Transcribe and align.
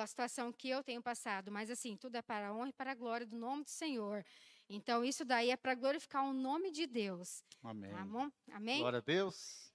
pela 0.00 0.06
situação 0.06 0.50
que 0.50 0.70
eu 0.70 0.82
tenho 0.82 1.02
passado, 1.02 1.52
mas 1.52 1.70
assim, 1.70 1.94
tudo 1.94 2.16
é 2.16 2.22
para 2.22 2.48
a 2.48 2.54
honra 2.54 2.70
e 2.70 2.72
para 2.72 2.92
a 2.92 2.94
glória 2.94 3.26
do 3.26 3.36
nome 3.36 3.64
do 3.64 3.70
Senhor. 3.70 4.24
Então, 4.66 5.04
isso 5.04 5.26
daí 5.26 5.50
é 5.50 5.56
para 5.56 5.74
glorificar 5.74 6.24
o 6.24 6.32
nome 6.32 6.70
de 6.70 6.86
Deus. 6.86 7.44
Amém. 7.62 7.90
Tá 7.90 8.04
bom? 8.04 8.30
Amém? 8.50 8.78
Glória 8.78 8.98
a 8.98 9.02
Deus. 9.02 9.70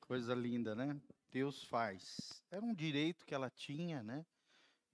Coisa 0.00 0.34
linda, 0.34 0.74
né? 0.74 0.98
Deus 1.30 1.62
faz. 1.64 2.42
Era 2.50 2.64
um 2.64 2.72
direito 2.72 3.26
que 3.26 3.34
ela 3.34 3.50
tinha, 3.50 4.02
né? 4.02 4.24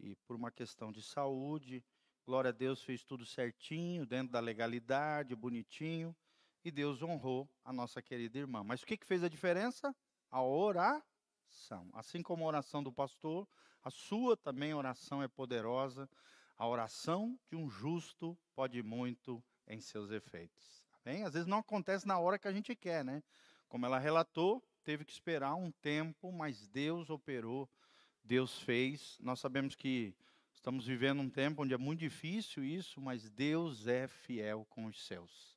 E 0.01 0.17
por 0.27 0.35
uma 0.35 0.51
questão 0.51 0.91
de 0.91 1.03
saúde, 1.03 1.85
glória 2.27 2.49
a 2.49 2.53
Deus 2.53 2.83
fez 2.83 3.05
tudo 3.05 3.25
certinho, 3.25 4.05
dentro 4.05 4.33
da 4.33 4.41
legalidade, 4.41 5.37
bonitinho, 5.37 6.17
e 6.65 6.71
Deus 6.73 7.01
honrou 7.01 7.49
a 7.65 7.73
nossa 7.73 8.03
querida 8.03 8.39
irmã. 8.39 8.65
Mas 8.65 8.83
o 8.83 8.87
que, 8.87 8.97
que 8.97 9.07
fez 9.07 9.23
a 9.23 9.29
diferença? 9.29 9.95
A 10.29 10.43
oração. 10.43 11.89
Assim 11.93 12.23
como 12.23 12.43
a 12.43 12.49
oração 12.49 12.83
do 12.83 12.93
pastor, 12.93 13.47
a 13.83 13.91
sua 13.91 14.37
também 14.37 14.75
oração 14.75 15.23
é 15.23 15.29
poderosa. 15.29 16.09
A 16.57 16.67
oração 16.67 17.39
de 17.51 17.57
um 17.57 17.69
justo 17.69 18.39
pode 18.55 18.83
muito 18.83 19.43
em 19.67 19.81
seus 19.81 20.11
efeitos. 20.11 20.87
Às 21.05 21.35
vezes 21.35 21.49
não 21.49 21.59
acontece 21.59 22.07
na 22.07 22.19
hora 22.19 22.39
que 22.39 22.47
a 22.47 22.53
gente 22.53 22.77
quer, 22.77 23.05
né? 23.05 23.23
Como 23.69 23.85
ela 23.85 23.99
relatou, 23.99 24.63
teve 24.85 25.05
que 25.05 25.13
esperar 25.13 25.55
um 25.55 25.73
tempo, 25.73 26.31
mas 26.31 26.69
Deus 26.69 27.11
operou, 27.11 27.69
Deus 28.23 28.61
fez. 28.61 29.19
Nós 29.21 29.41
sabemos 29.41 29.75
que 29.75 30.15
estamos 30.53 30.87
vivendo 30.87 31.21
um 31.21 31.31
tempo 31.31 31.63
onde 31.63 31.75
é 31.75 31.79
muito 31.79 32.01
difícil 32.01 32.63
isso, 32.63 33.01
mas 33.01 33.29
Deus 33.31 33.89
é 33.89 34.07
fiel 34.07 34.65
com 34.71 34.87
os 34.87 35.05
seus. 35.05 35.57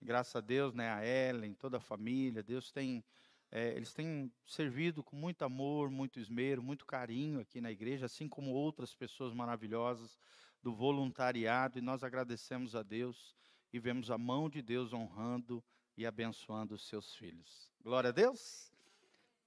Graças 0.00 0.36
a 0.36 0.40
Deus, 0.40 0.72
né, 0.72 0.90
a 0.90 1.04
Ellen, 1.04 1.52
toda 1.54 1.76
a 1.78 1.80
família, 1.80 2.42
Deus 2.42 2.70
tem, 2.70 3.04
é, 3.50 3.74
eles 3.74 3.92
têm 3.92 4.32
servido 4.46 5.02
com 5.02 5.16
muito 5.16 5.44
amor, 5.44 5.90
muito 5.90 6.18
esmero, 6.18 6.62
muito 6.62 6.84
carinho 6.84 7.40
aqui 7.40 7.60
na 7.60 7.70
igreja, 7.70 8.06
assim 8.06 8.28
como 8.28 8.52
outras 8.52 8.94
pessoas 8.94 9.32
maravilhosas 9.32 10.18
do 10.62 10.74
voluntariado, 10.74 11.78
e 11.78 11.82
nós 11.82 12.02
agradecemos 12.02 12.74
a 12.74 12.82
Deus 12.82 13.36
e 13.72 13.78
vemos 13.78 14.10
a 14.10 14.18
mão 14.18 14.50
de 14.50 14.62
Deus 14.62 14.92
honrando 14.92 15.62
e 15.96 16.04
abençoando 16.04 16.74
os 16.74 16.86
seus 16.88 17.14
filhos. 17.14 17.70
Glória 17.82 18.10
a 18.10 18.12
Deus. 18.12 18.72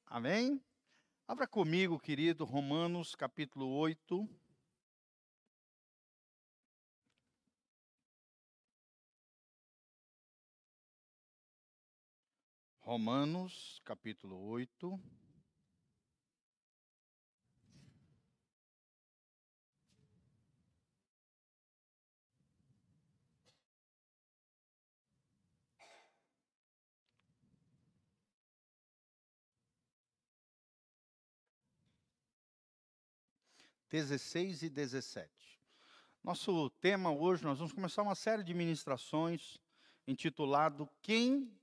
Amém? 0.07 0.61
Abra 1.27 1.45
comigo, 1.45 1.99
querido, 1.99 2.45
Romanos 2.45 3.13
capítulo 3.15 3.67
8. 3.67 4.27
Romanos 12.89 13.79
capítulo 13.85 14.35
8. 14.47 14.99
Dezesseis 33.87 34.63
e 34.63 34.67
dezessete. 34.67 35.29
Nosso 36.23 36.71
tema 36.81 37.11
hoje, 37.11 37.43
nós 37.43 37.59
vamos 37.59 37.71
começar 37.71 38.01
uma 38.01 38.15
série 38.15 38.43
de 38.43 38.55
ministrações 38.55 39.59
intitulado 40.07 40.89
Quem 41.03 41.58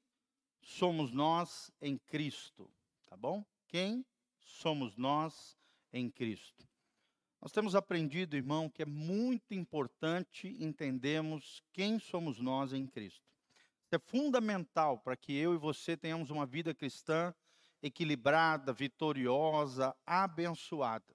somos 0.66 1.12
nós 1.12 1.70
em 1.80 1.96
Cristo, 1.96 2.68
tá 3.06 3.16
bom? 3.16 3.44
Quem 3.68 4.04
somos 4.40 4.96
nós 4.96 5.56
em 5.92 6.10
Cristo? 6.10 6.66
Nós 7.40 7.52
temos 7.52 7.76
aprendido, 7.76 8.36
irmão, 8.36 8.68
que 8.68 8.82
é 8.82 8.86
muito 8.86 9.54
importante 9.54 10.48
entendermos 10.58 11.62
quem 11.72 12.00
somos 12.00 12.40
nós 12.40 12.72
em 12.72 12.84
Cristo. 12.84 13.22
Isso 13.84 13.94
é 13.94 13.98
fundamental 13.98 14.98
para 14.98 15.16
que 15.16 15.32
eu 15.32 15.54
e 15.54 15.58
você 15.58 15.96
tenhamos 15.96 16.30
uma 16.30 16.44
vida 16.44 16.74
cristã 16.74 17.32
equilibrada, 17.80 18.72
vitoriosa, 18.72 19.94
abençoada. 20.04 21.14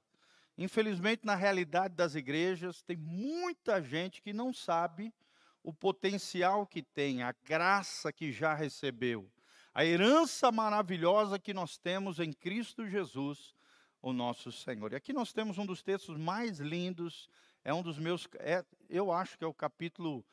Infelizmente, 0.58 1.26
na 1.26 1.36
realidade 1.36 1.94
das 1.94 2.16
igrejas, 2.16 2.82
tem 2.82 2.96
muita 2.96 3.84
gente 3.84 4.22
que 4.22 4.32
não 4.32 4.54
sabe 4.54 5.14
o 5.62 5.74
potencial 5.74 6.66
que 6.66 6.82
tem, 6.82 7.22
a 7.22 7.34
graça 7.44 8.14
que 8.14 8.32
já 8.32 8.54
recebeu, 8.54 9.30
a 9.74 9.86
herança 9.86 10.52
maravilhosa 10.52 11.40
que 11.40 11.54
nós 11.54 11.78
temos 11.78 12.20
em 12.20 12.34
Cristo 12.34 12.86
Jesus, 12.86 13.56
o 14.02 14.12
nosso 14.12 14.52
Senhor. 14.52 14.92
E 14.92 14.96
aqui 14.96 15.14
nós 15.14 15.32
temos 15.32 15.58
um 15.58 15.66
dos 15.66 15.82
textos 15.82 16.18
mais 16.18 16.60
lindos, 16.60 17.30
é 17.64 17.74
um 17.74 17.82
dos 17.82 17.98
meus, 17.98 18.28
é, 18.40 18.66
eu 18.90 19.12
acho 19.12 19.38
que 19.38 19.44
é 19.44 19.48
o 19.48 19.54
capítulo 19.54 20.26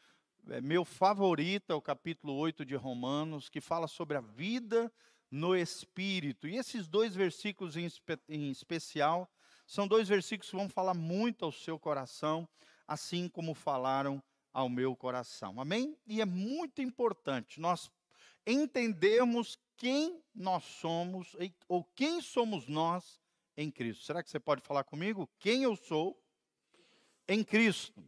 é, 0.49 0.61
meu 0.61 0.85
favorito, 0.85 1.73
é 1.73 1.75
o 1.75 1.81
capítulo 1.81 2.35
8 2.35 2.65
de 2.65 2.75
Romanos, 2.75 3.49
que 3.49 3.61
fala 3.61 3.87
sobre 3.87 4.17
a 4.17 4.21
vida 4.21 4.93
no 5.31 5.55
Espírito. 5.55 6.49
E 6.49 6.57
esses 6.57 6.89
dois 6.89 7.15
versículos 7.15 7.77
em, 7.77 7.89
em 8.29 8.51
especial 8.51 9.31
são 9.67 9.87
dois 9.87 10.09
versículos 10.09 10.51
que 10.51 10.57
vão 10.57 10.69
falar 10.69 10.95
muito 10.95 11.45
ao 11.45 11.53
seu 11.53 11.79
coração, 11.79 12.49
assim 12.89 13.29
como 13.29 13.55
falaram 13.55 14.21
ao 14.53 14.69
meu 14.69 14.97
coração. 14.97 15.61
Amém? 15.61 15.97
E 16.07 16.21
é 16.21 16.25
muito 16.25 16.83
importante 16.83 17.61
nós 17.61 17.89
entendermos 18.49 19.59
quem 19.77 20.23
nós 20.35 20.65
somos 20.65 21.37
ou 21.69 21.85
quem 21.95 22.21
somos 22.21 22.67
nós 22.67 23.21
em 23.57 23.71
Cristo. 23.71 24.05
Será 24.05 24.23
que 24.23 24.31
você 24.31 24.41
pode 24.41 24.63
falar 24.63 24.85
comigo? 24.85 25.29
Quem 25.39 25.65
eu 25.65 25.77
sou 25.77 26.21
em 27.29 27.45
Cristo? 27.45 28.03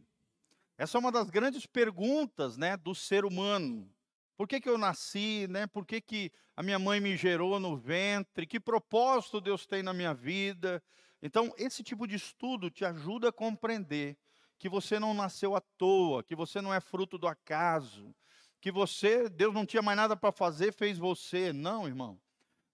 Essa 0.77 0.97
é 0.97 0.99
uma 0.99 1.11
das 1.11 1.29
grandes 1.29 1.65
perguntas, 1.65 2.57
né, 2.57 2.75
do 2.75 2.95
ser 2.95 3.23
humano. 3.23 3.87
Por 4.35 4.47
que, 4.47 4.59
que 4.59 4.67
eu 4.67 4.77
nasci, 4.77 5.45
né? 5.47 5.67
Por 5.67 5.85
que, 5.85 6.01
que 6.01 6.31
a 6.55 6.63
minha 6.63 6.79
mãe 6.79 6.99
me 6.99 7.15
gerou 7.15 7.59
no 7.59 7.77
ventre? 7.77 8.47
Que 8.47 8.59
propósito 8.59 9.39
Deus 9.39 9.67
tem 9.67 9.83
na 9.83 9.93
minha 9.93 10.15
vida? 10.15 10.81
Então, 11.21 11.53
esse 11.57 11.83
tipo 11.83 12.07
de 12.07 12.15
estudo 12.15 12.71
te 12.71 12.83
ajuda 12.83 13.29
a 13.29 13.31
compreender 13.31 14.17
que 14.57 14.67
você 14.67 14.99
não 14.99 15.13
nasceu 15.13 15.55
à 15.55 15.61
toa, 15.61 16.23
que 16.23 16.35
você 16.35 16.59
não 16.61 16.73
é 16.73 16.79
fruto 16.79 17.17
do 17.19 17.27
acaso, 17.27 18.15
que 18.61 18.71
você, 18.71 19.27
Deus 19.27 19.53
não 19.53 19.65
tinha 19.65 19.81
mais 19.81 19.97
nada 19.97 20.15
para 20.15 20.31
fazer, 20.31 20.71
fez 20.71 20.99
você. 20.99 21.51
Não, 21.51 21.87
irmão. 21.87 22.21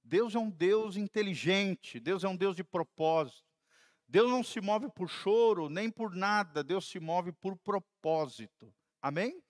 Deus 0.03 0.35
é 0.35 0.39
um 0.39 0.49
Deus 0.49 0.97
inteligente, 0.97 1.99
Deus 1.99 2.23
é 2.23 2.27
um 2.27 2.35
Deus 2.35 2.55
de 2.55 2.63
propósito. 2.63 3.47
Deus 4.07 4.29
não 4.29 4.43
se 4.43 4.61
move 4.61 4.89
por 4.89 5.09
choro, 5.09 5.69
nem 5.69 5.89
por 5.89 6.15
nada, 6.15 6.63
Deus 6.63 6.87
se 6.89 6.99
move 6.99 7.31
por 7.31 7.57
propósito. 7.57 8.73
Amém? 9.01 9.41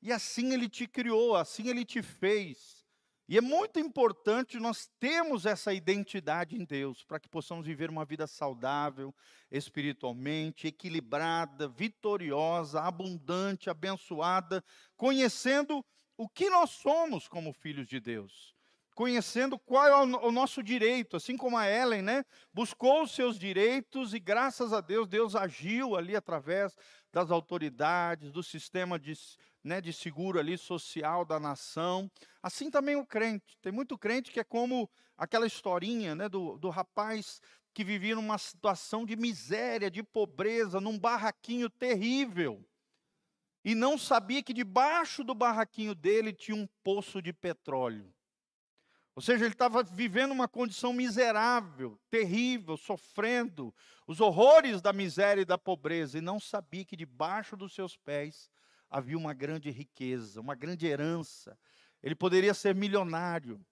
E 0.00 0.12
assim 0.12 0.52
ele 0.52 0.68
te 0.68 0.86
criou, 0.86 1.34
assim 1.34 1.68
ele 1.68 1.84
te 1.84 2.02
fez. 2.02 2.77
E 3.28 3.36
é 3.36 3.42
muito 3.42 3.78
importante 3.78 4.58
nós 4.58 4.88
termos 4.98 5.44
essa 5.44 5.74
identidade 5.74 6.56
em 6.56 6.64
Deus, 6.64 7.04
para 7.04 7.20
que 7.20 7.28
possamos 7.28 7.66
viver 7.66 7.90
uma 7.90 8.06
vida 8.06 8.26
saudável, 8.26 9.14
espiritualmente, 9.50 10.66
equilibrada, 10.66 11.68
vitoriosa, 11.68 12.80
abundante, 12.80 13.68
abençoada, 13.68 14.64
conhecendo 14.96 15.84
o 16.16 16.26
que 16.26 16.48
nós 16.48 16.70
somos 16.70 17.28
como 17.28 17.52
filhos 17.52 17.86
de 17.86 18.00
Deus. 18.00 18.56
Conhecendo 18.94 19.58
qual 19.58 19.86
é 19.86 19.94
o 19.94 20.32
nosso 20.32 20.60
direito, 20.62 21.16
assim 21.16 21.36
como 21.36 21.56
a 21.56 21.70
Ellen, 21.70 22.02
né? 22.02 22.24
Buscou 22.52 23.02
os 23.02 23.12
seus 23.12 23.38
direitos 23.38 24.12
e 24.12 24.18
graças 24.18 24.72
a 24.72 24.80
Deus, 24.80 25.06
Deus 25.06 25.36
agiu 25.36 25.94
ali 25.94 26.16
através 26.16 26.74
das 27.12 27.30
autoridades, 27.30 28.32
do 28.32 28.42
sistema 28.42 28.98
de, 28.98 29.12
né, 29.62 29.80
de 29.80 29.92
seguro 29.92 30.38
ali 30.38 30.56
social 30.56 31.24
da 31.24 31.38
nação. 31.38 32.10
Assim 32.42 32.70
também 32.70 32.96
o 32.96 33.06
crente. 33.06 33.58
Tem 33.60 33.72
muito 33.72 33.98
crente 33.98 34.30
que 34.30 34.40
é 34.40 34.44
como 34.44 34.90
aquela 35.16 35.46
historinha 35.46 36.14
né, 36.14 36.28
do, 36.28 36.58
do 36.58 36.70
rapaz 36.70 37.40
que 37.74 37.84
vivia 37.84 38.14
numa 38.14 38.38
situação 38.38 39.04
de 39.04 39.16
miséria, 39.16 39.90
de 39.90 40.02
pobreza, 40.02 40.80
num 40.80 40.98
barraquinho 40.98 41.70
terrível. 41.70 42.64
E 43.64 43.74
não 43.74 43.98
sabia 43.98 44.42
que 44.42 44.52
debaixo 44.52 45.22
do 45.22 45.34
barraquinho 45.34 45.94
dele 45.94 46.32
tinha 46.32 46.56
um 46.56 46.66
poço 46.82 47.20
de 47.20 47.32
petróleo. 47.32 48.12
Ou 49.14 49.22
seja, 49.22 49.44
ele 49.44 49.52
estava 49.52 49.82
vivendo 49.82 50.30
uma 50.30 50.46
condição 50.46 50.92
miserável, 50.92 51.98
terrível, 52.08 52.76
sofrendo 52.76 53.74
os 54.06 54.20
horrores 54.20 54.80
da 54.80 54.92
miséria 54.92 55.42
e 55.42 55.44
da 55.44 55.58
pobreza, 55.58 56.18
e 56.18 56.20
não 56.20 56.38
sabia 56.38 56.84
que 56.84 56.96
debaixo 56.96 57.56
dos 57.56 57.74
seus 57.74 57.96
pés 57.96 58.48
havia 58.90 59.16
uma 59.16 59.34
grande 59.34 59.70
riqueza, 59.70 60.40
uma 60.40 60.54
grande 60.54 60.86
herança. 60.86 61.58
Ele 62.02 62.14
poderia 62.14 62.54
ser 62.54 62.74
milionário. 62.74 63.64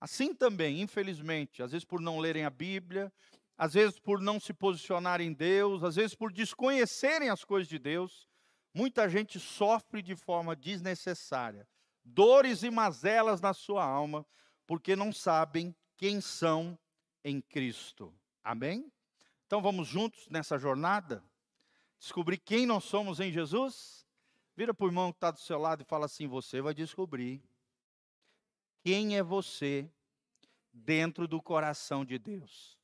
Assim 0.00 0.34
também, 0.34 0.80
infelizmente, 0.80 1.62
às 1.62 1.72
vezes 1.72 1.84
por 1.84 2.00
não 2.00 2.18
lerem 2.18 2.44
a 2.44 2.50
Bíblia, 2.50 3.12
às 3.56 3.74
vezes 3.74 3.98
por 3.98 4.20
não 4.20 4.40
se 4.40 4.54
posicionarem 4.54 5.28
em 5.28 5.32
Deus, 5.32 5.84
às 5.84 5.96
vezes 5.96 6.14
por 6.14 6.32
desconhecerem 6.32 7.28
as 7.28 7.44
coisas 7.44 7.68
de 7.68 7.78
Deus, 7.78 8.26
muita 8.72 9.08
gente 9.08 9.38
sofre 9.38 10.00
de 10.00 10.16
forma 10.16 10.56
desnecessária, 10.56 11.68
dores 12.02 12.62
e 12.62 12.70
mazelas 12.70 13.40
na 13.40 13.52
sua 13.52 13.84
alma, 13.84 14.24
porque 14.66 14.96
não 14.96 15.12
sabem 15.12 15.76
quem 15.96 16.20
são 16.20 16.78
em 17.22 17.40
Cristo. 17.40 18.14
Amém? 18.42 18.90
Então 19.46 19.60
vamos 19.60 19.88
juntos 19.88 20.26
nessa 20.30 20.56
jornada? 20.56 21.22
Descobrir 21.98 22.38
quem 22.38 22.64
nós 22.64 22.84
somos 22.84 23.20
em 23.20 23.30
Jesus? 23.30 23.99
Vira 24.60 24.74
para 24.74 24.84
o 24.84 24.88
irmão 24.88 25.10
que 25.10 25.16
está 25.16 25.30
do 25.30 25.40
seu 25.40 25.58
lado 25.58 25.80
e 25.80 25.86
fala 25.86 26.04
assim: 26.04 26.26
Você 26.26 26.60
vai 26.60 26.74
descobrir 26.74 27.42
quem 28.84 29.16
é 29.16 29.22
você 29.22 29.90
dentro 30.70 31.26
do 31.26 31.40
coração 31.40 32.04
de 32.04 32.18
Deus. 32.18 32.78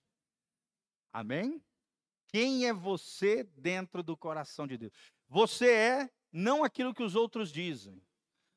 Amém? 1.12 1.62
Quem 2.28 2.66
é 2.66 2.72
você 2.72 3.44
dentro 3.58 4.02
do 4.02 4.16
coração 4.16 4.66
de 4.66 4.78
Deus? 4.78 4.92
Você 5.28 5.70
é 5.70 6.10
não 6.32 6.64
aquilo 6.64 6.94
que 6.94 7.02
os 7.02 7.14
outros 7.14 7.52
dizem. 7.52 8.02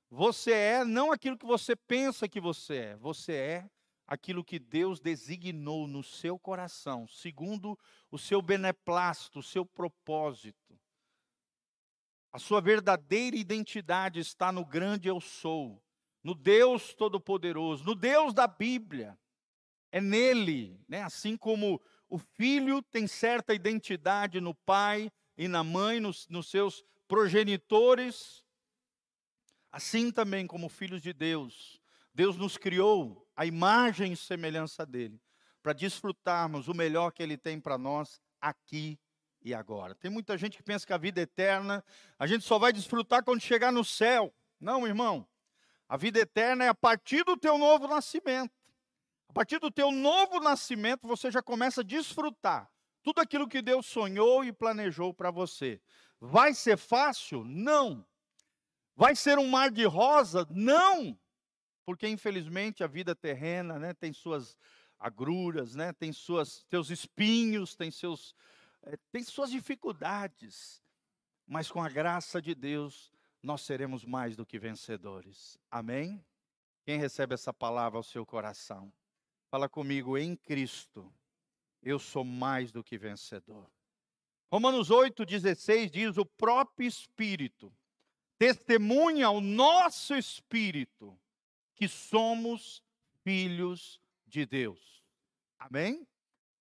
Você 0.10 0.54
é 0.54 0.86
não 0.86 1.12
aquilo 1.12 1.38
que 1.38 1.45
você 1.45 1.75
pensa 1.75 2.25
que 2.25 2.39
você 2.39 2.77
é. 2.77 2.95
Você 2.95 3.33
é 3.33 3.69
aquilo 4.07 4.45
que 4.45 4.57
Deus 4.57 5.01
designou 5.01 5.89
no 5.89 6.04
seu 6.06 6.39
coração, 6.39 7.06
segundo 7.06 7.77
o 8.10 8.18
seu 8.18 8.42
beneplácito, 8.42 9.39
o 9.39 9.44
seu 9.44 9.66
propósito. 9.66 10.80
A 12.31 12.38
sua 12.38 12.62
verdadeira 12.62 13.36
identidade 13.36 14.20
está 14.20 14.52
no 14.52 14.64
grande 14.64 15.08
eu 15.08 15.20
sou, 15.20 15.84
no 16.24 16.36
Deus 16.36 16.94
Todo-Poderoso, 16.94 17.84
no 17.84 17.96
Deus 17.96 18.34
da 18.34 18.46
Bíblia. 18.46 19.18
É 19.92 20.00
nele, 20.00 20.80
né? 20.88 21.02
assim 21.02 21.36
como 21.36 21.81
o 22.08 22.20
filho 22.20 22.81
tem 22.84 23.08
certa 23.08 23.54
identidade 23.54 24.40
no 24.40 24.54
pai 24.54 25.12
e 25.36 25.48
na 25.48 25.64
mãe, 25.64 26.00
nos, 26.00 26.28
nos 26.28 26.50
seus 26.50 26.84
progenitores, 27.08 28.46
assim 29.72 30.12
também 30.12 30.46
como 30.46 30.70
filhos 30.70 31.02
de 31.02 31.12
Deus, 31.12 31.81
Deus 32.14 32.38
nos 32.38 32.58
criou 32.58 33.28
a 33.36 33.46
imagem 33.46 34.14
e 34.14 34.18
semelhança 34.18 34.86
dele, 34.86 35.20
para 35.64 35.74
desfrutarmos 35.74 36.68
o 36.68 36.74
melhor 36.76 37.12
que 37.12 37.24
ele 37.24 37.38
tem 37.38 37.60
para 37.60 37.78
nós 37.78 38.22
aqui 38.40 39.00
e 39.42 39.54
agora. 39.54 39.96
Tem 39.96 40.10
muita 40.12 40.38
gente 40.38 40.58
que 40.58 40.64
pensa 40.64 40.86
que 40.86 40.94
a 40.94 40.98
vida 40.98 41.20
é 41.20 41.24
eterna, 41.24 41.84
a 42.18 42.28
gente 42.28 42.44
só 42.44 42.60
vai 42.60 42.74
desfrutar 42.74 43.24
quando 43.24 43.42
chegar 43.42 43.72
no 43.72 43.84
céu. 43.84 44.34
Não, 44.60 44.86
irmão. 44.86 45.28
A 45.88 45.98
vida 45.98 46.20
eterna 46.20 46.66
é 46.66 46.68
a 46.68 46.76
partir 46.76 47.24
do 47.24 47.36
teu 47.36 47.58
novo 47.58 47.88
nascimento. 47.88 48.54
A 49.30 49.34
partir 49.34 49.60
do 49.60 49.72
teu 49.72 49.92
novo 49.92 50.40
nascimento, 50.40 51.08
você 51.08 51.32
já 51.32 51.42
começa 51.42 51.82
a 51.82 51.84
desfrutar 51.84 52.70
tudo 53.02 53.22
aquilo 53.22 53.48
que 53.48 53.62
Deus 53.62 53.86
sonhou 53.86 54.44
e 54.44 54.52
planejou 54.52 55.14
para 55.14 55.32
você. 55.32 55.82
Vai 56.20 56.54
ser 56.54 56.78
fácil? 56.78 57.44
Não. 57.44 58.06
Vai 58.96 59.16
ser 59.16 59.40
um 59.40 59.48
mar 59.48 59.72
de 59.72 59.86
rosa? 59.86 60.46
Não. 60.50 61.18
Porque 61.86 62.08
infelizmente 62.08 62.84
a 62.84 62.88
vida 62.88 63.16
terrena, 63.16 63.80
né, 63.80 63.94
tem 63.94 64.12
suas 64.12 64.58
agruras, 65.00 65.74
né, 65.74 65.94
tem 65.94 66.12
suas 66.12 66.66
seus 66.70 66.90
espinhos, 66.90 67.76
tem 67.76 67.90
seus 67.90 68.36
é, 68.84 68.98
tem 69.12 69.24
suas 69.24 69.52
dificuldades. 69.52 70.84
Mas 71.46 71.72
com 71.72 71.81
a 71.81 71.90
graça 71.90 72.42
de 72.42 72.54
Deus, 72.54 73.12
nós 73.42 73.62
seremos 73.62 74.06
mais 74.06 74.36
do 74.36 74.46
que 74.46 74.60
vencedores. 74.60 75.58
Amém? 75.72 76.24
Quem 76.86 77.00
recebe 77.00 77.34
essa 77.34 77.54
palavra 77.54 77.98
ao 77.98 78.04
seu 78.04 78.26
coração? 78.26 78.92
Fala 79.50 79.68
comigo, 79.68 80.18
em 80.18 80.36
Cristo, 80.36 81.12
eu 81.81 81.98
sou 81.98 82.24
mais 82.24 82.72
do 82.72 82.84
que 82.84 82.98
vencedor. 82.98 83.70
Romanos 84.52 84.90
8,16 84.90 85.90
diz: 85.90 86.18
o 86.18 86.26
próprio 86.26 86.88
Espírito 86.88 87.74
testemunha 88.38 89.28
ao 89.28 89.42
nosso 89.42 90.16
espírito 90.16 91.20
que 91.76 91.88
somos 91.88 92.81
filhos 93.24 94.02
de 94.26 94.46
Deus. 94.46 95.04
Amém? 95.58 96.08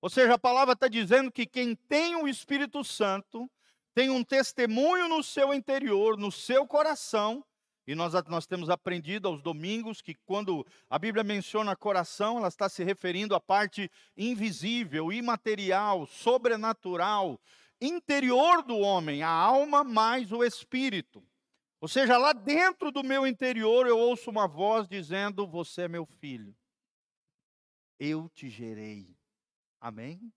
Ou 0.00 0.08
seja, 0.08 0.34
a 0.34 0.38
palavra 0.38 0.74
está 0.74 0.86
dizendo 0.86 1.30
que 1.30 1.44
quem 1.44 1.74
tem 1.74 2.14
o 2.16 2.28
Espírito 2.28 2.84
Santo 2.84 3.50
tem 3.94 4.10
um 4.10 4.22
testemunho 4.22 5.08
no 5.08 5.22
seu 5.24 5.52
interior, 5.52 6.16
no 6.16 6.30
seu 6.30 6.66
coração, 6.66 7.44
e 7.88 7.94
nós, 7.94 8.12
nós 8.26 8.46
temos 8.46 8.68
aprendido 8.68 9.26
aos 9.26 9.42
domingos 9.42 10.02
que 10.02 10.14
quando 10.14 10.64
a 10.90 10.98
Bíblia 10.98 11.24
menciona 11.24 11.74
coração, 11.74 12.36
ela 12.36 12.48
está 12.48 12.68
se 12.68 12.84
referindo 12.84 13.34
à 13.34 13.40
parte 13.40 13.90
invisível, 14.14 15.10
imaterial, 15.10 16.06
sobrenatural, 16.06 17.40
interior 17.80 18.62
do 18.62 18.76
homem, 18.76 19.22
a 19.22 19.30
alma 19.30 19.82
mais 19.82 20.30
o 20.32 20.44
espírito. 20.44 21.26
Ou 21.80 21.88
seja, 21.88 22.18
lá 22.18 22.34
dentro 22.34 22.92
do 22.92 23.02
meu 23.02 23.26
interior 23.26 23.86
eu 23.86 23.98
ouço 23.98 24.30
uma 24.30 24.46
voz 24.46 24.86
dizendo: 24.86 25.46
Você 25.46 25.82
é 25.82 25.88
meu 25.88 26.04
filho, 26.04 26.54
eu 27.98 28.28
te 28.28 28.50
gerei. 28.50 29.17
Amém? 29.80 30.32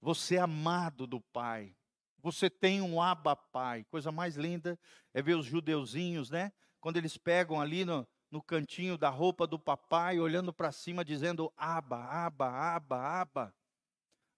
Você 0.00 0.36
é 0.36 0.40
amado 0.40 1.06
do 1.06 1.20
Pai. 1.20 1.74
Você 2.22 2.48
tem 2.48 2.80
um 2.80 3.00
Abba 3.00 3.36
Pai. 3.36 3.84
Coisa 3.84 4.10
mais 4.10 4.36
linda 4.36 4.78
é 5.12 5.22
ver 5.22 5.34
os 5.34 5.46
judeuzinhos, 5.46 6.30
né? 6.30 6.52
Quando 6.80 6.96
eles 6.96 7.16
pegam 7.16 7.60
ali 7.60 7.84
no, 7.84 8.06
no 8.30 8.42
cantinho 8.42 8.96
da 8.96 9.08
roupa 9.08 9.46
do 9.46 9.58
papai, 9.58 10.18
olhando 10.18 10.52
para 10.52 10.72
cima, 10.72 11.04
dizendo 11.04 11.52
Abba, 11.56 11.98
Abba, 12.04 12.48
Abba, 12.48 12.96
Abba. 12.96 13.54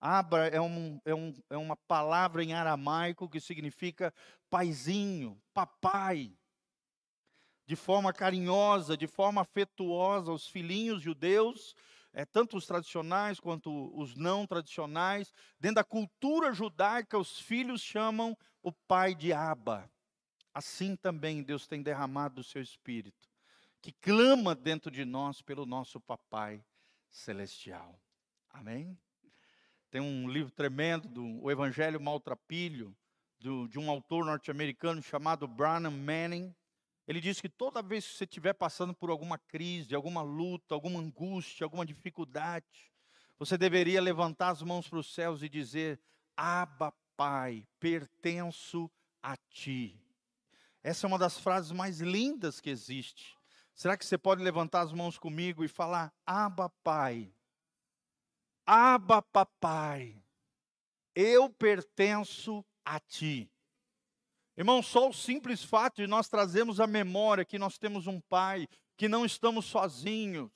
Abba 0.00 0.46
é, 0.48 0.60
um, 0.60 1.00
é, 1.04 1.14
um, 1.14 1.34
é 1.50 1.56
uma 1.56 1.76
palavra 1.76 2.42
em 2.42 2.54
aramaico 2.54 3.28
que 3.28 3.40
significa 3.40 4.14
paizinho, 4.48 5.40
papai. 5.52 6.34
De 7.66 7.76
forma 7.76 8.12
carinhosa, 8.12 8.96
de 8.96 9.06
forma 9.06 9.42
afetuosa, 9.42 10.32
os 10.32 10.48
filhinhos 10.48 11.02
judeus 11.02 11.74
é, 12.12 12.24
tanto 12.24 12.56
os 12.56 12.66
tradicionais 12.66 13.38
quanto 13.38 13.96
os 13.98 14.16
não 14.16 14.46
tradicionais, 14.46 15.32
dentro 15.58 15.76
da 15.76 15.84
cultura 15.84 16.52
judaica, 16.52 17.18
os 17.18 17.40
filhos 17.40 17.80
chamam 17.80 18.36
o 18.62 18.72
pai 18.72 19.14
de 19.14 19.32
Abba. 19.32 19.90
Assim 20.52 20.96
também 20.96 21.42
Deus 21.42 21.66
tem 21.66 21.82
derramado 21.82 22.40
o 22.40 22.44
seu 22.44 22.60
espírito, 22.60 23.28
que 23.80 23.92
clama 23.92 24.54
dentro 24.54 24.90
de 24.90 25.04
nós 25.04 25.40
pelo 25.40 25.64
nosso 25.64 26.00
papai 26.00 26.64
celestial. 27.08 28.00
Amém? 28.50 28.98
Tem 29.90 30.00
um 30.00 30.28
livro 30.28 30.52
tremendo 30.52 31.08
do 31.08 31.42
o 31.42 31.50
Evangelho 31.50 32.00
Maltrapilho, 32.00 32.96
do, 33.38 33.66
de 33.68 33.78
um 33.78 33.90
autor 33.90 34.24
norte-americano 34.24 35.02
chamado 35.02 35.48
Branham 35.48 35.90
Manning. 35.90 36.54
Ele 37.10 37.20
diz 37.20 37.40
que 37.40 37.48
toda 37.48 37.82
vez 37.82 38.06
que 38.06 38.14
você 38.14 38.22
estiver 38.22 38.52
passando 38.52 38.94
por 38.94 39.10
alguma 39.10 39.36
crise, 39.36 39.96
alguma 39.96 40.22
luta, 40.22 40.76
alguma 40.76 41.00
angústia, 41.00 41.64
alguma 41.64 41.84
dificuldade, 41.84 42.88
você 43.36 43.58
deveria 43.58 44.00
levantar 44.00 44.50
as 44.50 44.62
mãos 44.62 44.88
para 44.88 45.00
os 45.00 45.12
céus 45.12 45.42
e 45.42 45.48
dizer: 45.48 46.00
Abba, 46.36 46.94
Pai, 47.16 47.66
pertenço 47.80 48.88
a 49.20 49.36
Ti. 49.36 50.00
Essa 50.84 51.04
é 51.04 51.08
uma 51.08 51.18
das 51.18 51.36
frases 51.36 51.72
mais 51.72 52.00
lindas 52.00 52.60
que 52.60 52.70
existe. 52.70 53.36
Será 53.74 53.96
que 53.96 54.06
você 54.06 54.16
pode 54.16 54.40
levantar 54.40 54.82
as 54.82 54.92
mãos 54.92 55.18
comigo 55.18 55.64
e 55.64 55.68
falar: 55.68 56.14
Abba, 56.24 56.68
Pai, 56.68 57.34
Abba, 58.64 59.20
Papai, 59.20 60.22
eu 61.12 61.50
pertenço 61.50 62.64
a 62.84 63.00
Ti. 63.00 63.50
Irmão, 64.60 64.82
só 64.82 65.08
o 65.08 65.12
simples 65.14 65.64
fato 65.64 66.02
de 66.02 66.06
nós 66.06 66.28
trazermos 66.28 66.80
a 66.80 66.86
memória 66.86 67.46
que 67.46 67.58
nós 67.58 67.78
temos 67.78 68.06
um 68.06 68.20
pai, 68.20 68.68
que 68.94 69.08
não 69.08 69.24
estamos 69.24 69.64
sozinhos. 69.64 70.50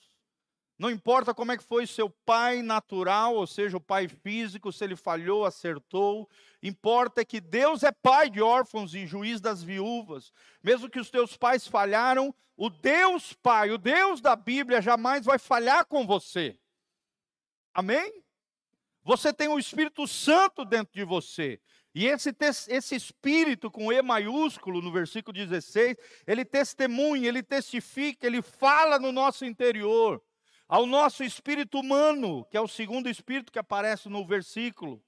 Não 0.78 0.90
importa 0.90 1.32
como 1.32 1.52
é 1.52 1.56
que 1.56 1.64
foi 1.64 1.86
seu 1.86 2.10
pai 2.10 2.60
natural, 2.60 3.34
ou 3.34 3.46
seja, 3.46 3.78
o 3.78 3.80
pai 3.80 4.06
físico, 4.06 4.70
se 4.70 4.84
ele 4.84 4.94
falhou, 4.94 5.46
acertou. 5.46 6.28
Importa 6.62 7.22
é 7.22 7.24
que 7.24 7.40
Deus 7.40 7.82
é 7.82 7.90
pai 7.92 8.28
de 8.28 8.42
órfãos 8.42 8.94
e 8.94 9.06
juiz 9.06 9.40
das 9.40 9.62
viúvas. 9.62 10.30
Mesmo 10.62 10.90
que 10.90 11.00
os 11.00 11.08
teus 11.08 11.34
pais 11.34 11.66
falharam, 11.66 12.34
o 12.58 12.68
Deus 12.68 13.32
Pai, 13.32 13.70
o 13.70 13.78
Deus 13.78 14.20
da 14.20 14.36
Bíblia 14.36 14.82
jamais 14.82 15.24
vai 15.24 15.38
falhar 15.38 15.86
com 15.86 16.06
você. 16.06 16.58
Amém? 17.72 18.22
Você 19.02 19.32
tem 19.32 19.48
o 19.48 19.58
Espírito 19.58 20.06
Santo 20.06 20.62
dentro 20.62 20.92
de 20.92 21.04
você. 21.04 21.58
E 21.94 22.06
esse, 22.06 22.34
esse 22.68 22.96
espírito 22.96 23.70
com 23.70 23.92
E 23.92 24.02
maiúsculo, 24.02 24.82
no 24.82 24.90
versículo 24.90 25.32
16, 25.32 25.96
ele 26.26 26.44
testemunha, 26.44 27.28
ele 27.28 27.42
testifica, 27.42 28.26
ele 28.26 28.42
fala 28.42 28.98
no 28.98 29.12
nosso 29.12 29.44
interior, 29.44 30.20
ao 30.66 30.86
nosso 30.86 31.22
espírito 31.22 31.78
humano, 31.78 32.44
que 32.46 32.56
é 32.56 32.60
o 32.60 32.66
segundo 32.66 33.08
espírito 33.08 33.52
que 33.52 33.60
aparece 33.60 34.08
no 34.08 34.26
versículo. 34.26 35.00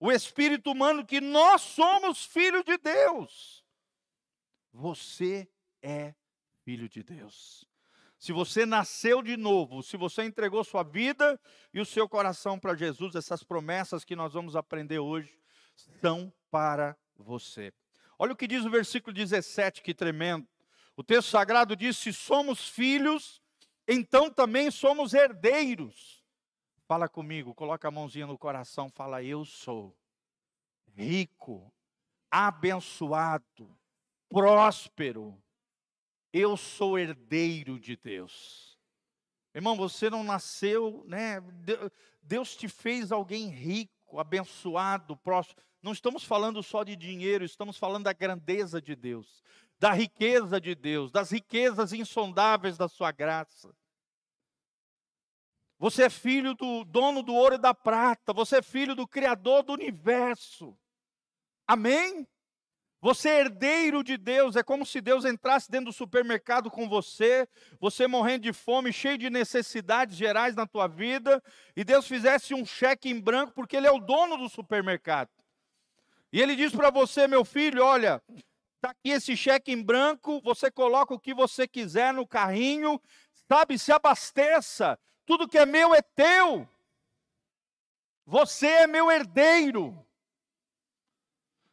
O 0.00 0.10
espírito 0.10 0.72
humano 0.72 1.06
que 1.06 1.20
nós 1.20 1.62
somos 1.62 2.24
filhos 2.24 2.64
de 2.64 2.76
Deus. 2.78 3.64
Você 4.72 5.48
é 5.80 6.14
filho 6.64 6.88
de 6.88 7.04
Deus. 7.04 7.64
Se 8.18 8.32
você 8.32 8.66
nasceu 8.66 9.22
de 9.22 9.36
novo, 9.36 9.84
se 9.84 9.96
você 9.96 10.24
entregou 10.24 10.64
sua 10.64 10.82
vida 10.82 11.40
e 11.72 11.80
o 11.80 11.86
seu 11.86 12.08
coração 12.08 12.58
para 12.58 12.74
Jesus, 12.74 13.14
essas 13.14 13.44
promessas 13.44 14.04
que 14.04 14.16
nós 14.16 14.32
vamos 14.32 14.56
aprender 14.56 14.98
hoje, 14.98 15.38
são 16.00 16.32
para 16.50 16.96
você. 17.16 17.72
Olha 18.18 18.32
o 18.32 18.36
que 18.36 18.46
diz 18.46 18.64
o 18.64 18.70
versículo 18.70 19.12
17, 19.14 19.82
que 19.82 19.94
tremendo. 19.94 20.46
O 20.96 21.04
texto 21.04 21.28
sagrado 21.28 21.76
diz: 21.76 21.96
Se 21.96 22.12
somos 22.12 22.68
filhos, 22.68 23.42
então 23.86 24.30
também 24.30 24.70
somos 24.70 25.14
herdeiros, 25.14 26.16
Fala 26.86 27.08
comigo, 27.08 27.52
coloca 27.52 27.88
a 27.88 27.90
mãozinha 27.90 28.28
no 28.28 28.38
coração, 28.38 28.88
fala: 28.88 29.20
Eu 29.20 29.44
sou 29.44 29.96
rico, 30.94 31.72
abençoado, 32.30 33.76
próspero. 34.28 35.36
Eu 36.32 36.56
sou 36.56 36.96
herdeiro 36.96 37.80
de 37.80 37.96
Deus. 37.96 38.78
Irmão, 39.52 39.74
você 39.74 40.08
não 40.08 40.22
nasceu, 40.22 41.02
né? 41.08 41.42
Deus 42.22 42.54
te 42.54 42.68
fez 42.68 43.10
alguém 43.10 43.48
rico, 43.48 43.92
abençoado, 44.14 45.16
próspero. 45.16 45.66
Não 45.82 45.92
estamos 45.92 46.24
falando 46.24 46.62
só 46.62 46.82
de 46.82 46.96
dinheiro, 46.96 47.44
estamos 47.44 47.76
falando 47.76 48.04
da 48.04 48.12
grandeza 48.12 48.80
de 48.80 48.96
Deus, 48.96 49.42
da 49.78 49.92
riqueza 49.92 50.60
de 50.60 50.74
Deus, 50.74 51.10
das 51.10 51.30
riquezas 51.30 51.92
insondáveis 51.92 52.76
da 52.76 52.88
sua 52.88 53.12
graça. 53.12 53.74
Você 55.78 56.04
é 56.04 56.10
filho 56.10 56.54
do 56.54 56.84
dono 56.84 57.22
do 57.22 57.34
ouro 57.34 57.56
e 57.56 57.58
da 57.58 57.74
prata. 57.74 58.32
Você 58.32 58.58
é 58.58 58.62
filho 58.62 58.94
do 58.94 59.06
Criador 59.06 59.62
do 59.62 59.72
universo. 59.74 60.76
Amém? 61.66 62.26
Você 63.00 63.28
é 63.28 63.40
herdeiro 63.40 64.02
de 64.02 64.16
Deus. 64.16 64.56
É 64.56 64.62
como 64.62 64.84
se 64.84 65.00
Deus 65.00 65.24
entrasse 65.24 65.70
dentro 65.70 65.86
do 65.86 65.92
supermercado 65.92 66.70
com 66.70 66.88
você, 66.88 67.48
você 67.78 68.06
morrendo 68.06 68.42
de 68.42 68.52
fome, 68.52 68.92
cheio 68.92 69.18
de 69.18 69.30
necessidades 69.30 70.16
gerais 70.16 70.54
na 70.54 70.66
tua 70.66 70.86
vida, 70.86 71.42
e 71.76 71.84
Deus 71.84 72.06
fizesse 72.06 72.54
um 72.54 72.64
cheque 72.64 73.08
em 73.08 73.20
branco, 73.20 73.52
porque 73.52 73.76
Ele 73.76 73.86
é 73.86 73.92
o 73.92 74.00
dono 74.00 74.36
do 74.36 74.48
supermercado. 74.48 75.30
E 76.32 76.40
Ele 76.40 76.56
diz 76.56 76.72
para 76.72 76.90
você, 76.90 77.26
meu 77.26 77.44
filho: 77.44 77.84
olha, 77.84 78.22
está 78.76 78.90
aqui 78.90 79.10
esse 79.10 79.36
cheque 79.36 79.72
em 79.72 79.82
branco, 79.82 80.40
você 80.42 80.70
coloca 80.70 81.14
o 81.14 81.20
que 81.20 81.34
você 81.34 81.68
quiser 81.68 82.12
no 82.12 82.26
carrinho, 82.26 83.00
sabe, 83.48 83.78
se 83.78 83.92
abasteça 83.92 84.98
tudo 85.26 85.48
que 85.48 85.58
é 85.58 85.66
meu 85.66 85.92
é 85.92 86.00
teu. 86.00 86.66
Você 88.24 88.68
é 88.68 88.86
meu 88.86 89.10
herdeiro. 89.10 90.05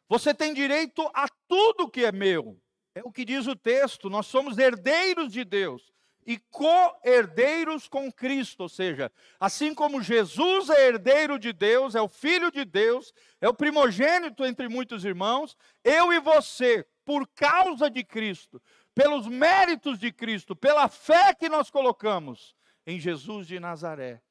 Você 0.08 0.34
tem 0.34 0.52
direito 0.52 1.08
a 1.14 1.26
tudo 1.48 1.88
que 1.88 2.04
é 2.04 2.12
meu. 2.12 2.60
É 2.94 3.02
o 3.02 3.10
que 3.10 3.24
diz 3.24 3.46
o 3.46 3.56
texto. 3.56 4.08
Nós 4.08 4.26
somos 4.26 4.58
herdeiros 4.58 5.32
de 5.32 5.44
Deus 5.44 5.94
e 6.26 6.38
co-herdeiros 6.50 7.86
com 7.86 8.10
Cristo, 8.10 8.62
ou 8.62 8.68
seja, 8.68 9.12
assim 9.38 9.74
como 9.74 10.02
Jesus 10.02 10.70
é 10.70 10.88
herdeiro 10.88 11.38
de 11.38 11.52
Deus, 11.52 11.94
é 11.94 12.00
o 12.00 12.08
filho 12.08 12.50
de 12.50 12.64
Deus, 12.64 13.12
é 13.40 13.48
o 13.48 13.54
primogênito 13.54 14.44
entre 14.44 14.68
muitos 14.68 15.04
irmãos, 15.04 15.56
eu 15.82 16.12
e 16.12 16.20
você, 16.20 16.86
por 17.04 17.28
causa 17.28 17.90
de 17.90 18.02
Cristo, 18.02 18.60
pelos 18.94 19.26
méritos 19.26 19.98
de 19.98 20.10
Cristo, 20.10 20.56
pela 20.56 20.88
fé 20.88 21.34
que 21.34 21.48
nós 21.48 21.70
colocamos, 21.70 22.54
em 22.86 22.98
Jesus 22.98 23.46
de 23.46 23.60
Nazaré. 23.60 24.22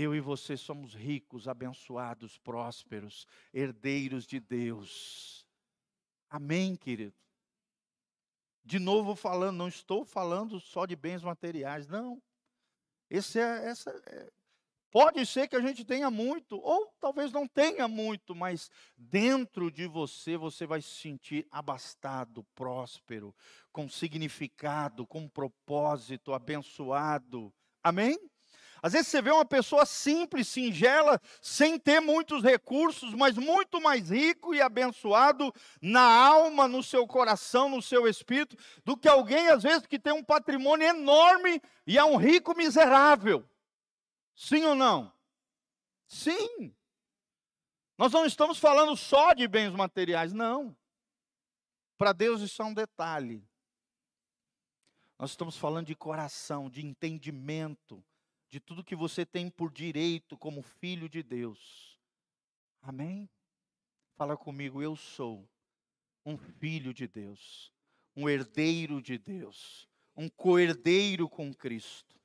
Eu 0.00 0.14
e 0.14 0.20
você 0.20 0.56
somos 0.56 0.94
ricos, 0.94 1.46
abençoados, 1.46 2.38
prósperos, 2.38 3.26
herdeiros 3.52 4.26
de 4.26 4.40
Deus. 4.40 5.46
Amém, 6.30 6.74
querido? 6.74 7.14
De 8.64 8.78
novo 8.78 9.14
falando, 9.14 9.58
não 9.58 9.68
estou 9.68 10.02
falando 10.02 10.58
só 10.58 10.86
de 10.86 10.96
bens 10.96 11.22
materiais, 11.22 11.86
não. 11.86 12.22
Esse 13.10 13.40
é, 13.40 13.68
essa 13.68 13.90
é, 14.06 14.30
Pode 14.90 15.26
ser 15.26 15.48
que 15.48 15.54
a 15.54 15.60
gente 15.60 15.84
tenha 15.84 16.10
muito, 16.10 16.58
ou 16.58 16.90
talvez 16.98 17.30
não 17.30 17.46
tenha 17.46 17.86
muito, 17.86 18.34
mas 18.34 18.70
dentro 18.96 19.70
de 19.70 19.86
você 19.86 20.34
você 20.34 20.64
vai 20.64 20.80
se 20.80 20.88
sentir 20.88 21.46
abastado, 21.50 22.42
próspero, 22.54 23.34
com 23.70 23.86
significado, 23.86 25.06
com 25.06 25.28
propósito, 25.28 26.32
abençoado. 26.32 27.52
Amém? 27.82 28.18
Às 28.82 28.92
vezes 28.92 29.08
você 29.08 29.20
vê 29.20 29.30
uma 29.30 29.44
pessoa 29.44 29.84
simples, 29.84 30.48
singela, 30.48 31.20
sem 31.40 31.78
ter 31.78 32.00
muitos 32.00 32.42
recursos, 32.42 33.14
mas 33.14 33.36
muito 33.36 33.80
mais 33.80 34.10
rico 34.10 34.54
e 34.54 34.60
abençoado 34.60 35.52
na 35.82 36.02
alma, 36.02 36.66
no 36.66 36.82
seu 36.82 37.06
coração, 37.06 37.68
no 37.68 37.82
seu 37.82 38.08
espírito, 38.08 38.56
do 38.84 38.96
que 38.96 39.08
alguém, 39.08 39.48
às 39.48 39.62
vezes, 39.62 39.86
que 39.86 39.98
tem 39.98 40.12
um 40.12 40.24
patrimônio 40.24 40.86
enorme 40.86 41.60
e 41.86 41.98
é 41.98 42.04
um 42.04 42.16
rico 42.16 42.56
miserável. 42.56 43.48
Sim 44.34 44.64
ou 44.64 44.74
não? 44.74 45.12
Sim. 46.06 46.74
Nós 47.98 48.12
não 48.12 48.24
estamos 48.24 48.58
falando 48.58 48.96
só 48.96 49.34
de 49.34 49.46
bens 49.46 49.72
materiais, 49.72 50.32
não. 50.32 50.74
Para 51.98 52.14
Deus 52.14 52.40
isso 52.40 52.62
é 52.62 52.64
um 52.64 52.72
detalhe. 52.72 53.46
Nós 55.18 55.32
estamos 55.32 55.58
falando 55.58 55.88
de 55.88 55.94
coração, 55.94 56.70
de 56.70 56.84
entendimento, 56.84 58.02
de 58.50 58.58
tudo 58.58 58.84
que 58.84 58.96
você 58.96 59.24
tem 59.24 59.48
por 59.48 59.70
direito 59.70 60.36
como 60.36 60.60
filho 60.60 61.08
de 61.08 61.22
Deus. 61.22 61.96
Amém? 62.82 63.30
Fala 64.16 64.36
comigo, 64.36 64.82
eu 64.82 64.96
sou 64.96 65.48
um 66.26 66.36
filho 66.36 66.92
de 66.92 67.06
Deus, 67.06 67.72
um 68.16 68.28
herdeiro 68.28 69.00
de 69.00 69.16
Deus, 69.16 69.88
um 70.16 70.28
coerdeiro 70.28 71.28
com 71.28 71.54
Cristo. 71.54 72.18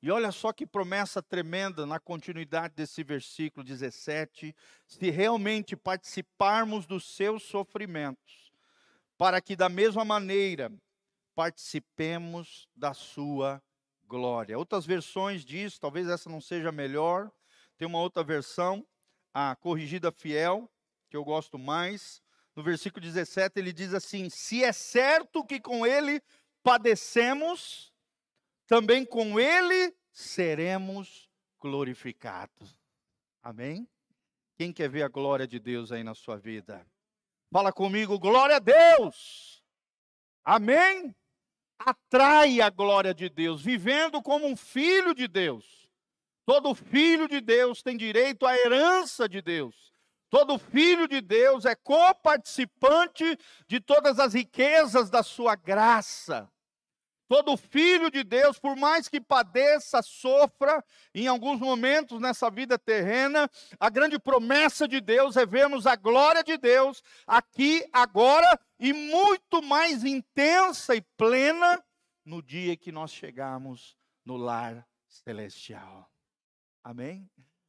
E 0.00 0.12
olha 0.12 0.30
só 0.30 0.52
que 0.52 0.64
promessa 0.64 1.20
tremenda 1.20 1.84
na 1.84 1.98
continuidade 1.98 2.74
desse 2.74 3.02
versículo 3.02 3.64
17: 3.64 4.54
se 4.86 5.10
realmente 5.10 5.76
participarmos 5.76 6.86
dos 6.86 7.16
seus 7.16 7.42
sofrimentos, 7.42 8.52
para 9.16 9.40
que 9.40 9.56
da 9.56 9.68
mesma 9.68 10.04
maneira 10.04 10.72
participemos 11.34 12.68
da 12.76 12.94
sua 12.94 13.60
glória. 14.08 14.58
Outras 14.58 14.86
versões 14.86 15.44
diz, 15.44 15.78
talvez 15.78 16.08
essa 16.08 16.28
não 16.28 16.40
seja 16.40 16.72
melhor, 16.72 17.30
tem 17.76 17.86
uma 17.86 18.00
outra 18.00 18.24
versão, 18.24 18.84
a 19.32 19.54
corrigida 19.54 20.10
fiel, 20.10 20.68
que 21.08 21.16
eu 21.16 21.24
gosto 21.24 21.58
mais. 21.58 22.20
No 22.56 22.62
versículo 22.62 23.04
17 23.04 23.58
ele 23.60 23.72
diz 23.72 23.94
assim: 23.94 24.28
Se 24.28 24.64
é 24.64 24.72
certo 24.72 25.44
que 25.44 25.60
com 25.60 25.86
ele 25.86 26.20
padecemos, 26.62 27.92
também 28.66 29.04
com 29.04 29.38
ele 29.38 29.94
seremos 30.10 31.30
glorificados. 31.60 32.76
Amém? 33.40 33.88
Quem 34.56 34.72
quer 34.72 34.88
ver 34.88 35.02
a 35.02 35.08
glória 35.08 35.46
de 35.46 35.60
Deus 35.60 35.92
aí 35.92 36.02
na 36.02 36.14
sua 36.14 36.36
vida? 36.36 36.84
Fala 37.52 37.72
comigo, 37.72 38.18
glória 38.18 38.56
a 38.56 38.58
Deus. 38.58 39.62
Amém? 40.44 41.14
Atrai 41.78 42.60
a 42.60 42.70
glória 42.70 43.14
de 43.14 43.28
Deus, 43.28 43.62
vivendo 43.62 44.20
como 44.20 44.46
um 44.46 44.56
filho 44.56 45.14
de 45.14 45.28
Deus. 45.28 45.88
Todo 46.44 46.74
filho 46.74 47.28
de 47.28 47.40
Deus 47.40 47.82
tem 47.82 47.96
direito 47.96 48.46
à 48.46 48.56
herança 48.56 49.28
de 49.28 49.40
Deus. 49.40 49.92
Todo 50.30 50.58
filho 50.58 51.08
de 51.08 51.20
Deus 51.20 51.64
é 51.64 51.74
coparticipante 51.74 53.38
de 53.66 53.80
todas 53.80 54.18
as 54.18 54.34
riquezas 54.34 55.08
da 55.08 55.22
sua 55.22 55.54
graça. 55.54 56.50
Todo 57.28 57.58
filho 57.58 58.10
de 58.10 58.24
Deus, 58.24 58.58
por 58.58 58.74
mais 58.74 59.06
que 59.06 59.20
padeça, 59.20 60.00
sofra, 60.00 60.82
em 61.14 61.26
alguns 61.26 61.60
momentos 61.60 62.18
nessa 62.18 62.50
vida 62.50 62.78
terrena, 62.78 63.50
a 63.78 63.90
grande 63.90 64.18
promessa 64.18 64.88
de 64.88 64.98
Deus 64.98 65.36
é 65.36 65.44
vermos 65.44 65.86
a 65.86 65.94
glória 65.94 66.42
de 66.42 66.56
Deus 66.56 67.02
aqui, 67.26 67.86
agora, 67.92 68.58
e 68.80 68.94
muito 68.94 69.60
mais 69.62 70.04
intensa 70.04 70.96
e 70.96 71.02
plena 71.18 71.84
no 72.24 72.42
dia 72.42 72.74
que 72.78 72.90
nós 72.90 73.12
chegarmos 73.12 73.94
no 74.24 74.38
lar 74.38 74.88
celestial. 75.06 76.10
Amém? 76.82 77.28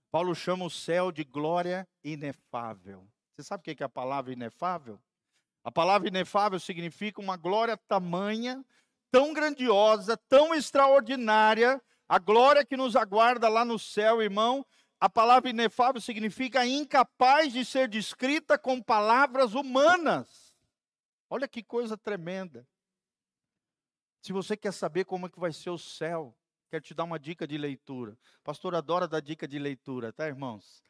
Paulo 0.09 0.33
chama 0.33 0.63
o 0.65 0.69
céu 0.69 1.11
de 1.11 1.25
glória 1.25 1.85
inefável. 2.01 3.05
Você 3.35 3.43
sabe 3.43 3.61
o 3.61 3.75
que 3.75 3.83
é 3.83 3.85
a 3.85 3.89
palavra 3.89 4.31
inefável? 4.31 5.01
A 5.63 5.71
palavra 5.71 6.07
inefável 6.07 6.59
significa 6.59 7.21
uma 7.21 7.35
glória 7.35 7.75
tamanha 7.75 8.65
tão 9.11 9.33
grandiosa, 9.33 10.17
tão 10.27 10.53
extraordinária, 10.53 11.81
a 12.07 12.17
glória 12.17 12.65
que 12.65 12.77
nos 12.77 12.95
aguarda 12.95 13.47
lá 13.47 13.63
no 13.63 13.77
céu, 13.77 14.21
irmão. 14.21 14.65
A 14.99 15.09
palavra 15.09 15.49
inefável 15.49 16.01
significa 16.01 16.65
incapaz 16.65 17.53
de 17.53 17.63
ser 17.63 17.87
descrita 17.87 18.57
com 18.57 18.81
palavras 18.81 19.53
humanas. 19.53 20.53
Olha 21.29 21.47
que 21.47 21.63
coisa 21.63 21.97
tremenda. 21.97 22.67
Se 24.21 24.33
você 24.33 24.57
quer 24.57 24.73
saber 24.73 25.05
como 25.05 25.27
é 25.27 25.29
que 25.29 25.39
vai 25.39 25.53
ser 25.53 25.69
o 25.69 25.77
céu, 25.77 26.35
quero 26.69 26.83
te 26.83 26.93
dar 26.93 27.05
uma 27.05 27.19
dica 27.19 27.47
de 27.47 27.57
leitura. 27.57 28.17
Pastor 28.43 28.75
adora 28.75 29.07
dar 29.07 29.21
dica 29.21 29.47
de 29.47 29.57
leitura, 29.57 30.11
tá, 30.11 30.27
irmãos? 30.27 30.83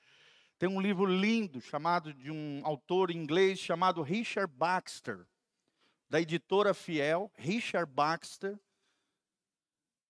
Tem 0.57 0.67
um 0.67 0.81
livro 0.81 1.05
lindo 1.05 1.61
chamado 1.61 2.13
de 2.13 2.31
um 2.31 2.61
autor 2.65 3.11
inglês 3.11 3.59
chamado 3.59 4.01
Richard 4.01 4.51
Baxter 4.53 5.27
da 6.09 6.19
editora 6.19 6.73
Fiel, 6.73 7.31
Richard 7.35 7.91
Baxter. 7.91 8.59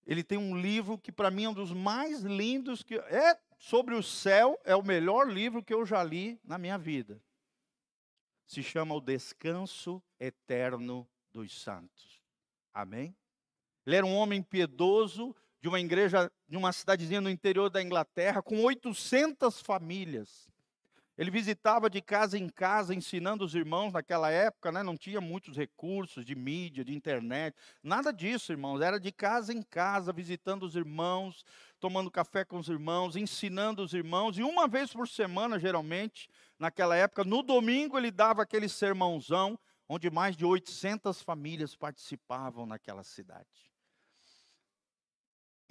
Ele 0.06 0.24
tem 0.24 0.38
um 0.38 0.58
livro 0.58 0.98
que 0.98 1.12
para 1.12 1.30
mim 1.30 1.44
é 1.44 1.48
um 1.50 1.54
dos 1.54 1.72
mais 1.72 2.22
lindos 2.22 2.82
que 2.82 2.94
é 2.94 3.38
sobre 3.58 3.94
o 3.94 4.02
céu, 4.02 4.58
é 4.64 4.74
o 4.74 4.82
melhor 4.82 5.30
livro 5.30 5.62
que 5.62 5.74
eu 5.74 5.84
já 5.84 6.02
li 6.02 6.40
na 6.42 6.56
minha 6.56 6.78
vida. 6.78 7.22
Se 8.46 8.62
chama 8.62 8.94
O 8.94 9.00
Descanso 9.00 10.02
Eterno 10.18 11.08
dos 11.30 11.60
Santos. 11.60 12.20
Amém? 12.72 13.14
Ele 13.86 13.96
era 13.96 14.06
um 14.06 14.14
homem 14.14 14.42
piedoso, 14.42 15.36
de 15.60 15.68
uma 15.68 15.78
igreja, 15.78 16.32
de 16.48 16.56
uma 16.56 16.72
cidadezinha 16.72 17.20
no 17.20 17.28
interior 17.28 17.68
da 17.68 17.82
Inglaterra, 17.82 18.42
com 18.42 18.64
800 18.64 19.60
famílias. 19.60 20.48
Ele 21.20 21.30
visitava 21.30 21.90
de 21.90 22.00
casa 22.00 22.38
em 22.38 22.48
casa, 22.48 22.94
ensinando 22.94 23.44
os 23.44 23.54
irmãos 23.54 23.92
naquela 23.92 24.30
época, 24.30 24.72
né? 24.72 24.82
não 24.82 24.96
tinha 24.96 25.20
muitos 25.20 25.54
recursos 25.54 26.24
de 26.24 26.34
mídia, 26.34 26.82
de 26.82 26.94
internet, 26.94 27.54
nada 27.82 28.10
disso, 28.10 28.52
irmãos. 28.52 28.80
Era 28.80 28.98
de 28.98 29.12
casa 29.12 29.52
em 29.52 29.60
casa, 29.60 30.14
visitando 30.14 30.62
os 30.62 30.74
irmãos, 30.74 31.44
tomando 31.78 32.10
café 32.10 32.42
com 32.42 32.56
os 32.56 32.70
irmãos, 32.70 33.16
ensinando 33.16 33.82
os 33.82 33.92
irmãos. 33.92 34.38
E 34.38 34.42
uma 34.42 34.66
vez 34.66 34.94
por 34.94 35.06
semana, 35.06 35.58
geralmente, 35.58 36.26
naquela 36.58 36.96
época, 36.96 37.22
no 37.22 37.42
domingo, 37.42 37.98
ele 37.98 38.10
dava 38.10 38.40
aquele 38.40 38.66
sermãozão, 38.66 39.58
onde 39.86 40.08
mais 40.08 40.34
de 40.34 40.46
800 40.46 41.20
famílias 41.20 41.76
participavam 41.76 42.64
naquela 42.64 43.04
cidade. 43.04 43.69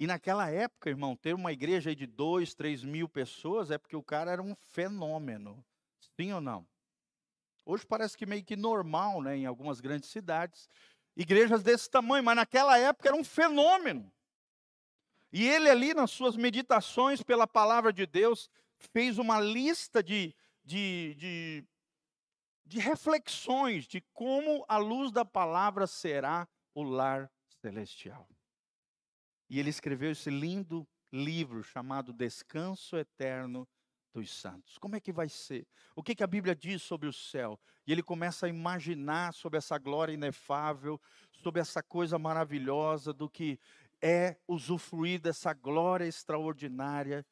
E 0.00 0.06
naquela 0.06 0.48
época, 0.48 0.88
irmão, 0.88 1.14
ter 1.14 1.34
uma 1.34 1.52
igreja 1.52 1.94
de 1.94 2.06
dois, 2.06 2.54
três 2.54 2.82
mil 2.82 3.06
pessoas 3.06 3.70
é 3.70 3.76
porque 3.76 3.94
o 3.94 4.02
cara 4.02 4.30
era 4.30 4.42
um 4.42 4.54
fenômeno. 4.54 5.62
Sim 6.16 6.32
ou 6.32 6.40
não? 6.40 6.66
Hoje 7.66 7.84
parece 7.84 8.16
que 8.16 8.24
meio 8.24 8.42
que 8.42 8.56
normal, 8.56 9.20
né, 9.20 9.36
em 9.36 9.44
algumas 9.44 9.78
grandes 9.78 10.08
cidades, 10.08 10.70
igrejas 11.14 11.62
desse 11.62 11.90
tamanho, 11.90 12.24
mas 12.24 12.34
naquela 12.34 12.78
época 12.78 13.10
era 13.10 13.16
um 13.16 13.22
fenômeno. 13.22 14.10
E 15.30 15.46
ele 15.46 15.68
ali 15.68 15.92
nas 15.92 16.10
suas 16.10 16.34
meditações 16.34 17.22
pela 17.22 17.46
palavra 17.46 17.92
de 17.92 18.06
Deus 18.06 18.48
fez 18.78 19.18
uma 19.18 19.38
lista 19.38 20.02
de, 20.02 20.34
de, 20.64 21.14
de, 21.18 21.64
de 22.64 22.78
reflexões 22.78 23.84
de 23.84 24.00
como 24.14 24.64
a 24.66 24.78
luz 24.78 25.12
da 25.12 25.26
palavra 25.26 25.86
será 25.86 26.48
o 26.74 26.82
lar 26.82 27.30
celestial. 27.60 28.26
E 29.50 29.58
ele 29.58 29.68
escreveu 29.68 30.12
esse 30.12 30.30
lindo 30.30 30.86
livro 31.12 31.62
chamado 31.64 32.12
Descanso 32.12 32.96
Eterno 32.96 33.68
dos 34.12 34.30
Santos. 34.30 34.78
Como 34.78 34.94
é 34.94 35.00
que 35.00 35.12
vai 35.12 35.28
ser? 35.28 35.66
O 35.96 36.04
que, 36.04 36.14
que 36.14 36.22
a 36.22 36.26
Bíblia 36.26 36.54
diz 36.54 36.82
sobre 36.82 37.08
o 37.08 37.12
céu? 37.12 37.58
E 37.84 37.90
ele 37.90 38.02
começa 38.02 38.46
a 38.46 38.48
imaginar 38.48 39.34
sobre 39.34 39.58
essa 39.58 39.76
glória 39.76 40.12
inefável, 40.12 41.00
sobre 41.32 41.60
essa 41.60 41.82
coisa 41.82 42.16
maravilhosa 42.16 43.12
do 43.12 43.28
que 43.28 43.58
é 44.00 44.36
usufruir 44.46 45.20
dessa 45.20 45.52
glória 45.52 46.06
extraordinária 46.06 47.26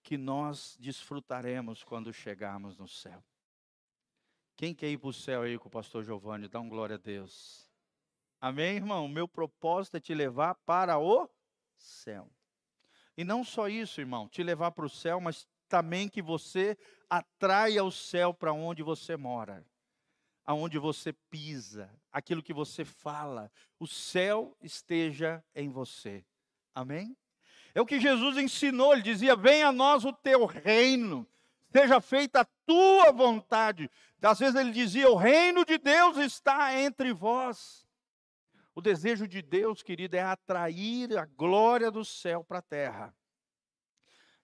que 0.00 0.16
nós 0.16 0.76
desfrutaremos 0.78 1.82
quando 1.82 2.12
chegarmos 2.12 2.76
no 2.76 2.86
céu. 2.86 3.22
Quem 4.56 4.72
quer 4.72 4.90
ir 4.90 4.98
para 4.98 5.08
o 5.08 5.12
céu 5.12 5.42
aí 5.42 5.58
com 5.58 5.66
o 5.66 5.72
pastor 5.72 6.04
Giovanni? 6.04 6.46
Dá 6.46 6.60
um 6.60 6.68
glória 6.68 6.94
a 6.94 6.98
Deus. 6.98 7.68
Amém, 8.40 8.76
irmão? 8.76 9.08
Meu 9.08 9.26
propósito 9.26 9.96
é 9.96 10.00
te 10.00 10.14
levar 10.14 10.54
para 10.66 10.98
o 10.98 11.28
céu. 11.84 12.28
E 13.16 13.24
não 13.24 13.44
só 13.44 13.68
isso, 13.68 14.00
irmão, 14.00 14.28
te 14.28 14.42
levar 14.42 14.72
para 14.72 14.86
o 14.86 14.90
céu, 14.90 15.20
mas 15.20 15.46
também 15.68 16.08
que 16.08 16.22
você 16.22 16.76
atraia 17.08 17.84
o 17.84 17.90
céu 17.90 18.34
para 18.34 18.52
onde 18.52 18.82
você 18.82 19.16
mora, 19.16 19.64
aonde 20.44 20.78
você 20.78 21.12
pisa, 21.12 21.90
aquilo 22.12 22.42
que 22.42 22.52
você 22.52 22.84
fala, 22.84 23.50
o 23.78 23.86
céu 23.86 24.56
esteja 24.60 25.42
em 25.54 25.68
você. 25.68 26.24
Amém? 26.74 27.16
É 27.74 27.80
o 27.80 27.86
que 27.86 28.00
Jesus 28.00 28.36
ensinou, 28.36 28.92
ele 28.92 29.02
dizia: 29.02 29.34
Venha 29.34 29.68
a 29.68 29.72
nós 29.72 30.04
o 30.04 30.12
teu 30.12 30.44
reino, 30.44 31.26
seja 31.72 32.00
feita 32.00 32.40
a 32.40 32.44
tua 32.66 33.10
vontade. 33.10 33.90
Às 34.22 34.38
vezes 34.38 34.54
ele 34.54 34.70
dizia: 34.70 35.10
O 35.10 35.16
reino 35.16 35.64
de 35.64 35.76
Deus 35.78 36.16
está 36.16 36.78
entre 36.78 37.12
vós. 37.12 37.83
O 38.74 38.80
desejo 38.80 39.28
de 39.28 39.40
Deus, 39.40 39.82
querido, 39.82 40.16
é 40.16 40.20
atrair 40.20 41.16
a 41.16 41.24
glória 41.24 41.90
do 41.92 42.04
céu 42.04 42.42
para 42.42 42.58
a 42.58 42.62
terra. 42.62 43.14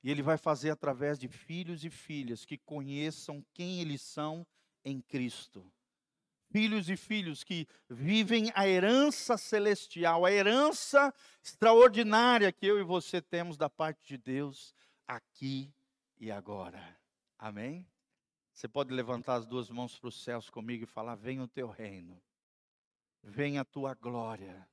E 0.03 0.11
Ele 0.11 0.23
vai 0.23 0.39
fazer 0.39 0.71
através 0.71 1.19
de 1.19 1.29
filhos 1.29 1.85
e 1.85 1.91
filhas 1.91 2.45
que 2.45 2.57
conheçam 2.57 3.45
quem 3.53 3.81
eles 3.81 4.01
são 4.01 4.47
em 4.85 5.01
Cristo. 5.01 5.71
Filhos 6.53 6.89
e 6.89 6.97
filhos 6.97 7.43
que 7.43 7.67
vivem 7.89 8.53
a 8.55 8.69
herança 8.69 9.37
celestial, 9.37 10.25
a 10.25 10.33
herança 10.33 11.13
extraordinária 11.43 12.53
que 12.53 12.67
eu 12.67 12.79
e 12.79 12.85
você 12.85 13.21
temos 13.21 13.57
da 13.57 13.69
parte 13.69 14.07
de 14.07 14.17
Deus 14.17 14.75
aqui 15.07 15.73
e 16.19 16.31
agora. 16.31 16.99
Amém? 17.39 17.87
Você 18.53 18.69
pode 18.69 18.93
levantar 18.93 19.35
as 19.35 19.47
duas 19.47 19.71
mãos 19.71 19.99
para 19.99 20.09
os 20.09 20.23
céus 20.23 20.51
comigo 20.51 20.85
e 20.85 20.87
falar: 20.87 21.15
Venha 21.15 21.43
o 21.43 21.49
teu 21.49 21.69
reino 21.69 22.21
venha 23.23 23.63
a 23.63 23.65
tua 23.65 23.95
glória, 23.95 24.69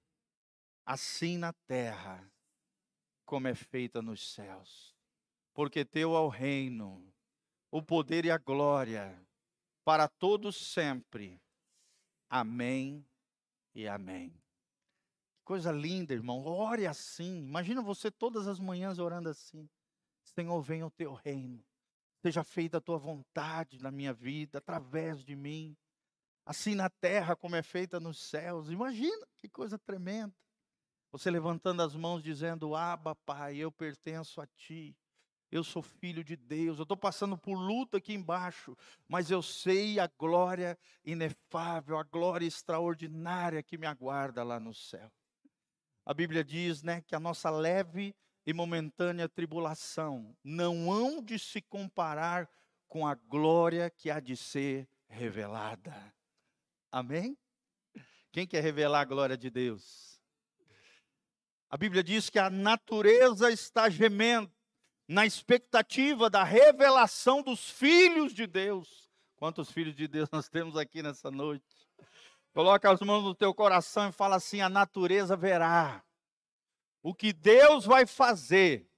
assim 0.86 1.38
na 1.38 1.54
terra, 1.54 2.30
como 3.26 3.48
é 3.48 3.56
feita 3.56 4.02
nos 4.02 4.34
céus. 4.34 4.96
Porque 5.54 5.84
teu 5.84 6.16
é 6.16 6.20
o 6.20 6.30
reino, 6.30 7.14
o 7.72 7.82
poder 7.82 8.26
e 8.26 8.32
a 8.32 8.38
glória, 8.38 9.20
para 9.84 10.08
todos 10.08 10.56
sempre. 10.56 11.42
Amém 12.30 13.06
e 13.74 13.88
amém. 13.88 14.34
Coisa 15.44 15.72
linda, 15.72 16.14
irmão. 16.14 16.46
Ore 16.46 16.86
assim. 16.86 17.46
Imagina 17.46 17.82
você 17.82 18.12
todas 18.12 18.48
as 18.48 18.60
manhãs 18.60 19.00
orando 19.00 19.30
assim. 19.30 19.70
Senhor, 20.22 20.62
venha 20.62 20.86
o 20.86 20.92
teu 20.92 21.14
reino. 21.14 21.64
Seja 22.22 22.44
feita 22.44 22.78
a 22.78 22.82
tua 22.82 22.98
vontade 22.98 23.82
na 23.82 23.90
minha 23.90 24.14
vida, 24.14 24.58
através 24.58 25.24
de 25.24 25.36
mim 25.36 25.78
assim 26.48 26.76
na 26.76 26.90
terra 26.90 27.36
como 27.36 27.58
é 27.58 27.62
feita 27.62 28.00
nos 28.00 28.18
céus. 28.18 28.72
Imagina 28.72 29.28
que 29.38 29.50
coisa 29.50 29.78
tremenda. 29.78 30.34
Você 31.12 31.30
levantando 31.30 31.82
as 31.82 31.94
mãos 31.94 32.24
dizendo: 32.24 32.74
Abba, 32.74 33.14
Pai, 33.14 33.58
eu 33.58 33.72
pertenço 33.72 34.40
a 34.40 34.48
Ti. 34.48 34.98
Eu 35.52 35.64
sou 35.64 35.82
filho 35.82 36.24
de 36.24 36.36
Deus. 36.36 36.78
Eu 36.78 36.84
estou 36.84 36.98
passando 36.98 37.38
por 37.38 37.56
luta 37.56 37.98
aqui 37.98 38.14
embaixo, 38.14 38.78
mas 39.08 39.30
eu 39.30 39.42
sei 39.42 40.00
a 40.00 40.08
glória 40.08 40.78
inefável, 41.06 41.98
a 41.98 42.04
glória 42.04 42.46
extraordinária 42.46 43.64
que 43.64 43.78
me 43.78 43.86
aguarda 43.86 44.44
lá 44.44 44.60
no 44.60 44.74
céu. 44.74 45.12
A 46.06 46.14
Bíblia 46.14 46.44
diz, 46.44 46.84
né, 46.84 47.02
que 47.02 47.16
a 47.16 47.20
nossa 47.20 47.50
leve 47.50 48.16
e 48.46 48.54
momentânea 48.54 49.28
tribulação 49.28 50.36
não 50.44 50.92
hão 50.92 51.22
de 51.22 51.38
se 51.38 51.62
comparar 51.62 52.50
com 52.88 53.06
a 53.06 53.16
glória 53.16 53.90
que 53.90 54.10
há 54.10 54.20
de 54.20 54.36
ser 54.36 54.88
revelada. 55.08 56.17
Amém? 56.92 57.38
Quem 58.32 58.48
quer 58.48 58.62
revelar 58.62 59.02
a 59.02 59.06
glória 59.06 59.38
de 59.38 59.50
Deus? 59.50 60.22
A 61.70 61.76
Bíblia 61.76 62.04
diz 62.04 62.30
que 62.30 62.40
a 62.40 62.50
natureza 62.50 63.52
está 63.52 63.90
gemendo 63.90 64.52
na 65.08 65.26
expectativa 65.26 66.30
da 66.30 66.44
revelação 66.44 67.42
dos 67.42 67.70
filhos 67.70 68.34
de 68.34 68.48
Deus. 68.48 69.10
Quantos 69.36 69.72
filhos 69.72 69.96
de 69.96 70.08
Deus 70.08 70.30
nós 70.32 70.48
temos 70.50 70.78
aqui 70.78 71.04
nessa 71.04 71.30
noite? 71.30 71.66
Coloca 72.54 72.90
as 72.90 73.02
mãos 73.02 73.24
no 73.24 73.36
teu 73.36 73.54
coração 73.54 74.10
e 74.10 74.12
fala 74.12 74.38
assim: 74.38 74.62
a 74.62 74.70
natureza 74.70 75.36
verá 75.36 76.04
o 77.04 77.14
que 77.14 77.32
Deus 77.32 77.86
vai 77.86 78.06
fazer 78.06 78.90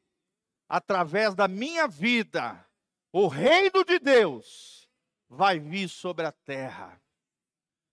através 0.68 1.36
da 1.36 1.48
minha 1.48 1.88
vida. 1.88 2.66
O 3.12 3.28
reino 3.28 3.84
de 3.84 4.00
Deus 4.00 4.90
vai 5.28 5.60
vir 5.60 5.90
sobre 5.90 6.26
a 6.26 6.32
terra. 6.32 7.02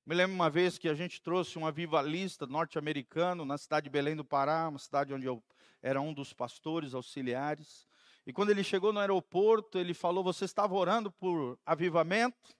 Me 0.06 0.14
lembro 0.14 0.36
uma 0.36 0.48
vez 0.48 0.78
que 0.78 0.88
a 0.88 0.94
gente 0.94 1.20
trouxe 1.20 1.58
um 1.58 1.66
avivalista 1.66 2.46
norte-americano 2.46 3.44
na 3.44 3.58
cidade 3.58 3.84
de 3.84 3.90
Belém 3.90 4.14
do 4.14 4.24
Pará, 4.24 4.68
uma 4.68 4.78
cidade 4.78 5.12
onde 5.12 5.26
eu 5.26 5.42
era 5.82 6.00
um 6.00 6.14
dos 6.14 6.32
pastores 6.32 6.94
auxiliares. 6.94 7.88
E 8.24 8.32
quando 8.32 8.50
ele 8.50 8.62
chegou 8.62 8.92
no 8.92 9.00
aeroporto, 9.00 9.80
ele 9.80 9.92
falou: 9.92 10.22
Você 10.22 10.44
estava 10.44 10.76
orando 10.76 11.10
por 11.10 11.58
avivamento? 11.66 12.56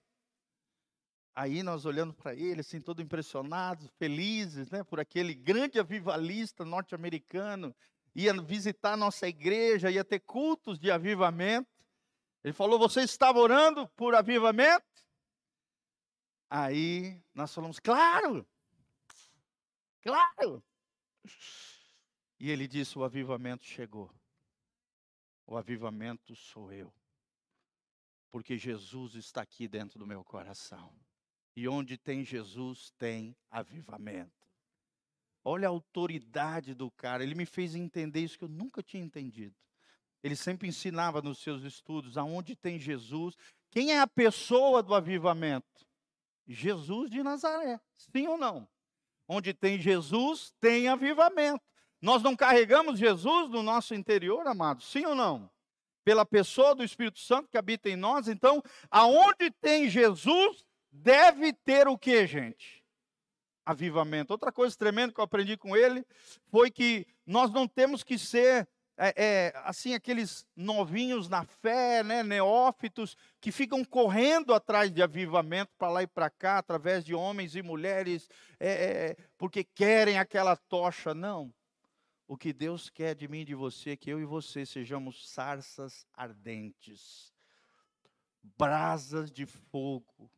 Aí 1.33 1.63
nós 1.63 1.85
olhando 1.85 2.13
para 2.13 2.35
ele, 2.35 2.59
assim, 2.59 2.81
todo 2.81 3.01
impressionados, 3.01 3.87
felizes, 3.97 4.69
né, 4.69 4.83
por 4.83 4.99
aquele 4.99 5.33
grande 5.33 5.79
avivalista 5.79 6.65
norte-americano, 6.65 7.73
ia 8.13 8.33
visitar 8.41 8.97
nossa 8.97 9.25
igreja, 9.25 9.89
ia 9.89 10.03
ter 10.03 10.19
cultos 10.19 10.77
de 10.77 10.91
avivamento. 10.91 11.69
Ele 12.43 12.51
falou: 12.51 12.77
Você 12.77 13.03
estava 13.03 13.39
orando 13.39 13.87
por 13.95 14.15
avivamento? 14.15 15.06
Aí 16.49 17.21
nós 17.33 17.53
falamos, 17.53 17.79
claro, 17.79 18.47
claro. 20.01 20.63
E 22.39 22.49
ele 22.49 22.67
disse: 22.67 22.97
o 22.97 23.03
avivamento 23.03 23.65
chegou. 23.65 24.13
O 25.45 25.57
avivamento 25.57 26.35
sou 26.35 26.71
eu. 26.71 26.93
Porque 28.29 28.57
Jesus 28.57 29.15
está 29.15 29.41
aqui 29.41 29.67
dentro 29.67 29.97
do 29.97 30.05
meu 30.05 30.23
coração. 30.23 30.93
E 31.55 31.67
onde 31.67 31.97
tem 31.97 32.23
Jesus, 32.23 32.91
tem 32.97 33.35
avivamento. 33.49 34.31
Olha 35.43 35.67
a 35.67 35.71
autoridade 35.71 36.73
do 36.73 36.91
cara. 36.91 37.23
Ele 37.23 37.33
me 37.33 37.45
fez 37.45 37.73
entender 37.73 38.19
isso 38.19 38.37
que 38.37 38.43
eu 38.43 38.49
nunca 38.49 38.83
tinha 38.83 39.01
entendido. 39.01 39.55
Ele 40.21 40.35
sempre 40.35 40.67
ensinava 40.67 41.21
nos 41.21 41.39
seus 41.39 41.63
estudos 41.63 42.17
aonde 42.17 42.55
tem 42.55 42.77
Jesus. 42.77 43.35
Quem 43.71 43.93
é 43.93 43.99
a 43.99 44.07
pessoa 44.07 44.83
do 44.83 44.93
avivamento? 44.93 45.86
Jesus 46.47 47.09
de 47.09 47.21
Nazaré. 47.21 47.79
Sim 47.97 48.27
ou 48.27 48.37
não? 48.37 48.67
Onde 49.27 49.53
tem 49.53 49.79
Jesus, 49.79 50.53
tem 50.59 50.87
avivamento. 50.87 51.63
Nós 52.01 52.21
não 52.21 52.35
carregamos 52.35 52.99
Jesus 52.99 53.49
no 53.49 53.61
nosso 53.61 53.93
interior, 53.93 54.47
amados? 54.47 54.89
Sim 54.89 55.05
ou 55.05 55.15
não? 55.15 55.49
Pela 56.03 56.25
pessoa 56.25 56.73
do 56.73 56.83
Espírito 56.83 57.19
Santo 57.19 57.49
que 57.49 57.57
habita 57.57 57.89
em 57.89 57.95
nós. 57.95 58.27
Então, 58.27 58.63
aonde 58.89 59.51
tem 59.51 59.89
Jesus, 59.89 60.63
deve 60.91 61.51
ter 61.51 61.87
o 61.87 61.97
que, 61.97 62.25
gente? 62.25 62.83
Avivamento. 63.65 64.31
Outra 64.31 64.51
coisa 64.51 64.77
tremenda 64.77 65.11
que 65.11 65.19
eu 65.19 65.25
aprendi 65.25 65.57
com 65.57 65.75
ele 65.75 66.05
foi 66.49 66.71
que 66.71 67.05
nós 67.25 67.51
não 67.51 67.67
temos 67.67 68.03
que 68.03 68.17
ser 68.17 68.67
é, 68.97 69.13
é, 69.15 69.53
assim, 69.63 69.93
aqueles 69.93 70.45
novinhos 70.55 71.29
na 71.29 71.45
fé, 71.45 72.03
né, 72.03 72.23
neófitos, 72.23 73.15
que 73.39 73.51
ficam 73.51 73.85
correndo 73.85 74.53
atrás 74.53 74.91
de 74.91 75.03
avivamento 75.03 75.71
para 75.77 75.89
lá 75.89 76.03
e 76.03 76.07
para 76.07 76.29
cá, 76.31 76.57
através 76.57 77.05
de 77.05 77.13
homens 77.13 77.55
e 77.55 77.61
mulheres, 77.61 78.27
é, 78.59 78.69
é, 78.69 79.17
porque 79.37 79.63
querem 79.63 80.17
aquela 80.17 80.55
tocha. 80.55 81.13
Não. 81.13 81.53
O 82.27 82.35
que 82.35 82.51
Deus 82.51 82.89
quer 82.89 83.15
de 83.15 83.27
mim 83.27 83.41
e 83.41 83.45
de 83.45 83.55
você 83.55 83.91
é 83.91 83.95
que 83.95 84.09
eu 84.09 84.19
e 84.19 84.25
você 84.25 84.65
sejamos 84.65 85.29
sarças 85.29 86.05
ardentes, 86.13 87.31
brasas 88.57 89.31
de 89.31 89.45
fogo, 89.45 90.29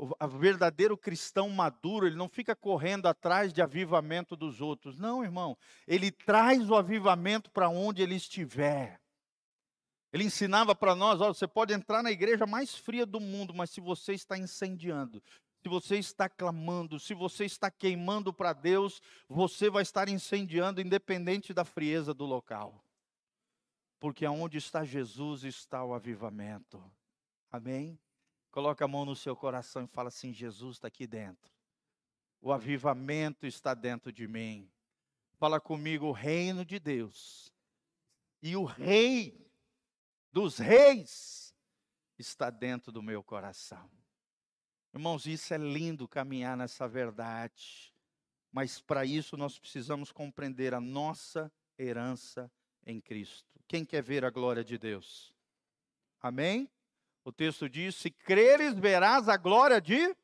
o 0.00 0.28
verdadeiro 0.28 0.96
cristão 0.96 1.50
maduro, 1.50 2.06
ele 2.06 2.16
não 2.16 2.28
fica 2.28 2.56
correndo 2.56 3.06
atrás 3.06 3.52
de 3.52 3.60
avivamento 3.60 4.34
dos 4.34 4.60
outros. 4.60 4.96
Não, 4.96 5.22
irmão. 5.22 5.58
Ele 5.86 6.10
traz 6.10 6.70
o 6.70 6.74
avivamento 6.74 7.50
para 7.50 7.68
onde 7.68 8.02
ele 8.02 8.14
estiver. 8.14 8.98
Ele 10.10 10.24
ensinava 10.24 10.74
para 10.74 10.94
nós: 10.94 11.20
olha, 11.20 11.34
você 11.34 11.46
pode 11.46 11.74
entrar 11.74 12.02
na 12.02 12.10
igreja 12.10 12.46
mais 12.46 12.74
fria 12.74 13.04
do 13.04 13.20
mundo, 13.20 13.52
mas 13.52 13.70
se 13.70 13.80
você 13.80 14.14
está 14.14 14.38
incendiando, 14.38 15.22
se 15.62 15.68
você 15.68 15.98
está 15.98 16.30
clamando, 16.30 16.98
se 16.98 17.12
você 17.12 17.44
está 17.44 17.70
queimando 17.70 18.32
para 18.32 18.54
Deus, 18.54 19.02
você 19.28 19.68
vai 19.68 19.82
estar 19.82 20.08
incendiando, 20.08 20.80
independente 20.80 21.52
da 21.52 21.64
frieza 21.64 22.14
do 22.14 22.24
local. 22.24 22.82
Porque 23.98 24.24
aonde 24.24 24.56
está 24.56 24.82
Jesus 24.82 25.44
está 25.44 25.84
o 25.84 25.92
avivamento. 25.92 26.82
Amém? 27.52 27.98
Coloca 28.50 28.84
a 28.84 28.88
mão 28.88 29.04
no 29.04 29.14
seu 29.14 29.36
coração 29.36 29.84
e 29.84 29.88
fala 29.88 30.08
assim: 30.08 30.32
Jesus 30.32 30.76
está 30.76 30.88
aqui 30.88 31.06
dentro. 31.06 31.50
O 32.40 32.52
avivamento 32.52 33.46
está 33.46 33.74
dentro 33.74 34.12
de 34.12 34.26
mim. 34.26 34.70
Fala 35.34 35.60
comigo, 35.60 36.06
o 36.06 36.12
reino 36.12 36.64
de 36.64 36.78
Deus. 36.78 37.52
E 38.42 38.56
o 38.56 38.64
rei 38.64 39.46
dos 40.32 40.58
reis 40.58 41.54
está 42.18 42.50
dentro 42.50 42.90
do 42.90 43.02
meu 43.02 43.22
coração. 43.22 43.90
Irmãos, 44.92 45.26
isso 45.26 45.54
é 45.54 45.58
lindo 45.58 46.08
caminhar 46.08 46.56
nessa 46.56 46.88
verdade. 46.88 47.94
Mas 48.50 48.80
para 48.80 49.04
isso 49.04 49.36
nós 49.36 49.58
precisamos 49.58 50.10
compreender 50.10 50.74
a 50.74 50.80
nossa 50.80 51.52
herança 51.78 52.50
em 52.84 53.00
Cristo. 53.00 53.60
Quem 53.68 53.84
quer 53.84 54.02
ver 54.02 54.24
a 54.24 54.30
glória 54.30 54.64
de 54.64 54.76
Deus? 54.76 55.32
Amém? 56.20 56.68
O 57.30 57.32
texto 57.32 57.68
diz: 57.68 57.94
Se 57.94 58.10
creres, 58.10 58.74
verás 58.74 59.28
a 59.28 59.36
glória 59.36 59.80
de. 59.80 60.16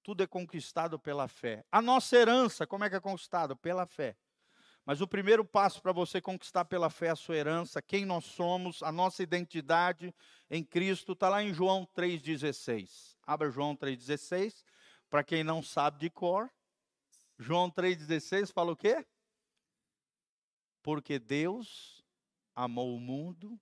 Tudo 0.00 0.22
é 0.22 0.28
conquistado 0.28 0.96
pela 0.96 1.26
fé. 1.26 1.64
A 1.72 1.82
nossa 1.82 2.16
herança, 2.16 2.64
como 2.68 2.84
é 2.84 2.90
que 2.90 2.94
é 2.94 3.00
conquistado? 3.00 3.56
Pela 3.56 3.84
fé. 3.84 4.16
Mas 4.86 5.00
o 5.00 5.08
primeiro 5.08 5.44
passo 5.44 5.82
para 5.82 5.90
você 5.90 6.20
conquistar 6.20 6.66
pela 6.66 6.88
fé 6.88 7.10
a 7.10 7.16
sua 7.16 7.34
herança, 7.34 7.82
quem 7.82 8.04
nós 8.04 8.26
somos, 8.26 8.80
a 8.80 8.92
nossa 8.92 9.24
identidade 9.24 10.14
em 10.48 10.62
Cristo, 10.62 11.14
está 11.14 11.28
lá 11.28 11.42
em 11.42 11.52
João 11.52 11.84
3,16. 11.96 13.16
Abra 13.26 13.50
João 13.50 13.74
3,16. 13.74 14.62
Para 15.10 15.24
quem 15.24 15.42
não 15.42 15.64
sabe 15.64 15.98
de 15.98 16.10
cor, 16.10 16.48
João 17.40 17.68
3,16 17.72 18.52
fala 18.52 18.70
o 18.70 18.76
quê? 18.76 19.04
Porque 20.80 21.18
Deus 21.18 22.04
amou 22.54 22.94
o 22.94 23.00
mundo 23.00 23.58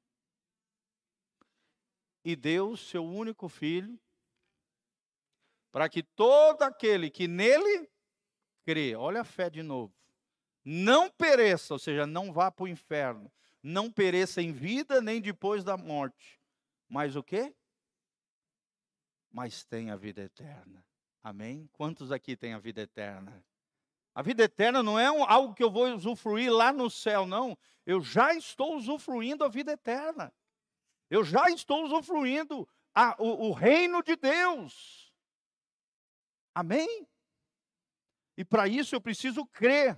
e 2.25 2.37
deu 2.37 2.77
seu 2.77 3.05
único 3.05 3.49
filho, 3.49 3.99
para 5.71 5.89
que 5.89 6.03
todo 6.03 6.63
aquele 6.63 7.11
que 7.11 7.27
nele 7.27 7.89
crê, 8.65 8.95
olha 8.95 9.23
a 9.23 9.25
fé 9.25 9.49
de 9.49 9.63
novo, 9.63 9.95
não 10.65 11.11
pereça, 11.11 11.75
ou 11.75 11.79
seja, 11.79 12.07
não 12.07 12.33
vá 12.33 12.51
para 12.51 12.65
o 12.65 12.69
inferno, 12.69 13.33
não 13.63 13.91
pereça 13.91 14.41
em 14.41 14.53
vida 14.53 15.01
nem 15.01 15.21
depois 15.21 15.65
da 15.65 15.77
morte, 15.77 16.41
mas 16.89 17.17
o 17.17 17.23
quê? 17.23 17.55
Mas 19.31 19.65
tem 19.65 19.91
a 19.91 19.97
vida 19.97 20.23
eterna. 20.23 20.85
Amém? 21.23 21.69
Quantos 21.73 22.13
aqui 22.13 22.37
têm 22.37 22.53
a 22.53 22.59
vida 22.59 22.83
eterna? 22.83 23.43
A 24.15 24.21
vida 24.21 24.43
eterna 24.43 24.83
não 24.83 24.99
é 24.99 25.11
um, 25.11 25.25
algo 25.25 25.55
que 25.55 25.65
eu 25.65 25.71
vou 25.71 25.87
usufruir 25.95 26.53
lá 26.53 26.73
no 26.73 26.91
céu, 26.91 27.25
não. 27.25 27.57
Eu 27.87 28.03
já 28.03 28.35
estou 28.35 28.77
usufruindo 28.77 29.43
a 29.43 29.49
vida 29.49 29.73
eterna. 29.73 30.33
Eu 31.13 31.23
já 31.23 31.51
estou 31.51 31.85
usufruindo 31.85 32.67
a, 32.95 33.15
o, 33.23 33.49
o 33.49 33.53
reino 33.53 34.03
de 34.03 34.17
Deus. 34.17 35.13
Amém? 36.55 37.07
E 38.35 38.43
para 38.43 38.67
isso 38.67 38.95
eu 38.95 39.01
preciso 39.01 39.45
crer. 39.45 39.95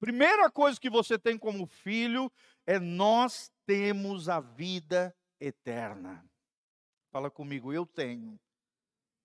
Primeira 0.00 0.50
coisa 0.50 0.80
que 0.80 0.88
você 0.88 1.18
tem 1.18 1.36
como 1.36 1.66
filho 1.66 2.32
é 2.64 2.78
nós 2.78 3.52
temos 3.66 4.30
a 4.30 4.40
vida 4.40 5.14
eterna. 5.38 6.24
Fala 7.12 7.30
comigo, 7.30 7.70
eu 7.70 7.84
tenho 7.84 8.40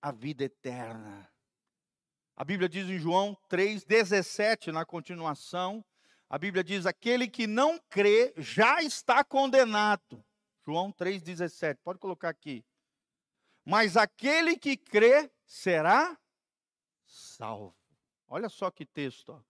a 0.01 0.11
vida 0.11 0.43
eterna. 0.43 1.31
A 2.35 2.43
Bíblia 2.43 2.67
diz 2.67 2.89
em 2.89 2.99
João 2.99 3.37
3,17, 3.49 4.73
na 4.73 4.85
continuação, 4.85 5.81
a 6.29 6.37
Bíblia 6.37 6.61
diz: 6.61 6.85
aquele 6.85 7.29
que 7.29 7.47
não 7.47 7.79
crê 7.89 8.33
já 8.35 8.83
está 8.83 9.23
condenado. 9.23 10.21
João 10.71 10.89
3,17. 10.89 11.79
Pode 11.83 11.99
colocar 11.99 12.29
aqui. 12.29 12.63
Mas 13.65 13.97
aquele 13.97 14.57
que 14.57 14.77
crê 14.77 15.29
será 15.45 16.17
salvo. 17.05 17.75
Olha 18.25 18.47
só 18.47 18.71
que 18.71 18.85
texto. 18.85 19.43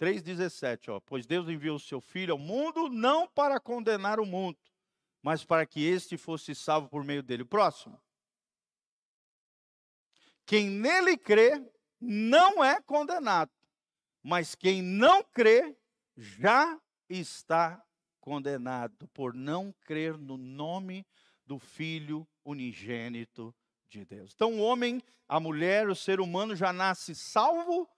3,17. 0.00 1.02
Pois 1.04 1.26
Deus 1.26 1.46
enviou 1.46 1.76
o 1.76 1.80
seu 1.80 2.00
Filho 2.00 2.32
ao 2.32 2.38
mundo 2.38 2.88
não 2.88 3.28
para 3.28 3.60
condenar 3.60 4.18
o 4.18 4.24
mundo, 4.24 4.58
mas 5.20 5.44
para 5.44 5.66
que 5.66 5.84
este 5.84 6.16
fosse 6.16 6.54
salvo 6.54 6.88
por 6.88 7.04
meio 7.04 7.22
dele. 7.22 7.44
Próximo. 7.44 8.02
Quem 10.46 10.70
nele 10.70 11.18
crê 11.18 11.70
não 12.00 12.64
é 12.64 12.80
condenado, 12.80 13.52
mas 14.22 14.54
quem 14.54 14.80
não 14.80 15.22
crê 15.22 15.76
já 16.16 16.80
está 17.10 17.84
condenado 18.22 19.08
por 19.08 19.34
não 19.34 19.72
crer 19.82 20.16
no 20.16 20.36
nome 20.36 21.04
do 21.44 21.58
Filho 21.58 22.26
unigênito 22.44 23.54
de 23.88 24.04
Deus. 24.04 24.32
Então, 24.32 24.54
o 24.54 24.60
homem, 24.60 25.02
a 25.28 25.40
mulher, 25.40 25.88
o 25.88 25.94
ser 25.94 26.20
humano 26.20 26.54
já 26.54 26.72
nasce 26.72 27.16
salvo 27.16 27.90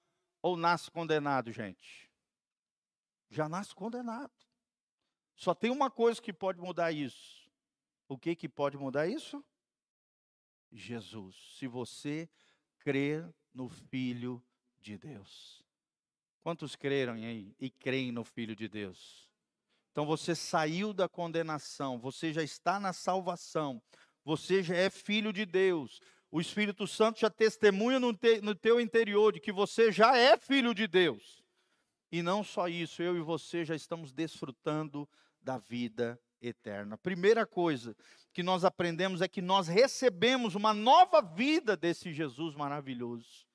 ou 0.42 0.56
nasce 0.56 0.90
condenado, 0.90 1.52
gente? 1.52 2.10
Já 3.28 3.48
nasce 3.48 3.74
condenado. 3.74 4.32
Só 5.36 5.54
tem 5.54 5.70
uma 5.70 5.90
coisa 5.90 6.20
que 6.20 6.32
pode 6.32 6.58
mudar 6.58 6.90
isso. 6.90 7.50
O 8.08 8.16
que 8.16 8.34
que 8.34 8.48
pode 8.48 8.78
mudar 8.78 9.06
isso? 9.06 9.44
Jesus. 10.72 11.36
Se 11.58 11.66
você 11.66 12.28
crer 12.78 13.28
no 13.52 13.68
Filho 13.68 14.42
de 14.80 14.96
Deus. 14.96 15.62
Quantos 16.40 16.76
creram 16.76 17.14
aí 17.14 17.54
e 17.60 17.68
creem 17.68 18.10
no 18.10 18.24
Filho 18.24 18.56
de 18.56 18.68
Deus? 18.68 19.33
Então 19.94 20.04
você 20.04 20.34
saiu 20.34 20.92
da 20.92 21.08
condenação, 21.08 22.00
você 22.00 22.32
já 22.32 22.42
está 22.42 22.80
na 22.80 22.92
salvação, 22.92 23.80
você 24.24 24.60
já 24.60 24.74
é 24.74 24.90
filho 24.90 25.32
de 25.32 25.46
Deus. 25.46 26.00
O 26.32 26.40
Espírito 26.40 26.84
Santo 26.84 27.20
já 27.20 27.30
testemunha 27.30 28.00
no, 28.00 28.12
te, 28.12 28.40
no 28.40 28.56
teu 28.56 28.80
interior 28.80 29.32
de 29.32 29.38
que 29.38 29.52
você 29.52 29.92
já 29.92 30.18
é 30.18 30.36
filho 30.36 30.74
de 30.74 30.88
Deus. 30.88 31.44
E 32.10 32.24
não 32.24 32.42
só 32.42 32.66
isso, 32.66 33.04
eu 33.04 33.16
e 33.16 33.20
você 33.20 33.64
já 33.64 33.76
estamos 33.76 34.12
desfrutando 34.12 35.08
da 35.40 35.58
vida 35.58 36.20
eterna. 36.42 36.98
Primeira 36.98 37.46
coisa 37.46 37.96
que 38.32 38.42
nós 38.42 38.64
aprendemos 38.64 39.22
é 39.22 39.28
que 39.28 39.40
nós 39.40 39.68
recebemos 39.68 40.56
uma 40.56 40.74
nova 40.74 41.22
vida 41.22 41.76
desse 41.76 42.12
Jesus 42.12 42.56
maravilhoso. 42.56 43.46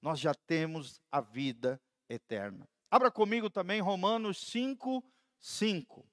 Nós 0.00 0.20
já 0.20 0.32
temos 0.32 1.00
a 1.10 1.20
vida 1.20 1.82
eterna. 2.08 2.68
Abra 2.88 3.10
comigo 3.10 3.50
também 3.50 3.80
Romanos 3.80 4.38
5, 4.42 5.04
5. 5.38 6.06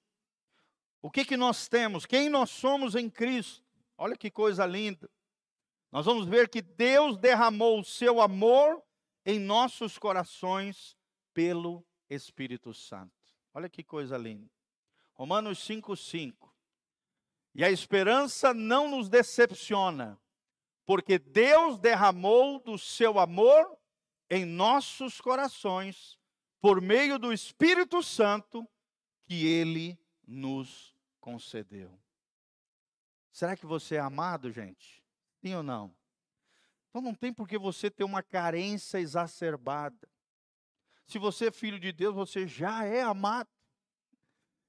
O 1.01 1.11
que, 1.11 1.23
que 1.23 1.37
nós 1.37 1.67
temos? 1.67 2.05
Quem 2.05 2.29
nós 2.29 2.49
somos 2.49 2.95
em 2.95 3.09
Cristo? 3.09 3.63
Olha 3.97 4.17
que 4.17 4.31
coisa 4.31 4.65
linda. 4.65 5.09
Nós 5.91 6.05
vamos 6.05 6.27
ver 6.27 6.49
que 6.49 6.61
Deus 6.61 7.17
derramou 7.17 7.79
o 7.79 7.85
seu 7.85 8.19
amor 8.19 8.83
em 9.25 9.39
nossos 9.39 9.97
corações 9.97 10.97
pelo 11.33 11.85
Espírito 12.09 12.73
Santo. 12.73 13.13
Olha 13.53 13.69
que 13.69 13.83
coisa 13.83 14.17
linda. 14.17 14.49
Romanos 15.13 15.59
5,5. 15.59 16.49
E 17.53 17.63
a 17.63 17.71
esperança 17.71 18.53
não 18.53 18.89
nos 18.89 19.07
decepciona, 19.07 20.19
porque 20.85 21.17
Deus 21.17 21.79
derramou 21.79 22.59
do 22.59 22.77
seu 22.77 23.17
amor 23.17 23.77
em 24.29 24.43
nossos 24.43 25.21
corações 25.21 26.19
por 26.59 26.81
meio 26.81 27.17
do 27.17 27.31
Espírito 27.31 28.03
Santo 28.03 28.67
que 29.25 29.45
ele 29.45 29.99
nos 30.27 30.95
concedeu. 31.19 31.91
Será 33.31 33.55
que 33.57 33.65
você 33.65 33.95
é 33.95 33.99
amado, 33.99 34.51
gente? 34.51 35.03
Sim 35.41 35.55
ou 35.55 35.63
não? 35.63 35.93
Então 36.89 37.01
não 37.01 37.13
tem 37.13 37.33
por 37.33 37.47
que 37.47 37.57
você 37.57 37.91
ter 37.91 38.03
uma 38.03 38.23
carência 38.23 38.99
exacerbada. 38.99 40.07
Se 41.05 41.19
você 41.19 41.47
é 41.47 41.51
filho 41.51 41.79
de 41.79 41.91
Deus, 41.91 42.15
você 42.15 42.47
já 42.47 42.85
é 42.85 43.01
amado. 43.01 43.49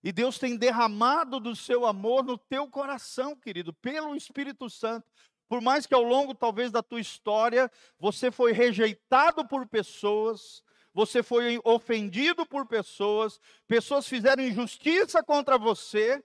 E 0.02 0.12
Deus 0.12 0.38
tem 0.38 0.56
derramado 0.56 1.40
do 1.40 1.54
seu 1.56 1.86
amor 1.86 2.24
no 2.24 2.36
teu 2.36 2.68
coração, 2.68 3.34
querido, 3.36 3.72
pelo 3.74 4.14
Espírito 4.14 4.68
Santo. 4.68 5.06
Por 5.48 5.60
mais 5.60 5.86
que 5.86 5.94
ao 5.94 6.02
longo, 6.02 6.34
talvez, 6.34 6.70
da 6.72 6.82
tua 6.82 7.00
história, 7.00 7.70
você 7.98 8.30
foi 8.30 8.52
rejeitado 8.52 9.46
por 9.46 9.66
pessoas, 9.66 10.62
você 10.96 11.22
foi 11.22 11.60
ofendido 11.62 12.46
por 12.46 12.66
pessoas, 12.66 13.38
pessoas 13.66 14.08
fizeram 14.08 14.42
injustiça 14.42 15.22
contra 15.22 15.58
você, 15.58 16.24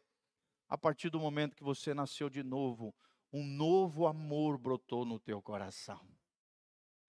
a 0.70 0.78
partir 0.78 1.10
do 1.10 1.20
momento 1.20 1.58
que 1.58 1.64
você 1.64 1.94
nasceu 1.94 2.30
de 2.30 2.42
novo, 2.42 2.96
um 3.34 3.44
novo 3.44 4.08
amor 4.08 4.58
brotou 4.58 5.04
no 5.04 5.20
teu 5.20 5.42
coração. 5.42 6.00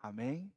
Amém? 0.01 0.53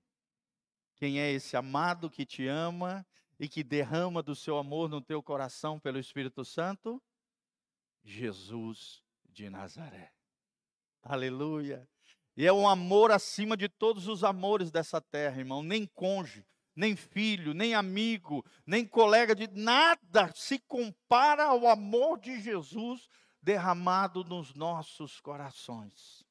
Quem 0.96 1.20
é 1.20 1.32
esse 1.32 1.56
amado 1.56 2.10
que 2.10 2.26
te 2.26 2.48
ama 2.48 3.06
e 3.40 3.48
que 3.48 3.64
derrama 3.64 4.24
do 4.24 4.34
seu 4.34 4.58
amor 4.58 4.90
no 4.90 5.00
teu 5.00 5.22
coração 5.22 5.80
pelo 5.80 6.00
Espírito 6.00 6.44
Santo? 6.44 7.00
Jesus 8.04 9.04
de 9.30 9.48
Nazaré. 9.48 10.12
Aleluia. 11.04 11.88
E 12.36 12.48
é 12.48 12.52
um 12.52 12.68
amor 12.68 13.12
acima 13.12 13.56
de 13.56 13.70
todos 13.70 14.08
os 14.08 14.24
amores 14.24 14.72
dessa 14.72 15.00
terra, 15.00 15.38
irmão. 15.38 15.62
Nem 15.62 15.86
cônjuge, 15.86 16.44
nem 16.76 16.96
filho, 16.96 17.54
nem 17.54 17.74
amigo, 17.74 18.46
nem 18.66 18.86
colega 18.86 19.34
de 19.34 19.48
nada 19.48 20.32
se 20.36 20.60
compara 20.60 21.46
ao 21.46 21.68
amor 21.68 22.20
de 22.20 22.40
Jesus 22.42 23.08
derramado 23.42 24.24
nos 24.24 24.54
nossos 24.54 25.22
corações. 25.22 26.26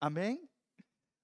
Amém? 0.00 0.48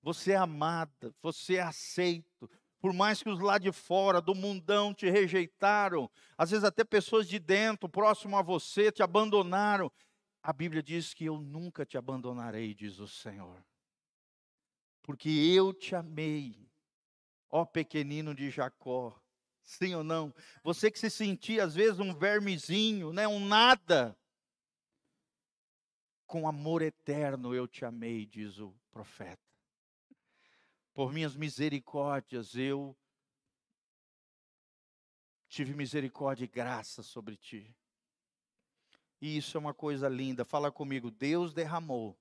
Você 0.03 0.33
é 0.33 0.37
amada, 0.37 1.15
você 1.23 1.57
é 1.57 1.63
aceito. 1.63 2.51
Por 2.79 2.93
mais 2.93 3.23
que 3.23 3.29
os 3.29 3.41
lá 3.41 3.59
de 3.59 3.73
fora, 3.73 4.21
do 4.21 4.35
mundão, 4.35 4.93
te 4.93 5.09
rejeitaram, 5.09 6.11
às 6.37 6.51
vezes 6.51 6.65
até 6.65 6.85
pessoas 6.85 7.29
de 7.29 7.39
dentro, 7.39 7.89
próximo 7.89 8.37
a 8.37 8.43
você, 8.43 8.93
te 8.93 9.03
abandonaram. 9.03 9.91
A 10.43 10.53
Bíblia 10.53 10.83
diz 10.83 11.13
que 11.13 11.25
eu 11.25 11.39
nunca 11.41 11.85
te 11.85 11.97
abandonarei, 11.99 12.75
diz 12.75 12.99
o 12.99 13.09
Senhor. 13.09 13.65
Porque 15.03 15.29
eu 15.29 15.73
te 15.73 15.95
amei 15.95 16.67
ó 17.51 17.65
pequenino 17.65 18.35
de 18.35 18.51
Jacó. 18.51 19.19
Sim 19.63 19.95
ou 19.95 20.05
não? 20.05 20.33
Você 20.63 20.91
que 20.91 20.99
se 20.99 21.11
sentia 21.11 21.65
às 21.65 21.75
vezes 21.75 21.99
um 21.99 22.15
vermezinho, 22.15 23.13
né, 23.13 23.27
um 23.27 23.45
nada. 23.45 24.17
Com 26.27 26.47
amor 26.47 26.83
eterno 26.83 27.55
eu 27.55 27.67
te 27.67 27.85
amei, 27.85 28.27
diz 28.27 28.59
o 28.59 28.75
profeta. 28.91 29.43
Por 30.95 31.13
minhas 31.13 31.37
misericórdias 31.37 32.55
eu 32.55 32.97
tive 35.49 35.75
misericórdia 35.75 36.45
e 36.45 36.49
graça 36.49 37.03
sobre 37.03 37.37
ti. 37.37 37.75
E 39.21 39.37
isso 39.37 39.57
é 39.57 39.61
uma 39.61 39.75
coisa 39.75 40.09
linda. 40.09 40.45
Fala 40.45 40.71
comigo. 40.71 41.11
Deus 41.11 41.53
derramou 41.53 42.19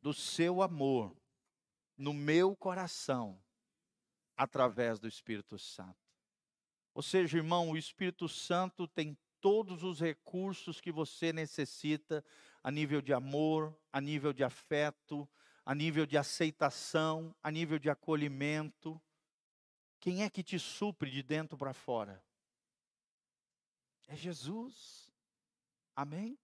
do 0.00 0.12
seu 0.12 0.62
amor 0.62 1.16
no 1.96 2.12
meu 2.12 2.54
coração 2.54 3.42
através 4.36 4.98
do 4.98 5.08
Espírito 5.08 5.58
Santo. 5.58 5.96
Ou 6.94 7.02
seja, 7.02 7.36
irmão, 7.36 7.70
o 7.70 7.76
Espírito 7.76 8.28
Santo 8.28 8.86
tem 8.88 9.16
todos 9.40 9.82
os 9.82 10.00
recursos 10.00 10.80
que 10.80 10.90
você 10.90 11.32
necessita 11.32 12.24
a 12.62 12.70
nível 12.70 13.00
de 13.00 13.12
amor, 13.12 13.78
a 13.92 14.00
nível 14.00 14.32
de 14.32 14.42
afeto, 14.42 15.28
a 15.64 15.74
nível 15.74 16.06
de 16.06 16.16
aceitação, 16.16 17.34
a 17.42 17.50
nível 17.50 17.78
de 17.78 17.90
acolhimento. 17.90 19.00
Quem 20.00 20.22
é 20.22 20.30
que 20.30 20.42
te 20.42 20.58
supre 20.58 21.10
de 21.10 21.22
dentro 21.22 21.56
para 21.56 21.72
fora? 21.72 22.22
É 24.08 24.16
Jesus. 24.16 25.12
Amém? 25.94 26.38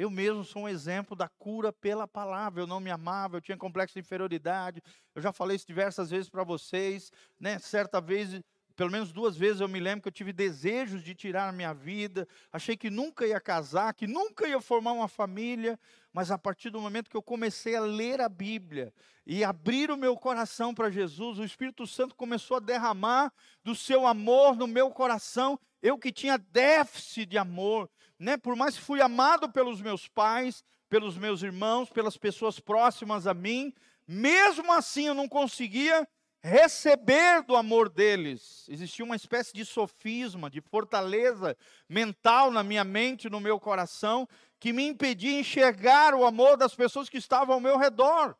Eu 0.00 0.08
mesmo 0.08 0.42
sou 0.42 0.62
um 0.62 0.68
exemplo 0.68 1.14
da 1.14 1.28
cura 1.28 1.70
pela 1.70 2.08
palavra. 2.08 2.62
Eu 2.62 2.66
não 2.66 2.80
me 2.80 2.90
amava, 2.90 3.36
eu 3.36 3.40
tinha 3.42 3.58
complexo 3.58 3.92
de 3.92 4.00
inferioridade. 4.00 4.82
Eu 5.14 5.20
já 5.20 5.30
falei 5.30 5.56
isso 5.56 5.66
diversas 5.66 6.08
vezes 6.08 6.30
para 6.30 6.42
vocês, 6.42 7.12
né? 7.38 7.58
Certa 7.58 8.00
vez, 8.00 8.40
pelo 8.74 8.90
menos 8.90 9.12
duas 9.12 9.36
vezes 9.36 9.60
eu 9.60 9.68
me 9.68 9.78
lembro 9.78 10.00
que 10.00 10.08
eu 10.08 10.12
tive 10.12 10.32
desejos 10.32 11.04
de 11.04 11.14
tirar 11.14 11.50
a 11.50 11.52
minha 11.52 11.74
vida. 11.74 12.26
Achei 12.50 12.78
que 12.78 12.88
nunca 12.88 13.26
ia 13.26 13.38
casar, 13.38 13.92
que 13.92 14.06
nunca 14.06 14.48
ia 14.48 14.58
formar 14.58 14.92
uma 14.92 15.06
família, 15.06 15.78
mas 16.14 16.30
a 16.30 16.38
partir 16.38 16.70
do 16.70 16.80
momento 16.80 17.10
que 17.10 17.16
eu 17.18 17.22
comecei 17.22 17.76
a 17.76 17.82
ler 17.82 18.22
a 18.22 18.28
Bíblia 18.30 18.94
e 19.26 19.44
abrir 19.44 19.90
o 19.90 19.98
meu 19.98 20.16
coração 20.16 20.74
para 20.74 20.88
Jesus, 20.88 21.38
o 21.38 21.44
Espírito 21.44 21.86
Santo 21.86 22.14
começou 22.14 22.56
a 22.56 22.60
derramar 22.60 23.30
do 23.62 23.74
seu 23.74 24.06
amor 24.06 24.56
no 24.56 24.66
meu 24.66 24.90
coração. 24.90 25.60
Eu 25.82 25.98
que 25.98 26.10
tinha 26.10 26.38
déficit 26.38 27.26
de 27.26 27.36
amor, 27.36 27.90
né? 28.20 28.36
Por 28.36 28.54
mais 28.54 28.76
que 28.76 28.82
fui 28.82 29.00
amado 29.00 29.50
pelos 29.50 29.80
meus 29.80 30.06
pais, 30.06 30.62
pelos 30.90 31.16
meus 31.16 31.42
irmãos, 31.42 31.88
pelas 31.88 32.18
pessoas 32.18 32.60
próximas 32.60 33.26
a 33.26 33.32
mim, 33.32 33.72
mesmo 34.06 34.70
assim 34.70 35.06
eu 35.06 35.14
não 35.14 35.26
conseguia 35.26 36.06
receber 36.42 37.42
do 37.42 37.56
amor 37.56 37.88
deles. 37.88 38.66
Existia 38.68 39.04
uma 39.04 39.16
espécie 39.16 39.54
de 39.54 39.64
sofisma, 39.64 40.50
de 40.50 40.60
fortaleza 40.60 41.56
mental 41.88 42.50
na 42.50 42.62
minha 42.62 42.84
mente, 42.84 43.30
no 43.30 43.40
meu 43.40 43.58
coração, 43.58 44.28
que 44.58 44.72
me 44.72 44.86
impedia 44.86 45.40
enxergar 45.40 46.14
o 46.14 46.24
amor 46.24 46.58
das 46.58 46.74
pessoas 46.74 47.08
que 47.08 47.16
estavam 47.16 47.54
ao 47.54 47.60
meu 47.60 47.78
redor. 47.78 48.36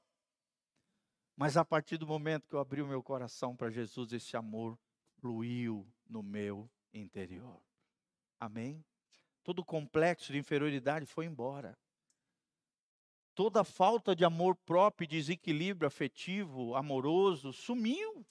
Mas 1.36 1.56
a 1.56 1.64
partir 1.64 1.96
do 1.96 2.06
momento 2.06 2.46
que 2.46 2.54
eu 2.54 2.60
abri 2.60 2.82
o 2.82 2.86
meu 2.86 3.02
coração 3.02 3.56
para 3.56 3.70
Jesus, 3.70 4.12
esse 4.12 4.36
amor 4.36 4.78
fluiu 5.20 5.86
no 6.06 6.22
meu 6.22 6.70
interior. 6.92 7.62
Amém? 8.38 8.84
Todo 9.50 9.64
complexo 9.64 10.32
de 10.32 10.38
inferioridade 10.38 11.06
foi 11.06 11.24
embora. 11.26 11.76
Toda 13.34 13.64
falta 13.64 14.14
de 14.14 14.24
amor 14.24 14.54
próprio, 14.54 15.08
desequilíbrio 15.08 15.88
afetivo, 15.88 16.76
amoroso, 16.76 17.52
sumiu. 17.52 18.24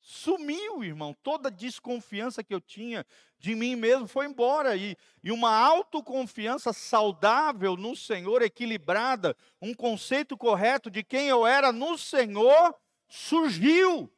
Sumiu, 0.00 0.82
irmão. 0.82 1.14
Toda 1.22 1.52
desconfiança 1.52 2.42
que 2.42 2.52
eu 2.52 2.60
tinha 2.60 3.06
de 3.38 3.54
mim 3.54 3.76
mesmo 3.76 4.08
foi 4.08 4.26
embora. 4.26 4.76
E, 4.76 4.96
e 5.22 5.30
uma 5.30 5.54
autoconfiança 5.56 6.72
saudável 6.72 7.76
no 7.76 7.94
Senhor, 7.94 8.42
equilibrada, 8.42 9.36
um 9.62 9.72
conceito 9.72 10.36
correto 10.36 10.90
de 10.90 11.04
quem 11.04 11.28
eu 11.28 11.46
era 11.46 11.70
no 11.70 11.96
Senhor, 11.96 12.74
surgiu. 13.08 14.12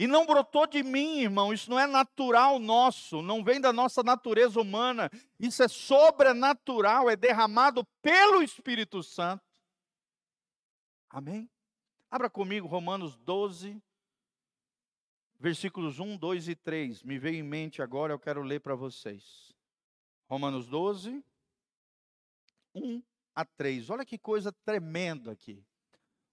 E 0.00 0.06
não 0.06 0.24
brotou 0.24 0.66
de 0.66 0.82
mim, 0.82 1.20
irmão, 1.20 1.52
isso 1.52 1.68
não 1.68 1.78
é 1.78 1.86
natural 1.86 2.58
nosso, 2.58 3.20
não 3.20 3.44
vem 3.44 3.60
da 3.60 3.70
nossa 3.70 4.02
natureza 4.02 4.58
humana, 4.58 5.10
isso 5.38 5.62
é 5.62 5.68
sobrenatural, 5.68 7.10
é 7.10 7.14
derramado 7.14 7.84
pelo 8.00 8.42
Espírito 8.42 9.02
Santo. 9.02 9.44
Amém? 11.10 11.50
Abra 12.10 12.30
comigo 12.30 12.66
Romanos 12.66 13.14
12, 13.14 13.78
versículos 15.38 15.98
1, 15.98 16.16
2 16.16 16.48
e 16.48 16.54
3. 16.54 17.02
Me 17.02 17.18
veio 17.18 17.36
em 17.36 17.42
mente 17.42 17.82
agora, 17.82 18.14
eu 18.14 18.18
quero 18.18 18.40
ler 18.40 18.60
para 18.60 18.74
vocês. 18.74 19.52
Romanos 20.26 20.66
12, 20.66 21.22
1 22.74 23.02
a 23.34 23.44
3. 23.44 23.90
Olha 23.90 24.06
que 24.06 24.16
coisa 24.16 24.50
tremenda 24.64 25.30
aqui. 25.30 25.62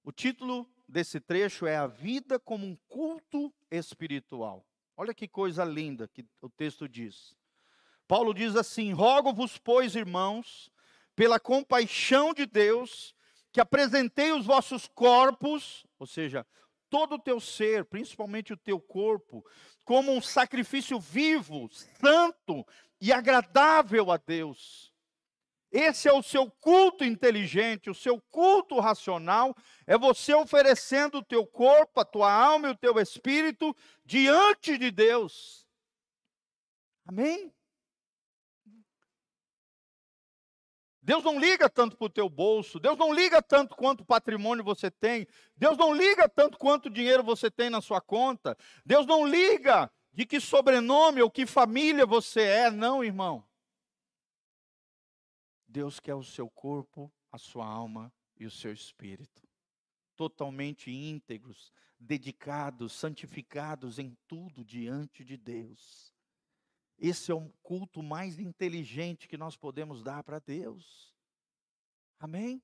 O 0.05 0.11
título 0.13 0.65
desse 0.87 1.19
trecho 1.19 1.65
é 1.65 1.75
A 1.75 1.87
Vida 1.87 2.39
como 2.39 2.65
um 2.65 2.77
Culto 2.87 3.53
Espiritual. 3.69 4.65
Olha 4.95 5.13
que 5.13 5.27
coisa 5.27 5.63
linda 5.63 6.07
que 6.07 6.25
o 6.41 6.49
texto 6.49 6.87
diz. 6.87 7.35
Paulo 8.07 8.33
diz 8.33 8.55
assim: 8.55 8.93
Rogo-vos, 8.93 9.57
pois, 9.57 9.95
irmãos, 9.95 10.71
pela 11.15 11.39
compaixão 11.39 12.33
de 12.33 12.45
Deus, 12.45 13.13
que 13.51 13.59
apresentei 13.59 14.31
os 14.31 14.45
vossos 14.45 14.87
corpos, 14.87 15.85
ou 15.99 16.07
seja, 16.07 16.45
todo 16.89 17.15
o 17.15 17.19
teu 17.19 17.39
ser, 17.39 17.85
principalmente 17.85 18.53
o 18.53 18.57
teu 18.57 18.79
corpo, 18.79 19.45
como 19.83 20.11
um 20.11 20.21
sacrifício 20.21 20.99
vivo, 20.99 21.69
santo 21.99 22.65
e 22.99 23.11
agradável 23.11 24.11
a 24.11 24.17
Deus. 24.17 24.93
Esse 25.71 26.07
é 26.07 26.13
o 26.13 26.23
seu 26.23 26.49
culto 26.49 27.03
inteligente, 27.03 27.89
o 27.89 27.95
seu 27.95 28.21
culto 28.31 28.79
racional, 28.79 29.55
é 29.85 29.97
você 29.97 30.33
oferecendo 30.33 31.17
o 31.17 31.23
teu 31.23 31.45
corpo, 31.45 31.99
a 31.99 32.05
tua 32.05 32.31
alma 32.31 32.69
e 32.69 32.71
o 32.71 32.77
teu 32.77 32.99
espírito 32.99 33.75
diante 34.05 34.77
de 34.77 34.89
Deus. 34.91 35.67
Amém? 37.05 37.53
Deus 41.07 41.23
não 41.23 41.39
liga 41.39 41.69
tanto 41.69 41.95
para 41.95 42.05
o 42.05 42.09
teu 42.09 42.27
bolso, 42.27 42.81
Deus 42.81 42.97
não 42.97 43.13
liga 43.13 43.41
tanto 43.41 43.77
quanto 43.77 44.03
patrimônio 44.03 44.61
você 44.61 44.91
tem, 44.91 45.25
Deus 45.55 45.77
não 45.77 45.93
liga 45.93 46.27
tanto 46.27 46.57
quanto 46.57 46.89
dinheiro 46.89 47.23
você 47.23 47.49
tem 47.49 47.69
na 47.69 47.79
sua 47.79 48.01
conta, 48.01 48.57
Deus 48.85 49.05
não 49.05 49.25
liga 49.25 49.89
de 50.11 50.25
que 50.25 50.41
sobrenome 50.41 51.21
ou 51.21 51.31
que 51.31 51.45
família 51.45 52.05
você 52.05 52.41
é, 52.41 52.69
não, 52.69 53.01
irmão. 53.01 53.46
Deus 55.67 55.99
quer 55.99 56.15
o 56.15 56.23
seu 56.23 56.49
corpo, 56.49 57.11
a 57.31 57.37
sua 57.37 57.65
alma 57.65 58.11
e 58.39 58.45
o 58.45 58.51
seu 58.51 58.71
espírito, 58.71 59.47
totalmente 60.15 60.89
íntegros, 60.91 61.71
dedicados, 61.99 62.93
santificados 62.93 63.99
em 63.99 64.15
tudo 64.27 64.63
diante 64.63 65.23
de 65.23 65.35
Deus. 65.35 66.13
Esse 66.97 67.31
é 67.31 67.35
o 67.35 67.49
culto 67.61 68.01
mais 68.01 68.39
inteligente 68.39 69.27
que 69.27 69.37
nós 69.37 69.55
podemos 69.55 70.01
dar 70.01 70.23
para 70.23 70.39
Deus. 70.39 71.13
Amém? 72.19 72.61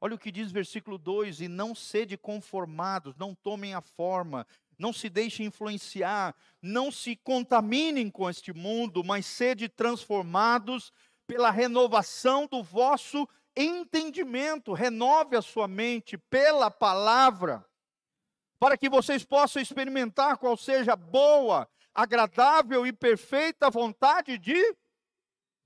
Olha 0.00 0.14
o 0.14 0.18
que 0.18 0.32
diz 0.32 0.50
versículo 0.50 0.98
2: 0.98 1.40
E 1.40 1.48
não 1.48 1.74
sede 1.74 2.16
conformados, 2.16 3.16
não 3.16 3.34
tomem 3.34 3.74
a 3.74 3.80
forma, 3.80 4.46
não 4.78 4.92
se 4.92 5.08
deixem 5.08 5.46
influenciar, 5.46 6.34
não 6.60 6.90
se 6.90 7.16
contaminem 7.16 8.10
com 8.10 8.28
este 8.28 8.52
mundo, 8.52 9.04
mas 9.04 9.26
sede 9.26 9.68
transformados 9.68 10.92
pela 11.26 11.50
renovação 11.50 12.46
do 12.46 12.62
vosso 12.62 13.28
entendimento. 13.56 14.72
Renove 14.72 15.36
a 15.36 15.42
sua 15.42 15.68
mente 15.68 16.16
pela 16.18 16.70
palavra, 16.70 17.64
para 18.58 18.76
que 18.76 18.88
vocês 18.88 19.24
possam 19.24 19.60
experimentar 19.60 20.38
qual 20.38 20.56
seja 20.56 20.96
boa, 20.96 21.68
agradável 21.94 22.86
e 22.86 22.92
perfeita 22.92 23.70
vontade 23.70 24.38
de 24.38 24.76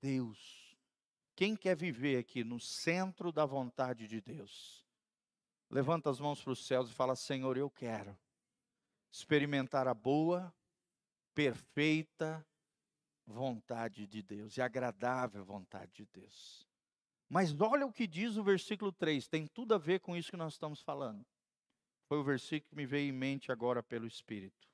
Deus. 0.00 0.76
Quem 1.34 1.54
quer 1.54 1.76
viver 1.76 2.18
aqui 2.18 2.42
no 2.42 2.58
centro 2.58 3.30
da 3.30 3.46
vontade 3.46 4.08
de 4.08 4.20
Deus? 4.20 4.84
Levanta 5.70 6.10
as 6.10 6.18
mãos 6.18 6.42
para 6.42 6.52
os 6.52 6.66
céus 6.66 6.90
e 6.90 6.94
fala: 6.94 7.14
Senhor, 7.14 7.56
eu 7.56 7.70
quero 7.70 8.18
experimentar 9.10 9.86
a 9.86 9.94
boa, 9.94 10.52
perfeita 11.34 12.44
vontade 13.32 14.06
de 14.06 14.22
Deus 14.22 14.56
e 14.56 14.62
agradável 14.62 15.44
vontade 15.44 15.92
de 15.92 16.06
Deus. 16.06 16.66
Mas 17.28 17.54
olha 17.60 17.86
o 17.86 17.92
que 17.92 18.06
diz 18.06 18.36
o 18.36 18.42
versículo 18.42 18.90
3, 18.90 19.28
tem 19.28 19.46
tudo 19.46 19.74
a 19.74 19.78
ver 19.78 20.00
com 20.00 20.16
isso 20.16 20.30
que 20.30 20.36
nós 20.36 20.54
estamos 20.54 20.80
falando. 20.80 21.24
Foi 22.06 22.18
o 22.18 22.24
versículo 22.24 22.70
que 22.70 22.76
me 22.76 22.86
veio 22.86 23.10
em 23.10 23.12
mente 23.12 23.52
agora 23.52 23.82
pelo 23.82 24.06
Espírito 24.06 24.68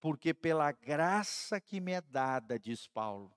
porque 0.00 0.32
pela 0.32 0.72
graça 0.72 1.60
que 1.60 1.80
me 1.80 1.92
é 1.92 2.00
dada, 2.00 2.58
diz 2.58 2.86
Paulo, 2.86 3.32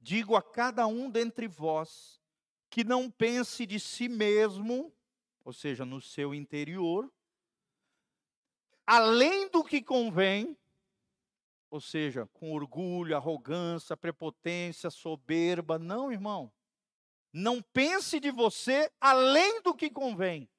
digo 0.00 0.36
a 0.36 0.42
cada 0.42 0.86
um 0.86 1.10
dentre 1.10 1.48
vós 1.48 2.20
que 2.68 2.84
não 2.84 3.10
pense 3.10 3.66
de 3.66 3.80
si 3.80 4.08
mesmo, 4.08 4.94
ou 5.44 5.52
seja, 5.52 5.84
no 5.84 6.00
seu 6.00 6.32
interior, 6.34 7.12
além 8.86 9.48
do 9.50 9.64
que 9.64 9.82
convém, 9.82 10.56
ou 11.70 11.80
seja, 11.80 12.26
com 12.32 12.52
orgulho, 12.52 13.16
arrogância, 13.16 13.96
prepotência, 13.96 14.90
soberba, 14.90 15.78
não, 15.78 16.10
irmão. 16.10 16.52
Não 17.32 17.62
pense 17.62 18.18
de 18.18 18.30
você 18.30 18.90
além 19.00 19.62
do 19.62 19.72
que 19.72 19.88
convém. 19.88 20.50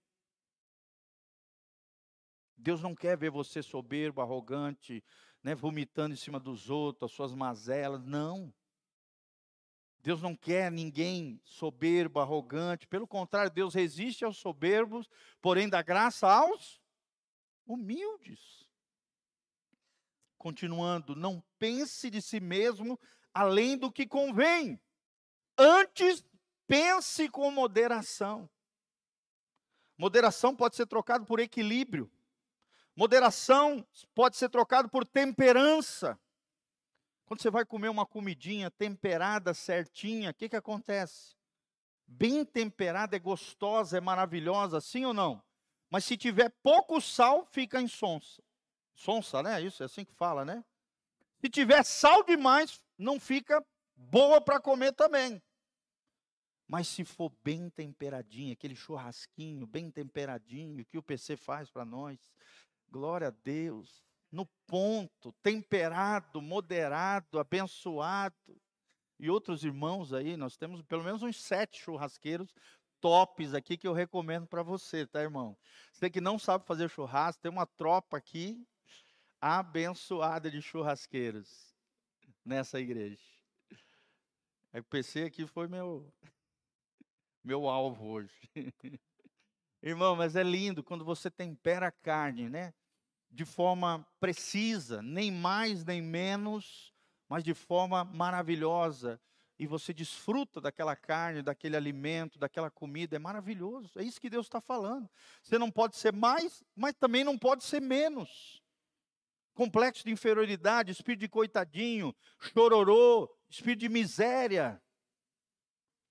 Deus 2.56 2.82
não 2.82 2.96
quer 2.96 3.18
ver 3.18 3.30
você 3.30 3.62
soberbo, 3.62 4.22
arrogante, 4.22 5.04
né, 5.44 5.54
vomitando 5.54 6.14
em 6.14 6.18
cima 6.18 6.40
dos 6.40 6.70
outros, 6.70 7.12
as 7.12 7.16
suas 7.16 7.34
mazelas. 7.34 8.06
Não. 8.06 8.54
Deus 10.00 10.22
não 10.22 10.36
quer 10.36 10.72
ninguém 10.72 11.42
soberbo, 11.44 12.20
arrogante. 12.20 12.88
Pelo 12.88 13.08
contrário, 13.08 13.52
Deus 13.52 13.74
resiste 13.74 14.24
aos 14.24 14.38
soberbos, 14.38 15.10
porém 15.42 15.68
dá 15.68 15.82
graça 15.82 16.32
aos 16.32 16.82
humildes. 17.66 18.71
Continuando, 20.42 21.16
não 21.16 21.40
pense 21.60 22.10
de 22.10 22.20
si 22.20 22.40
mesmo 22.40 23.00
além 23.32 23.78
do 23.78 23.92
que 23.92 24.08
convém. 24.08 24.82
Antes, 25.56 26.26
pense 26.66 27.30
com 27.30 27.52
moderação. 27.52 28.50
Moderação 29.96 30.56
pode 30.56 30.76
ser 30.76 30.88
trocado 30.88 31.28
por 31.28 31.40
equilíbrio. 31.40 32.12
Moderação 32.96 33.88
pode 34.16 34.36
ser 34.36 34.50
trocado 34.50 34.90
por 34.90 35.06
temperança. 35.06 36.20
Quando 37.28 37.44
você 37.44 37.52
vai 37.52 37.64
comer 37.64 37.90
uma 37.90 38.08
comidinha 38.08 38.72
temperada, 38.72 39.54
certinha, 39.54 40.32
o 40.32 40.34
que, 40.34 40.50
que 40.50 40.56
acontece? 40.56 41.36
Bem 42.08 42.44
temperada 42.44 43.16
é 43.16 43.20
gostosa, 43.20 44.00
é 44.00 44.02
maravilhosa, 44.02 44.82
sim 44.82 45.06
ou 45.06 45.14
não? 45.14 45.40
Mas 45.88 46.04
se 46.04 46.18
tiver 46.18 46.50
pouco 46.64 47.00
sal, 47.00 47.46
fica 47.46 47.80
insonsa. 47.80 48.42
Sonsa, 49.02 49.42
né? 49.42 49.62
Isso 49.62 49.82
é 49.82 49.86
assim 49.88 50.06
que 50.06 50.14
fala, 50.14 50.46
né? 50.46 50.64
Se 51.40 51.50
tiver 51.50 51.84
sal 51.84 52.24
demais, 52.24 52.80
não 52.98 53.20
fica 53.20 53.66
boa 53.96 54.40
para 54.40 54.60
comer 54.60 54.94
também. 54.94 55.42
Mas 56.68 56.88
se 56.88 57.04
for 57.04 57.32
bem 57.44 57.70
temperadinho, 57.70 58.54
aquele 58.54 58.76
churrasquinho 58.76 59.66
bem 59.66 59.90
temperadinho 59.90 60.86
que 60.86 60.98
o 60.98 61.04
PC 61.04 61.36
faz 61.36 61.70
para 61.70 61.84
nós, 61.84 62.20
Glória 62.92 63.30
a 63.30 63.34
Deus. 63.44 64.04
No 64.30 64.46
ponto, 64.68 65.32
temperado, 65.42 66.42
moderado, 66.42 67.40
abençoado. 67.40 68.62
E 69.18 69.30
outros 69.30 69.64
irmãos 69.64 70.14
aí, 70.14 70.36
nós 70.36 70.58
temos 70.58 70.82
pelo 70.82 71.04
menos 71.04 71.24
uns 71.24 71.42
sete 71.42 71.80
churrasqueiros 71.82 72.54
tops 73.00 73.54
aqui 73.54 73.78
que 73.78 73.88
eu 73.88 73.94
recomendo 73.94 74.46
para 74.46 74.62
você, 74.62 75.08
tá, 75.08 75.22
irmão? 75.22 75.58
Você 75.92 76.10
que 76.10 76.22
não 76.22 76.38
sabe 76.38 76.66
fazer 76.66 76.90
churrasco, 76.90 77.42
tem 77.42 77.52
uma 77.52 77.66
tropa 77.66 78.18
aqui 78.18 78.66
abençoada 79.42 80.50
de 80.50 80.62
churrasqueiros 80.62 81.76
nessa 82.46 82.80
igreja. 82.80 83.26
É 84.72 84.80
o 84.80 84.84
PC 84.84 85.24
aqui 85.24 85.46
foi 85.46 85.68
meu 85.68 86.14
meu 87.44 87.68
alvo 87.68 88.06
hoje. 88.06 88.34
Irmão, 89.84 90.16
mas 90.16 90.36
é 90.36 90.44
lindo 90.44 90.84
quando 90.84 91.04
você 91.04 91.30
tempera 91.30 91.88
a 91.88 91.92
carne, 91.92 92.48
né? 92.48 92.72
de 93.32 93.46
forma 93.46 94.06
precisa, 94.20 95.02
nem 95.02 95.32
mais 95.32 95.86
nem 95.86 96.02
menos, 96.02 96.94
mas 97.30 97.44
de 97.44 97.54
forma 97.54 98.04
maravilhosa. 98.04 99.20
E 99.58 99.68
você 99.68 99.94
desfruta 99.94 100.60
daquela 100.60 100.96
carne, 100.96 101.44
daquele 101.44 101.78
alimento, 101.78 102.40
daquela 102.40 102.70
comida, 102.70 103.16
é 103.16 103.20
maravilhoso. 103.20 103.92
É 104.00 104.04
isso 104.04 104.20
que 104.20 104.30
Deus 104.30 104.48
está 104.48 104.60
falando. 104.60 105.08
Você 105.42 105.58
não 105.58 105.70
pode 105.70 105.98
ser 105.98 106.12
mais, 106.12 106.64
mas 106.76 106.96
também 106.96 107.24
não 107.24 107.38
pode 107.38 107.64
ser 107.64 107.80
menos. 107.80 108.61
Complexo 109.54 110.04
de 110.04 110.12
inferioridade, 110.12 110.92
espírito 110.92 111.22
de 111.22 111.30
coitadinho, 111.30 112.16
chororô, 112.40 113.30
espírito 113.50 113.82
de 113.82 113.90
miséria. 113.90 114.82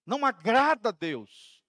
Não 0.06 0.24
agrada 0.24 0.90
a 0.90 0.92
Deus 0.92 1.60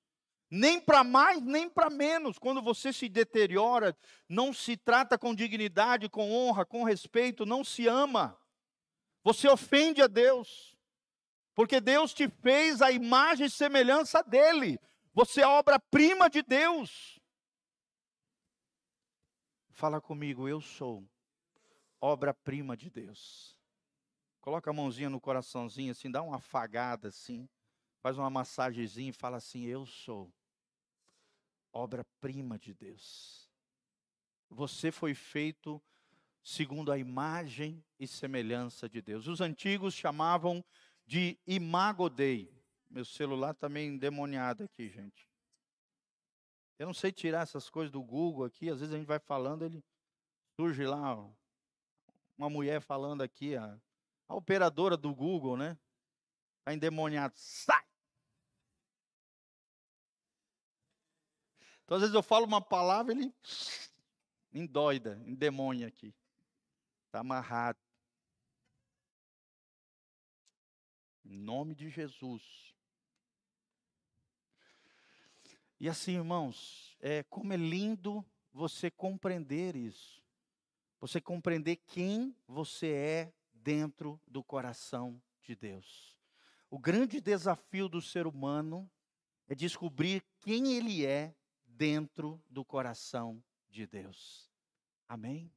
nem 0.52 0.82
para 0.82 1.02
mais, 1.02 1.42
nem 1.42 1.70
para 1.70 1.90
menos. 1.90 2.38
Quando 2.38 2.62
você 2.62 2.92
se 2.92 3.08
deteriora, 3.08 3.98
não 4.28 4.52
se 4.52 4.76
trata 4.76 5.18
com 5.18 5.34
dignidade, 5.34 6.10
com 6.10 6.30
honra, 6.30 6.66
com 6.66 6.84
respeito, 6.84 7.46
não 7.46 7.64
se 7.64 7.88
ama. 7.88 8.38
Você 9.24 9.48
ofende 9.48 10.02
a 10.02 10.08
Deus. 10.08 10.76
Porque 11.56 11.80
Deus 11.80 12.14
te 12.14 12.28
fez 12.28 12.82
a 12.82 12.92
imagem 12.92 13.46
e 13.46 13.50
semelhança 13.50 14.22
dele. 14.22 14.78
Você 15.14 15.42
é 15.42 15.48
obra-prima 15.48 16.30
de 16.30 16.42
Deus. 16.42 17.18
Fala 19.70 20.02
comigo, 20.02 20.50
eu 20.50 20.60
sou 20.60 21.08
obra-prima 22.02 22.76
de 22.76 22.90
Deus. 22.90 23.58
Coloca 24.42 24.72
a 24.72 24.74
mãozinha 24.74 25.10
no 25.10 25.22
coraçãozinho 25.22 25.92
assim, 25.92 26.10
dá 26.10 26.22
uma 26.24 26.38
afagada 26.38 27.10
assim, 27.10 27.48
faz 28.02 28.18
uma 28.18 28.30
massagenzinha 28.30 29.12
e 29.12 29.14
fala 29.14 29.38
assim: 29.38 29.66
Eu 29.66 29.86
sou 29.86 30.34
obra-prima 31.72 32.58
de 32.58 32.74
Deus. 32.74 33.48
Você 34.50 34.92
foi 34.92 35.14
feito 35.14 35.82
segundo 36.44 36.92
a 36.92 36.98
imagem 36.98 37.84
e 38.00 38.08
semelhança 38.08 38.90
de 38.90 39.02
Deus. 39.02 39.28
Os 39.28 39.40
antigos 39.40 39.94
chamavam 39.94 40.66
de 41.06 41.38
imago 41.46 42.10
Dei. 42.10 42.52
Meu 42.90 43.06
celular 43.06 43.54
também 43.54 43.90
tá 43.90 43.96
endemoniado 43.96 44.64
aqui, 44.64 44.90
gente. 44.90 45.30
Eu 46.78 46.88
não 46.88 46.94
sei 46.94 47.12
tirar 47.12 47.44
essas 47.44 47.70
coisas 47.70 47.92
do 47.92 48.02
Google 48.02 48.44
aqui, 48.44 48.70
às 48.70 48.80
vezes 48.80 48.94
a 48.94 48.98
gente 48.98 49.08
vai 49.08 49.20
falando, 49.20 49.64
ele 49.64 49.84
surge 50.56 50.84
lá 50.84 51.16
uma 52.42 52.50
mulher 52.50 52.82
falando 52.82 53.22
aqui, 53.22 53.56
a, 53.56 53.80
a 54.28 54.36
operadora 54.36 54.98
do 54.98 55.14
Google, 55.14 55.56
né? 55.56 55.78
Está 56.60 56.74
endemoniado. 56.74 57.36
Sai! 57.38 57.86
Então, 61.84 61.98
às 61.98 62.02
vezes 62.02 62.16
eu 62.16 62.24
falo 62.24 62.48
uma 62.48 62.62
palavra, 62.62 63.14
ele 63.14 63.32
endoida, 64.52 65.22
endemônia 65.28 65.88
aqui. 65.88 66.16
Está 67.06 67.20
amarrado. 67.20 67.78
Em 71.24 71.38
nome 71.38 71.76
de 71.76 71.90
Jesus. 71.90 72.74
E 75.80 75.88
assim, 75.88 76.14
irmãos, 76.14 76.98
é, 77.00 77.22
como 77.24 77.54
é 77.54 77.58
lindo 77.58 78.26
você 78.52 78.90
compreender 78.90 79.76
isso. 79.76 80.21
Você 81.02 81.20
compreender 81.20 81.78
quem 81.88 82.34
você 82.48 82.88
é 82.92 83.34
dentro 83.52 84.22
do 84.28 84.44
coração 84.44 85.20
de 85.42 85.56
Deus. 85.56 86.16
O 86.70 86.78
grande 86.78 87.20
desafio 87.20 87.90
do 87.90 88.00
ser 88.02 88.28
humano 88.28 88.90
é 89.48 89.56
descobrir 89.56 90.24
quem 90.40 90.74
ele 90.74 91.04
é 91.04 91.36
dentro 91.66 92.40
do 92.48 92.64
coração 92.64 93.44
de 93.68 93.88
Deus. 93.88 94.50
Amém? 95.10 95.52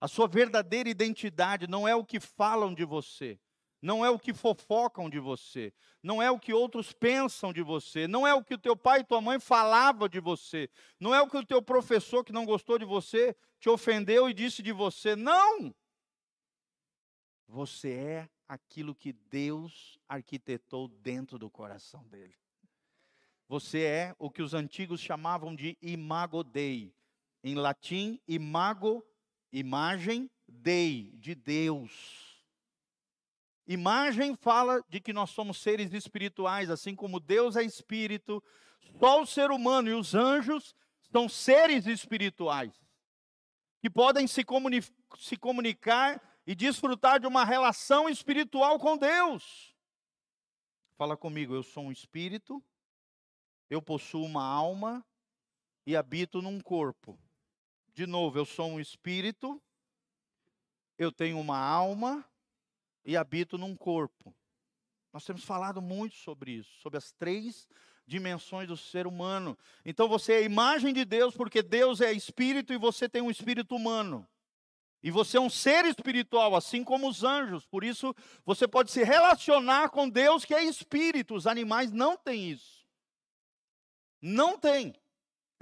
A 0.00 0.08
sua 0.08 0.26
verdadeira 0.26 0.90
identidade 0.90 1.68
não 1.68 1.86
é 1.86 1.94
o 1.94 2.04
que 2.04 2.18
falam 2.18 2.74
de 2.74 2.84
você, 2.84 3.38
não 3.82 4.06
é 4.06 4.08
o 4.08 4.18
que 4.18 4.32
fofocam 4.32 5.10
de 5.10 5.18
você, 5.18 5.74
não 6.00 6.22
é 6.22 6.30
o 6.30 6.38
que 6.38 6.54
outros 6.54 6.92
pensam 6.92 7.52
de 7.52 7.60
você, 7.60 8.06
não 8.06 8.24
é 8.24 8.32
o 8.32 8.44
que 8.44 8.54
o 8.54 8.58
teu 8.58 8.76
pai 8.76 9.00
e 9.00 9.04
tua 9.04 9.20
mãe 9.20 9.40
falavam 9.40 10.08
de 10.08 10.20
você, 10.20 10.70
não 11.00 11.12
é 11.12 11.20
o 11.20 11.28
que 11.28 11.36
o 11.36 11.44
teu 11.44 11.60
professor 11.60 12.24
que 12.24 12.32
não 12.32 12.46
gostou 12.46 12.78
de 12.78 12.84
você 12.84 13.36
te 13.58 13.68
ofendeu 13.68 14.30
e 14.30 14.34
disse 14.34 14.62
de 14.62 14.72
você. 14.72 15.16
Não! 15.16 15.74
Você 17.48 17.90
é 17.90 18.30
aquilo 18.48 18.94
que 18.94 19.12
Deus 19.12 19.98
arquitetou 20.08 20.88
dentro 20.88 21.38
do 21.38 21.50
coração 21.50 22.06
dele. 22.08 22.34
Você 23.48 23.82
é 23.82 24.16
o 24.18 24.30
que 24.30 24.42
os 24.42 24.54
antigos 24.54 25.00
chamavam 25.00 25.54
de 25.54 25.76
imago 25.82 26.42
Dei. 26.42 26.94
Em 27.44 27.54
latim, 27.54 28.20
imago, 28.26 29.04
imagem, 29.52 30.30
Dei, 30.48 31.12
de 31.16 31.34
Deus. 31.34 32.31
Imagem 33.66 34.34
fala 34.34 34.82
de 34.88 35.00
que 35.00 35.12
nós 35.12 35.30
somos 35.30 35.62
seres 35.62 35.92
espirituais, 35.92 36.68
assim 36.68 36.94
como 36.94 37.20
Deus 37.20 37.56
é 37.56 37.62
espírito, 37.62 38.42
só 38.98 39.22
o 39.22 39.26
ser 39.26 39.50
humano 39.50 39.88
e 39.88 39.94
os 39.94 40.14
anjos 40.14 40.74
são 41.10 41.28
seres 41.28 41.86
espirituais, 41.86 42.72
que 43.80 43.88
podem 43.88 44.26
se, 44.26 44.42
comuni 44.44 44.80
se 45.18 45.36
comunicar 45.36 46.20
e 46.46 46.54
desfrutar 46.54 47.20
de 47.20 47.26
uma 47.26 47.44
relação 47.44 48.08
espiritual 48.08 48.78
com 48.78 48.96
Deus. 48.96 49.72
Fala 50.96 51.16
comigo, 51.16 51.54
eu 51.54 51.62
sou 51.62 51.84
um 51.84 51.92
espírito, 51.92 52.62
eu 53.70 53.80
possuo 53.80 54.24
uma 54.24 54.44
alma 54.44 55.04
e 55.86 55.96
habito 55.96 56.42
num 56.42 56.60
corpo. 56.60 57.18
De 57.94 58.06
novo, 58.06 58.38
eu 58.38 58.44
sou 58.44 58.68
um 58.68 58.80
espírito, 58.80 59.62
eu 60.98 61.12
tenho 61.12 61.38
uma 61.38 61.58
alma 61.58 62.24
e 63.04 63.16
habito 63.16 63.58
num 63.58 63.76
corpo. 63.76 64.34
Nós 65.12 65.24
temos 65.24 65.44
falado 65.44 65.82
muito 65.82 66.16
sobre 66.16 66.52
isso, 66.52 66.70
sobre 66.80 66.96
as 66.96 67.12
três 67.12 67.68
dimensões 68.06 68.68
do 68.68 68.76
ser 68.76 69.06
humano. 69.06 69.58
Então 69.84 70.08
você 70.08 70.34
é 70.34 70.36
a 70.38 70.42
imagem 70.42 70.92
de 70.92 71.04
Deus, 71.04 71.34
porque 71.36 71.62
Deus 71.62 72.00
é 72.00 72.12
espírito 72.12 72.72
e 72.72 72.78
você 72.78 73.08
tem 73.08 73.22
um 73.22 73.30
espírito 73.30 73.76
humano. 73.76 74.26
E 75.02 75.10
você 75.10 75.36
é 75.36 75.40
um 75.40 75.50
ser 75.50 75.84
espiritual, 75.84 76.54
assim 76.54 76.84
como 76.84 77.08
os 77.08 77.24
anjos. 77.24 77.66
Por 77.66 77.82
isso, 77.82 78.14
você 78.44 78.68
pode 78.68 78.92
se 78.92 79.02
relacionar 79.02 79.90
com 79.90 80.08
Deus, 80.08 80.44
que 80.44 80.54
é 80.54 80.62
espírito. 80.62 81.34
Os 81.34 81.46
animais 81.46 81.90
não 81.90 82.16
têm 82.16 82.50
isso. 82.50 82.86
Não 84.20 84.56
tem. 84.56 84.94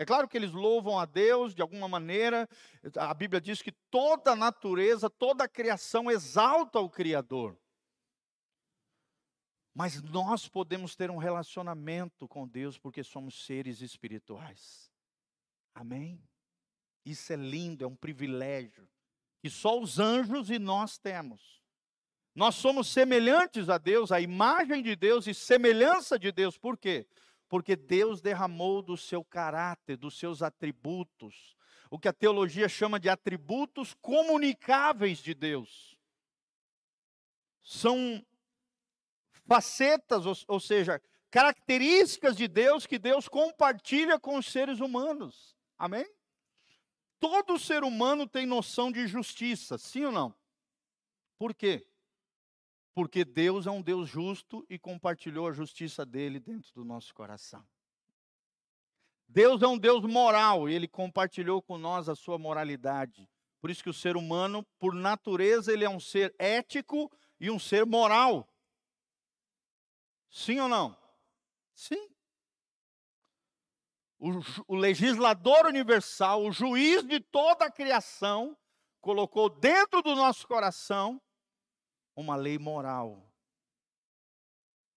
É 0.00 0.04
claro 0.06 0.26
que 0.26 0.38
eles 0.38 0.52
louvam 0.52 0.98
a 0.98 1.04
Deus 1.04 1.54
de 1.54 1.60
alguma 1.60 1.86
maneira. 1.86 2.48
A 2.96 3.12
Bíblia 3.12 3.38
diz 3.38 3.60
que 3.60 3.70
toda 3.90 4.32
a 4.32 4.34
natureza, 4.36 5.10
toda 5.10 5.44
a 5.44 5.48
criação 5.48 6.10
exalta 6.10 6.80
o 6.80 6.88
Criador. 6.88 7.54
Mas 9.74 10.00
nós 10.00 10.48
podemos 10.48 10.96
ter 10.96 11.10
um 11.10 11.18
relacionamento 11.18 12.26
com 12.26 12.48
Deus 12.48 12.78
porque 12.78 13.04
somos 13.04 13.44
seres 13.44 13.82
espirituais. 13.82 14.90
Amém? 15.74 16.18
Isso 17.04 17.34
é 17.34 17.36
lindo, 17.36 17.84
é 17.84 17.86
um 17.86 17.94
privilégio 17.94 18.88
que 19.38 19.50
só 19.50 19.78
os 19.78 19.98
anjos 19.98 20.48
e 20.48 20.58
nós 20.58 20.96
temos. 20.96 21.62
Nós 22.34 22.54
somos 22.54 22.88
semelhantes 22.88 23.68
a 23.68 23.76
Deus, 23.76 24.10
a 24.10 24.18
imagem 24.18 24.82
de 24.82 24.96
Deus 24.96 25.26
e 25.26 25.34
semelhança 25.34 26.18
de 26.18 26.32
Deus. 26.32 26.56
Por 26.56 26.78
quê? 26.78 27.06
Porque 27.50 27.74
Deus 27.74 28.22
derramou 28.22 28.80
do 28.80 28.96
seu 28.96 29.24
caráter, 29.24 29.96
dos 29.96 30.16
seus 30.16 30.40
atributos, 30.40 31.56
o 31.90 31.98
que 31.98 32.06
a 32.06 32.12
teologia 32.12 32.68
chama 32.68 33.00
de 33.00 33.08
atributos 33.08 33.92
comunicáveis 33.94 35.18
de 35.18 35.34
Deus. 35.34 35.98
São 37.60 38.24
facetas, 39.44 40.24
ou, 40.26 40.34
ou 40.46 40.60
seja, 40.60 41.02
características 41.28 42.36
de 42.36 42.46
Deus 42.46 42.86
que 42.86 43.00
Deus 43.00 43.28
compartilha 43.28 44.16
com 44.16 44.38
os 44.38 44.46
seres 44.46 44.78
humanos. 44.78 45.56
Amém? 45.76 46.08
Todo 47.18 47.58
ser 47.58 47.82
humano 47.82 48.28
tem 48.28 48.46
noção 48.46 48.92
de 48.92 49.08
justiça, 49.08 49.76
sim 49.76 50.04
ou 50.04 50.12
não? 50.12 50.32
Por 51.36 51.52
quê? 51.52 51.84
Porque 53.00 53.24
Deus 53.24 53.66
é 53.66 53.70
um 53.70 53.80
Deus 53.80 54.10
justo 54.10 54.62
e 54.68 54.78
compartilhou 54.78 55.48
a 55.48 55.52
justiça 55.54 56.04
dele 56.04 56.38
dentro 56.38 56.70
do 56.74 56.84
nosso 56.84 57.14
coração. 57.14 57.66
Deus 59.26 59.62
é 59.62 59.66
um 59.66 59.78
Deus 59.78 60.04
moral 60.04 60.68
e 60.68 60.74
ele 60.74 60.86
compartilhou 60.86 61.62
com 61.62 61.78
nós 61.78 62.10
a 62.10 62.14
sua 62.14 62.36
moralidade. 62.36 63.26
Por 63.58 63.70
isso 63.70 63.82
que 63.82 63.88
o 63.88 63.94
ser 63.94 64.18
humano, 64.18 64.66
por 64.78 64.92
natureza, 64.92 65.72
ele 65.72 65.82
é 65.82 65.88
um 65.88 65.98
ser 65.98 66.34
ético 66.38 67.10
e 67.40 67.50
um 67.50 67.58
ser 67.58 67.86
moral. 67.86 68.46
Sim 70.28 70.60
ou 70.60 70.68
não? 70.68 70.94
Sim. 71.72 72.06
O, 74.18 74.28
o 74.66 74.76
legislador 74.76 75.64
universal, 75.64 76.44
o 76.44 76.52
juiz 76.52 77.02
de 77.02 77.18
toda 77.18 77.64
a 77.64 77.72
criação, 77.72 78.54
colocou 79.00 79.48
dentro 79.48 80.02
do 80.02 80.14
nosso 80.14 80.46
coração 80.46 81.18
uma 82.14 82.36
lei 82.36 82.58
moral. 82.58 83.30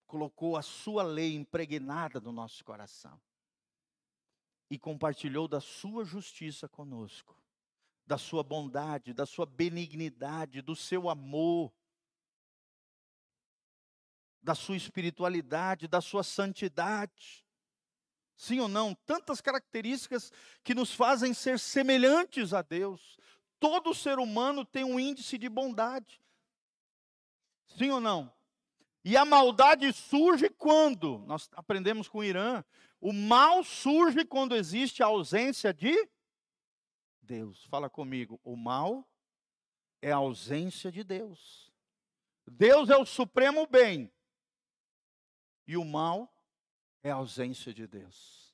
Colocou 0.06 0.58
a 0.58 0.62
sua 0.62 1.04
lei 1.04 1.36
impregnada 1.36 2.20
no 2.20 2.32
nosso 2.32 2.64
coração. 2.64 3.20
E 4.70 4.78
compartilhou 4.78 5.48
da 5.48 5.62
sua 5.62 6.04
justiça 6.04 6.68
conosco, 6.68 7.38
da 8.06 8.18
sua 8.18 8.44
bondade, 8.44 9.14
da 9.14 9.26
sua 9.26 9.46
benignidade, 9.46 10.62
do 10.62 10.76
seu 10.76 11.10
amor, 11.10 11.72
da 14.42 14.56
sua 14.56 14.76
espiritualidade, 14.76 15.88
da 15.88 16.02
sua 16.02 16.24
santidade. 16.24 17.46
Sim 18.36 18.60
ou 18.60 18.68
não? 18.68 18.96
Tantas 19.06 19.40
características 19.40 20.32
que 20.64 20.76
nos 20.76 20.94
fazem 20.94 21.34
ser 21.34 21.60
semelhantes 21.60 22.54
a 22.54 22.62
Deus. 22.62 23.18
Todo 23.60 23.94
ser 23.94 24.20
humano 24.20 24.66
tem 24.66 24.84
um 24.84 25.00
índice 25.00 25.38
de 25.38 25.48
bondade. 25.48 26.23
Sim 27.68 27.92
ou 27.92 28.00
não? 28.00 28.34
E 29.04 29.18
a 29.18 29.26
maldade 29.26 29.92
surge 29.92 30.50
quando? 30.50 31.20
Nós 31.28 31.50
aprendemos 31.54 32.08
com 32.08 32.20
o 32.20 32.24
Irã. 32.24 32.64
O 33.02 33.12
mal 33.12 33.64
surge 33.64 34.24
quando 34.24 34.56
existe 34.56 35.04
a 35.04 35.08
ausência 35.08 35.74
de 35.74 36.10
Deus. 37.22 37.66
Fala 37.66 37.90
comigo. 37.90 38.40
O 38.44 38.56
mal 38.56 39.06
é 40.02 40.12
a 40.12 40.18
ausência 40.18 40.92
de 40.92 41.04
Deus. 41.04 41.74
Deus 42.48 42.90
é 42.90 42.98
o 42.98 43.06
supremo 43.06 43.68
bem. 43.68 44.12
E 45.68 45.76
o 45.76 45.84
mal 45.84 46.34
é 47.02 47.12
a 47.12 47.16
ausência 47.16 47.74
de 47.74 47.88
Deus. 47.88 48.54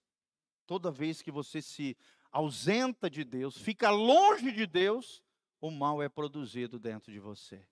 Toda 0.66 0.92
vez 0.92 1.22
que 1.22 1.32
você 1.32 1.62
se 1.62 1.98
ausenta 2.32 3.10
de 3.10 3.24
Deus, 3.24 3.58
fica 3.58 3.90
longe 3.90 4.52
de 4.52 4.68
Deus, 4.68 5.24
o 5.60 5.72
mal 5.72 6.02
é 6.02 6.08
produzido 6.08 6.80
dentro 6.80 7.12
de 7.12 7.20
você. 7.20 7.68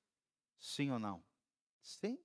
Sim 0.59 0.91
ou 0.91 0.99
não? 0.99 1.23
Sim. 1.81 2.17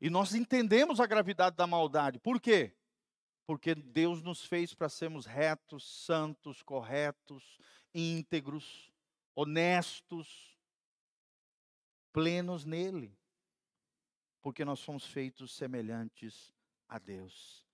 E 0.00 0.10
nós 0.10 0.34
entendemos 0.34 1.00
a 1.00 1.06
gravidade 1.06 1.56
da 1.56 1.66
maldade. 1.66 2.18
Por 2.18 2.40
quê? 2.40 2.76
Porque 3.46 3.74
Deus 3.74 4.22
nos 4.22 4.44
fez 4.44 4.74
para 4.74 4.88
sermos 4.88 5.26
retos, 5.26 6.04
santos, 6.04 6.62
corretos, 6.62 7.58
íntegros, 7.94 8.92
honestos, 9.34 10.58
plenos 12.12 12.64
nele. 12.64 13.16
Porque 14.40 14.64
nós 14.64 14.80
somos 14.80 15.06
feitos 15.06 15.54
semelhantes 15.54 16.52
a 16.88 16.98
Deus. 16.98 17.64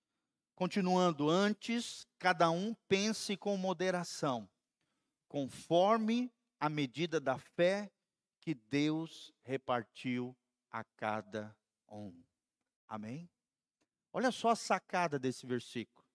Continuando, 0.55 1.29
antes, 1.29 2.07
cada 2.19 2.49
um 2.51 2.73
pense 2.87 3.35
com 3.35 3.57
moderação, 3.57 4.49
conforme 5.27 6.31
a 6.59 6.69
medida 6.69 7.19
da 7.19 7.37
fé 7.37 7.91
que 8.41 8.55
Deus 8.55 9.31
repartiu 9.43 10.35
a 10.69 10.83
cada 10.83 11.55
um. 11.87 12.21
Amém? 12.87 13.29
Olha 14.11 14.31
só 14.31 14.49
a 14.49 14.55
sacada 14.55 15.17
desse 15.17 15.45
versículo. 15.45 16.05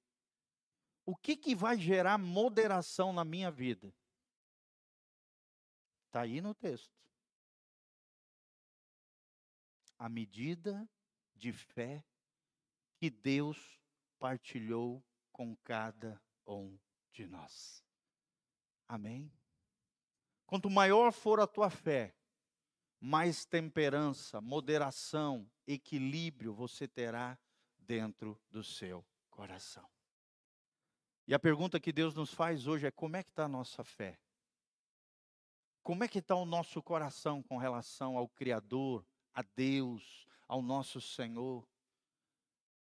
O 1.06 1.14
que, 1.16 1.36
que 1.36 1.54
vai 1.54 1.78
gerar 1.78 2.18
moderação 2.18 3.12
na 3.12 3.24
minha 3.24 3.50
vida? 3.50 3.94
Está 6.06 6.22
aí 6.22 6.40
no 6.40 6.52
texto. 6.52 6.92
A 9.98 10.08
medida 10.08 10.86
de 11.34 11.52
fé 11.52 12.04
que 12.96 13.08
Deus 13.08 13.80
partilhou 14.18 15.02
com 15.30 15.54
cada 15.56 16.20
um 16.46 16.76
de 17.12 17.26
nós. 17.26 17.84
Amém? 18.88 19.32
Quanto 20.46 20.70
maior 20.70 21.12
for 21.12 21.40
a 21.40 21.46
tua 21.46 21.70
fé, 21.70 22.15
mais 23.00 23.44
temperança, 23.44 24.40
moderação, 24.40 25.48
equilíbrio 25.66 26.54
você 26.54 26.88
terá 26.88 27.38
dentro 27.78 28.40
do 28.50 28.62
seu 28.64 29.04
coração. 29.30 29.88
E 31.26 31.34
a 31.34 31.38
pergunta 31.38 31.80
que 31.80 31.92
Deus 31.92 32.14
nos 32.14 32.32
faz 32.32 32.66
hoje 32.66 32.86
é: 32.86 32.90
como 32.90 33.16
é 33.16 33.22
que 33.22 33.30
está 33.30 33.44
a 33.44 33.48
nossa 33.48 33.82
fé? 33.82 34.18
Como 35.82 36.02
é 36.02 36.08
que 36.08 36.18
está 36.18 36.34
o 36.34 36.44
nosso 36.44 36.82
coração 36.82 37.42
com 37.42 37.56
relação 37.56 38.16
ao 38.16 38.28
Criador, 38.28 39.06
a 39.32 39.42
Deus, 39.42 40.26
ao 40.48 40.60
nosso 40.60 41.00
Senhor? 41.00 41.66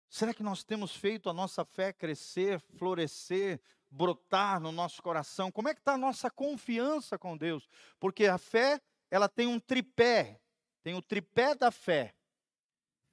Será 0.07 0.33
que 0.33 0.43
nós 0.43 0.63
temos 0.63 0.95
feito 0.95 1.29
a 1.29 1.33
nossa 1.33 1.63
fé 1.63 1.93
crescer, 1.93 2.59
florescer, 2.59 3.61
brotar 3.89 4.59
no 4.59 4.71
nosso 4.71 5.01
coração? 5.01 5.51
Como 5.51 5.69
é 5.69 5.73
que 5.73 5.79
está 5.79 5.93
a 5.93 5.97
nossa 5.97 6.29
confiança 6.29 7.17
com 7.17 7.37
Deus? 7.37 7.67
Porque 7.99 8.25
a 8.25 8.37
fé, 8.37 8.81
ela 9.11 9.27
tem 9.27 9.45
um 9.45 9.59
tripé, 9.59 10.41
tem 10.81 10.95
o 10.95 11.01
tripé 11.01 11.53
da 11.53 11.69
fé. 11.69 12.15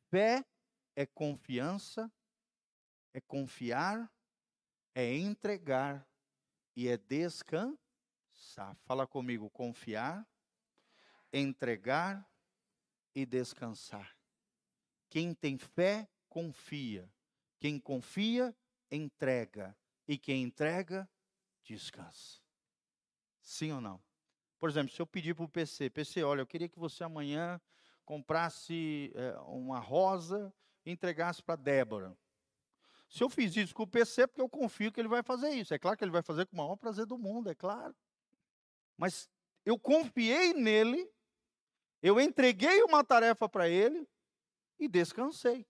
Fé 0.08 0.44
é 0.94 1.04
confiança, 1.04 2.10
é 3.12 3.20
confiar, 3.20 4.10
é 4.94 5.12
entregar 5.16 6.08
e 6.76 6.88
é 6.88 6.96
descansar. 6.96 8.76
Fala 8.84 9.08
comigo, 9.08 9.50
confiar, 9.50 10.24
entregar 11.32 12.24
e 13.12 13.26
descansar. 13.26 14.16
Quem 15.10 15.34
tem 15.34 15.58
fé, 15.58 16.08
confia. 16.28 17.12
Quem 17.58 17.80
confia, 17.80 18.56
entrega. 18.90 19.76
E 20.06 20.16
quem 20.16 20.44
entrega, 20.44 21.10
descansa. 21.64 22.40
Sim 23.42 23.72
ou 23.72 23.80
não? 23.80 24.07
Por 24.58 24.68
exemplo, 24.68 24.92
se 24.92 25.00
eu 25.00 25.06
pedir 25.06 25.34
para 25.34 25.44
o 25.44 25.48
PC, 25.48 25.90
PC, 25.90 26.22
olha, 26.22 26.40
eu 26.40 26.46
queria 26.46 26.68
que 26.68 26.78
você 26.78 27.04
amanhã 27.04 27.60
comprasse 28.04 29.12
é, 29.14 29.38
uma 29.40 29.78
rosa 29.78 30.52
e 30.84 30.90
entregasse 30.90 31.42
para 31.42 31.56
Débora. 31.56 32.16
Se 33.08 33.22
eu 33.22 33.30
fiz 33.30 33.56
isso 33.56 33.74
com 33.74 33.84
o 33.84 33.86
PC, 33.86 34.22
é 34.22 34.26
porque 34.26 34.40
eu 34.40 34.48
confio 34.48 34.92
que 34.92 35.00
ele 35.00 35.08
vai 35.08 35.22
fazer 35.22 35.50
isso. 35.50 35.72
É 35.72 35.78
claro 35.78 35.96
que 35.96 36.04
ele 36.04 36.10
vai 36.10 36.22
fazer 36.22 36.46
com 36.46 36.54
o 36.54 36.58
maior 36.58 36.76
prazer 36.76 37.06
do 37.06 37.16
mundo, 37.16 37.50
é 37.50 37.54
claro. 37.54 37.94
Mas 38.96 39.30
eu 39.64 39.78
confiei 39.78 40.52
nele, 40.52 41.08
eu 42.02 42.20
entreguei 42.20 42.82
uma 42.82 43.04
tarefa 43.04 43.48
para 43.48 43.68
ele 43.68 44.06
e 44.78 44.88
descansei. 44.88 45.66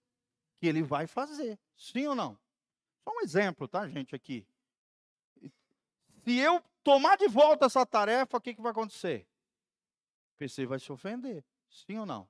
Que 0.58 0.66
ele 0.66 0.82
vai 0.82 1.06
fazer. 1.06 1.58
Sim 1.76 2.06
ou 2.08 2.14
não? 2.14 2.38
Só 3.04 3.10
um 3.10 3.20
exemplo, 3.20 3.68
tá, 3.68 3.86
gente, 3.88 4.14
aqui. 4.14 4.46
Se 6.28 6.36
eu 6.36 6.62
tomar 6.84 7.16
de 7.16 7.26
volta 7.26 7.64
essa 7.64 7.86
tarefa, 7.86 8.36
o 8.36 8.40
que, 8.40 8.52
que 8.52 8.60
vai 8.60 8.70
acontecer? 8.70 9.26
O 10.34 10.36
PC 10.36 10.66
vai 10.66 10.78
se 10.78 10.92
ofender. 10.92 11.42
Sim 11.70 12.00
ou 12.00 12.04
não? 12.04 12.28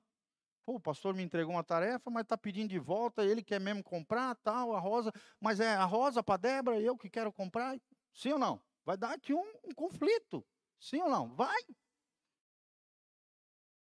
Pô, 0.63 0.75
o 0.75 0.79
pastor 0.79 1.13
me 1.13 1.21
entregou 1.21 1.53
uma 1.53 1.65
tarefa, 1.65 2.09
mas 2.09 2.23
está 2.23 2.37
pedindo 2.37 2.69
de 2.69 2.79
volta, 2.79 3.25
ele 3.25 3.43
quer 3.43 3.59
mesmo 3.59 3.83
comprar, 3.83 4.35
tal, 4.35 4.73
a 4.73 4.79
rosa, 4.79 5.11
mas 5.37 5.59
é 5.59 5.75
a 5.75 5.83
rosa 5.83 6.23
para 6.23 6.37
Débora, 6.37 6.79
eu 6.79 6.97
que 6.97 7.09
quero 7.09 7.29
comprar. 7.29 7.77
Sim 8.13 8.31
ou 8.31 8.39
não? 8.39 8.61
Vai 8.85 8.95
dar 8.95 9.11
aqui 9.11 9.33
um, 9.33 9.53
um 9.65 9.73
conflito. 9.75 10.47
Sim 10.79 11.01
ou 11.01 11.09
não? 11.09 11.35
Vai. 11.35 11.61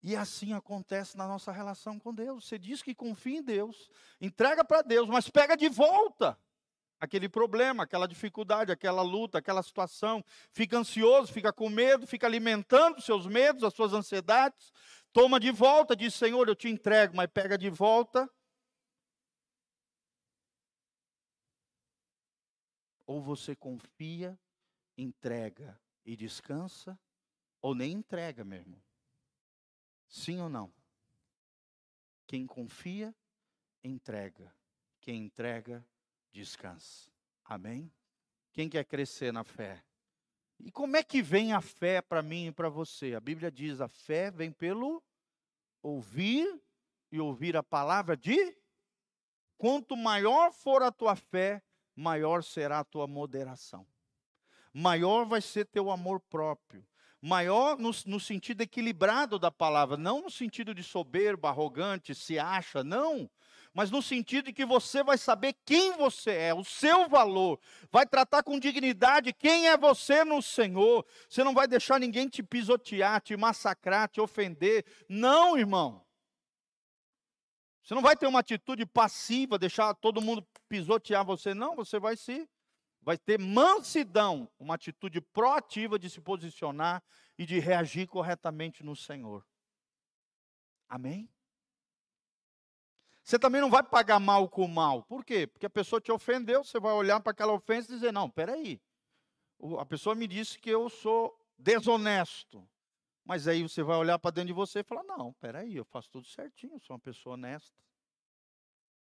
E 0.03 0.17
assim 0.17 0.55
acontece 0.55 1.19
na 1.19 1.29
nossa 1.29 1.53
relação 1.53 1.99
com 1.99 2.15
Deus. 2.15 2.49
Você 2.49 2.59
diz 2.59 2.83
que 2.83 2.95
confia 2.95 3.41
em 3.41 3.43
Deus, 3.43 3.91
entrega 4.19 4.65
para 4.65 4.81
Deus, 4.81 5.07
mas 5.07 5.29
pega 5.29 5.55
de 5.55 5.69
volta 5.69 6.39
aquele 7.01 7.29
problema, 7.29 7.85
aquela 7.85 8.07
dificuldade, 8.07 8.73
aquela 8.73 9.03
luta, 9.03 9.39
aquela 9.39 9.63
situação. 9.63 10.25
Fica 10.53 10.79
ansioso, 10.79 11.33
fica 11.33 11.53
com 11.53 11.69
medo, 11.69 12.07
fica 12.07 12.27
alimentando 12.27 13.01
seus 13.01 13.27
medos, 13.27 13.65
as 13.65 13.75
suas 13.75 13.93
ansiedades, 13.93 14.73
Toma 15.13 15.41
de 15.41 15.51
volta, 15.51 15.97
diz 15.97 16.15
Senhor, 16.15 16.49
eu 16.49 16.55
te 16.55 16.69
entrego, 16.69 17.17
mas 17.17 17.31
pega 17.31 17.57
de 17.57 17.71
volta. 17.71 18.31
Ou 23.07 23.23
você 23.23 23.57
confia, 23.57 24.39
entrega 24.97 25.81
e 26.05 26.15
descansa, 26.15 26.99
ou 27.61 27.75
nem 27.75 27.93
entrega, 27.93 28.45
meu 28.45 28.59
irmão. 28.59 28.83
Sim 30.07 30.41
ou 30.41 30.49
não? 30.49 30.73
Quem 32.27 32.47
confia, 32.47 33.15
entrega. 33.83 34.55
Quem 35.01 35.25
entrega, 35.25 35.87
descansa. 36.33 37.11
Amém? 37.45 37.93
Quem 38.53 38.69
quer 38.69 38.85
crescer 38.85 39.33
na 39.33 39.45
fé? 39.45 39.83
E 40.59 40.71
como 40.73 40.97
é 40.97 41.03
que 41.03 41.23
vem 41.23 41.53
a 41.53 41.61
fé 41.61 42.03
para 42.03 42.23
mim 42.23 42.47
e 42.47 42.53
para 42.53 42.69
você? 42.69 43.15
A 43.15 43.21
Bíblia 43.21 43.51
diz: 43.51 43.81
a 43.81 43.89
fé 43.89 44.31
vem 44.31 44.51
pelo 44.51 45.03
ouvir 45.83 46.61
e 47.11 47.21
ouvir 47.21 47.57
a 47.57 47.63
palavra 47.63 48.17
de. 48.17 48.57
Quanto 49.57 49.97
maior 49.97 50.53
for 50.53 50.83
a 50.83 50.93
tua 50.93 51.17
fé, 51.17 51.63
maior 51.95 52.43
será 52.43 52.81
a 52.81 52.85
tua 52.85 53.07
moderação. 53.07 53.87
Maior 54.73 55.25
vai 55.25 55.41
ser 55.41 55.67
teu 55.67 55.91
amor 55.91 56.21
próprio. 56.21 56.87
Maior 57.21 57.77
no, 57.79 57.91
no 58.07 58.21
sentido 58.21 58.61
equilibrado 58.61 59.39
da 59.39 59.51
palavra, 59.51 59.97
não 59.97 60.23
no 60.23 60.31
sentido 60.31 60.73
de 60.73 60.85
soberba, 60.85 61.49
arrogante, 61.49 62.15
se 62.15 62.39
acha, 62.39 62.85
não 62.85 63.29
mas 63.79 63.93
no 63.93 64.03
sentido 64.03 64.47
de 64.47 64.53
que 64.53 64.67
você 64.67 65.05
vai 65.05 65.17
saber 65.17 65.55
quem 65.65 65.93
você 65.93 66.33
é, 66.33 66.53
o 66.53 66.65
seu 66.65 67.09
valor, 67.09 67.61
vai 67.93 68.05
tratar 68.05 68.43
com 68.43 68.59
dignidade 68.59 69.33
quem 69.33 69.69
é 69.69 69.77
você 69.77 70.25
no 70.25 70.43
Senhor. 70.43 71.07
Você 71.29 71.45
não 71.45 71.55
vai 71.55 71.69
deixar 71.69 72.01
ninguém 72.01 72.29
te 72.29 72.43
pisotear, 72.43 73.21
te 73.21 73.37
massacrar, 73.37 74.09
te 74.09 74.21
ofender. 74.21 74.85
Não, 75.09 75.57
irmão. 75.57 76.05
Você 77.81 77.95
não 77.95 78.03
vai 78.03 78.17
ter 78.17 78.27
uma 78.27 78.41
atitude 78.41 78.85
passiva, 78.85 79.57
deixar 79.57 79.95
todo 79.95 80.21
mundo 80.21 80.45
pisotear 80.69 81.25
você. 81.25 81.55
Não, 81.55 81.77
você 81.77 82.01
vai 82.01 82.17
se 82.17 82.51
vai 83.01 83.17
ter 83.17 83.39
mansidão, 83.39 84.51
uma 84.59 84.75
atitude 84.75 85.21
proativa 85.21 86.01
de 86.01 86.11
se 86.11 86.21
posicionar 86.21 87.01
e 87.39 87.47
de 87.47 87.61
reagir 87.61 88.09
corretamente 88.09 88.83
no 88.83 88.97
Senhor. 88.97 89.47
Amém? 90.89 91.31
Você 93.29 93.39
também 93.39 93.61
não 93.61 93.69
vai 93.69 93.83
pagar 93.83 94.19
mal 94.19 94.49
com 94.49 94.67
mal. 94.67 95.03
Por 95.03 95.23
quê? 95.23 95.47
Porque 95.47 95.67
a 95.67 95.71
pessoa 95.71 96.01
te 96.01 96.11
ofendeu, 96.11 96.65
você 96.65 96.81
vai 96.81 96.95
olhar 96.95 97.21
para 97.21 97.33
aquela 97.33 97.53
ofensa 97.53 97.93
e 97.93 97.95
dizer: 97.95 98.11
não, 98.11 98.31
peraí. 98.31 98.81
A 99.79 99.85
pessoa 99.85 100.15
me 100.15 100.27
disse 100.27 100.59
que 100.59 100.71
eu 100.71 100.89
sou 100.89 101.39
desonesto. 101.59 102.67
Mas 103.27 103.47
aí 103.47 103.63
você 103.63 103.83
vai 103.83 103.99
olhar 103.99 104.19
para 104.19 104.31
dentro 104.31 104.47
de 104.47 104.55
você 104.55 104.79
e 104.79 104.83
falar: 104.83 105.03
não, 105.03 105.35
peraí, 105.35 105.77
eu 105.77 105.85
faço 105.85 106.09
tudo 106.09 106.27
certinho, 106.27 106.81
sou 106.81 106.95
uma 106.97 107.01
pessoa 107.01 107.35
honesta. 107.35 107.77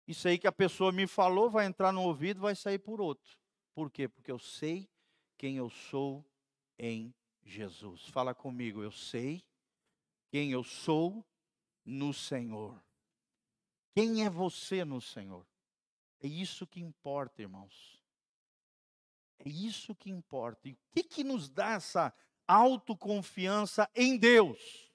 Isso 0.08 0.28
aí 0.28 0.38
que 0.38 0.46
a 0.46 0.52
pessoa 0.52 0.92
me 0.92 1.08
falou 1.08 1.50
vai 1.50 1.66
entrar 1.66 1.92
no 1.92 2.04
ouvido 2.04 2.42
vai 2.42 2.56
sair 2.56 2.78
por 2.78 3.02
outro. 3.02 3.40
Por 3.74 3.90
quê? 3.90 4.08
Porque 4.08 4.32
eu 4.32 4.38
sei 4.38 4.88
quem 5.36 5.58
eu 5.58 5.68
sou 5.72 6.24
em 6.78 7.12
Jesus. 7.44 8.08
Fala 8.10 8.36
comigo, 8.36 8.84
eu 8.84 8.92
sei 8.92 9.44
quem 10.30 10.52
eu 10.52 10.64
sou 10.64 11.26
no 11.84 12.14
Senhor. 12.14 12.80
Quem 13.94 14.26
é 14.26 14.30
você 14.30 14.86
no 14.86 15.02
Senhor? 15.02 15.46
É 16.20 16.28
isso 16.28 16.66
que 16.68 16.80
importa, 16.80 17.42
irmãos. 17.42 18.02
É 19.40 19.50
isso 19.50 19.96
que 19.96 20.10
importa. 20.10 20.68
E 20.68 20.74
o 20.74 20.78
que, 20.92 21.04
que 21.04 21.24
nos 21.24 21.50
dá 21.50 21.72
essa 21.72 22.14
autoconfiança 22.48 23.90
em 23.96 24.18
Deus? 24.18 24.92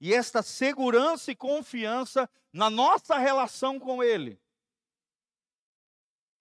E 0.00 0.12
esta 0.12 0.42
segurança 0.42 1.30
e 1.30 1.36
confiança 1.36 2.28
na 2.52 2.68
nossa 2.68 3.16
relação 3.18 3.78
com 3.78 4.02
Ele. 4.02 4.40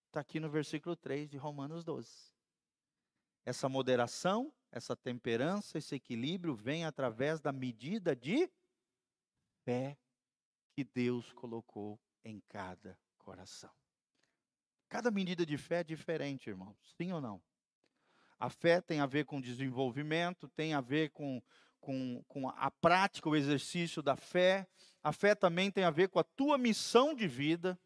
Está 0.08 0.22
aqui 0.22 0.39
no 0.39 0.50
versículo 0.50 0.96
3 0.96 1.30
de 1.30 1.38
Romanos 1.38 1.84
12. 1.84 2.10
Essa 3.46 3.70
moderação, 3.70 4.54
essa 4.72 4.96
temperança, 4.96 5.78
esse 5.78 5.96
equilíbrio 5.96 6.56
vem 6.56 6.86
através 6.86 7.39
da 7.39 7.52
medida 7.52 8.16
de 8.16 8.50
fé 9.64 9.98
que 10.82 10.84
Deus 10.84 11.32
colocou 11.34 12.00
em 12.24 12.40
cada 12.50 12.98
coração. 13.20 13.70
Cada 14.90 15.12
medida 15.12 15.46
de 15.46 15.56
fé 15.56 15.82
é 15.82 15.84
diferente, 15.84 16.50
irmãos. 16.50 16.76
Sim 16.98 17.12
ou 17.12 17.22
não? 17.22 17.42
A 18.40 18.50
fé 18.50 18.82
tem 18.82 19.00
a 19.00 19.06
ver 19.06 19.26
com 19.26 19.40
desenvolvimento, 19.40 20.50
tem 20.50 20.74
a 20.74 20.82
ver 20.82 21.12
com, 21.12 21.42
com, 21.80 22.24
com 22.28 22.50
a 22.50 22.72
prática, 22.72 23.30
o 23.30 23.36
exercício 23.36 24.02
da 24.02 24.16
fé. 24.16 24.68
A 25.04 25.14
fé 25.14 25.36
também 25.36 25.70
tem 25.70 25.84
a 25.84 25.92
ver 25.92 26.10
com 26.10 26.18
a 26.18 26.24
tua 26.24 26.58
missão 26.58 27.14
de 27.14 27.28
vida, 27.28 27.80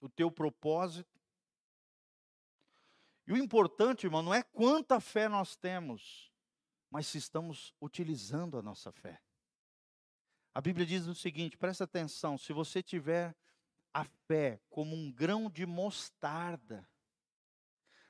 o 0.00 0.08
teu 0.08 0.30
propósito. 0.30 1.20
E 3.26 3.32
o 3.32 3.36
importante, 3.36 4.06
irmão, 4.06 4.22
não 4.22 4.32
é 4.32 4.44
quanta 4.44 5.00
fé 5.00 5.28
nós 5.28 5.56
temos, 5.56 6.30
mas 6.88 7.08
se 7.08 7.18
estamos 7.18 7.74
utilizando 7.80 8.56
a 8.56 8.62
nossa 8.62 8.92
fé. 8.92 9.23
A 10.54 10.60
Bíblia 10.60 10.86
diz 10.86 11.06
o 11.06 11.14
seguinte, 11.14 11.56
presta 11.56 11.82
atenção, 11.82 12.38
se 12.38 12.52
você 12.52 12.82
tiver 12.82 13.34
a 13.94 14.04
fé 14.04 14.60
como 14.68 14.96
um 14.96 15.10
grão 15.10 15.48
de 15.48 15.64
mostarda. 15.64 16.86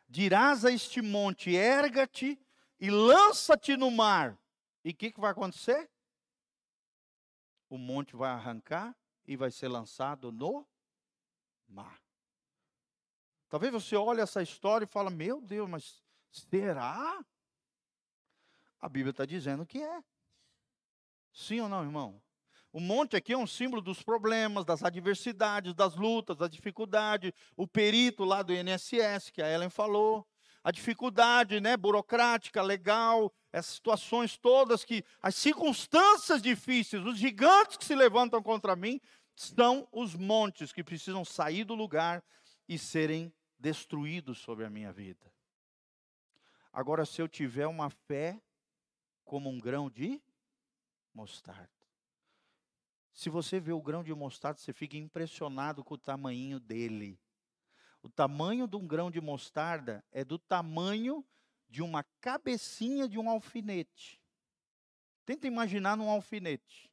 Dirás 0.09 0.65
a 0.65 0.71
este 0.71 1.03
monte: 1.03 1.55
erga-te 1.55 2.41
e 2.81 2.91
lança-te 2.91 3.77
no 3.77 3.91
mar. 3.91 4.39
E 4.83 4.91
o 4.91 4.95
que, 4.95 5.13
que 5.13 5.21
vai 5.21 5.31
acontecer? 5.31 5.91
O 7.69 7.77
monte 7.77 8.17
vai 8.17 8.31
arrancar 8.31 8.97
e 9.27 9.37
vai 9.37 9.51
ser 9.51 9.69
lançado 9.69 10.33
no 10.33 10.67
mar. 11.69 12.01
Talvez 13.49 13.73
você 13.73 13.97
olhe 13.97 14.21
essa 14.21 14.43
história 14.43 14.85
e 14.85 14.89
fale: 14.89 15.11
Meu 15.11 15.41
Deus, 15.41 15.69
mas 15.69 16.03
será? 16.31 17.25
A 18.81 18.89
Bíblia 18.89 19.11
está 19.11 19.27
dizendo 19.27 19.67
que 19.67 19.83
é. 19.83 20.05
Sim 21.33 21.61
ou 21.61 21.69
não, 21.69 21.83
irmão? 21.83 22.23
O 22.75 22.81
monte 22.81 23.15
aqui 23.15 23.33
é 23.33 23.39
um 23.39 23.47
símbolo 23.47 23.81
dos 23.81 24.03
problemas, 24.03 24.65
das 24.65 24.83
adversidades, 24.83 25.73
das 25.75 25.95
lutas, 25.95 26.37
das 26.37 26.51
dificuldades. 26.51 27.31
O 27.57 27.69
perito 27.69 28.25
lá 28.25 28.43
do 28.43 28.53
INSS, 28.53 29.31
que 29.31 29.41
a 29.41 29.49
Ellen 29.49 29.71
falou. 29.71 30.27
A 30.61 30.73
dificuldade 30.73 31.61
né, 31.61 31.77
burocrática, 31.77 32.61
legal, 32.63 33.33
essas 33.53 33.77
situações 33.77 34.37
todas 34.37 34.85
que. 34.85 35.05
As 35.23 35.37
circunstâncias 35.37 36.43
difíceis, 36.43 37.05
os 37.05 37.17
gigantes 37.17 37.77
que 37.77 37.85
se 37.85 37.95
levantam 37.95 38.43
contra 38.43 38.75
mim, 38.75 39.01
são 39.37 39.87
os 39.93 40.17
montes 40.17 40.73
que 40.73 40.83
precisam 40.83 41.25
sair 41.25 41.63
do 41.63 41.77
lugar 41.77 42.25
e 42.69 42.77
serem 42.77 43.33
destruídos 43.57 44.39
sobre 44.39 44.65
a 44.65 44.71
minha 44.71 44.93
vida. 44.93 45.33
Agora, 46.73 47.07
se 47.07 47.23
eu 47.23 47.29
tiver 47.29 47.69
uma 47.69 47.89
fé 47.89 48.43
como 49.25 49.49
um 49.49 49.61
grão 49.61 49.89
de 49.89 50.21
mostarda. 51.15 51.74
Se 53.15 53.31
você 53.31 53.61
vê 53.61 53.73
o 53.73 53.81
grão 53.81 54.03
de 54.03 54.13
mostarda, 54.13 54.59
você 54.59 54.73
fica 54.73 54.97
impressionado 54.97 55.85
com 55.85 55.95
o 55.95 55.99
tamanho 55.99 56.59
dele. 56.59 57.17
O 58.03 58.09
tamanho 58.09 58.67
de 58.67 58.77
um 58.77 58.85
grão 58.85 59.09
de 59.09 59.21
mostarda 59.21 60.05
é 60.11 60.25
do 60.25 60.37
tamanho 60.37 61.25
de 61.69 61.81
uma 61.81 62.03
cabecinha 62.21 63.09
de 63.09 63.17
um 63.17 63.31
alfinete. 63.31 64.21
Tenta 65.25 65.47
imaginar 65.47 65.97
num 65.97 66.11
alfinete. 66.11 66.91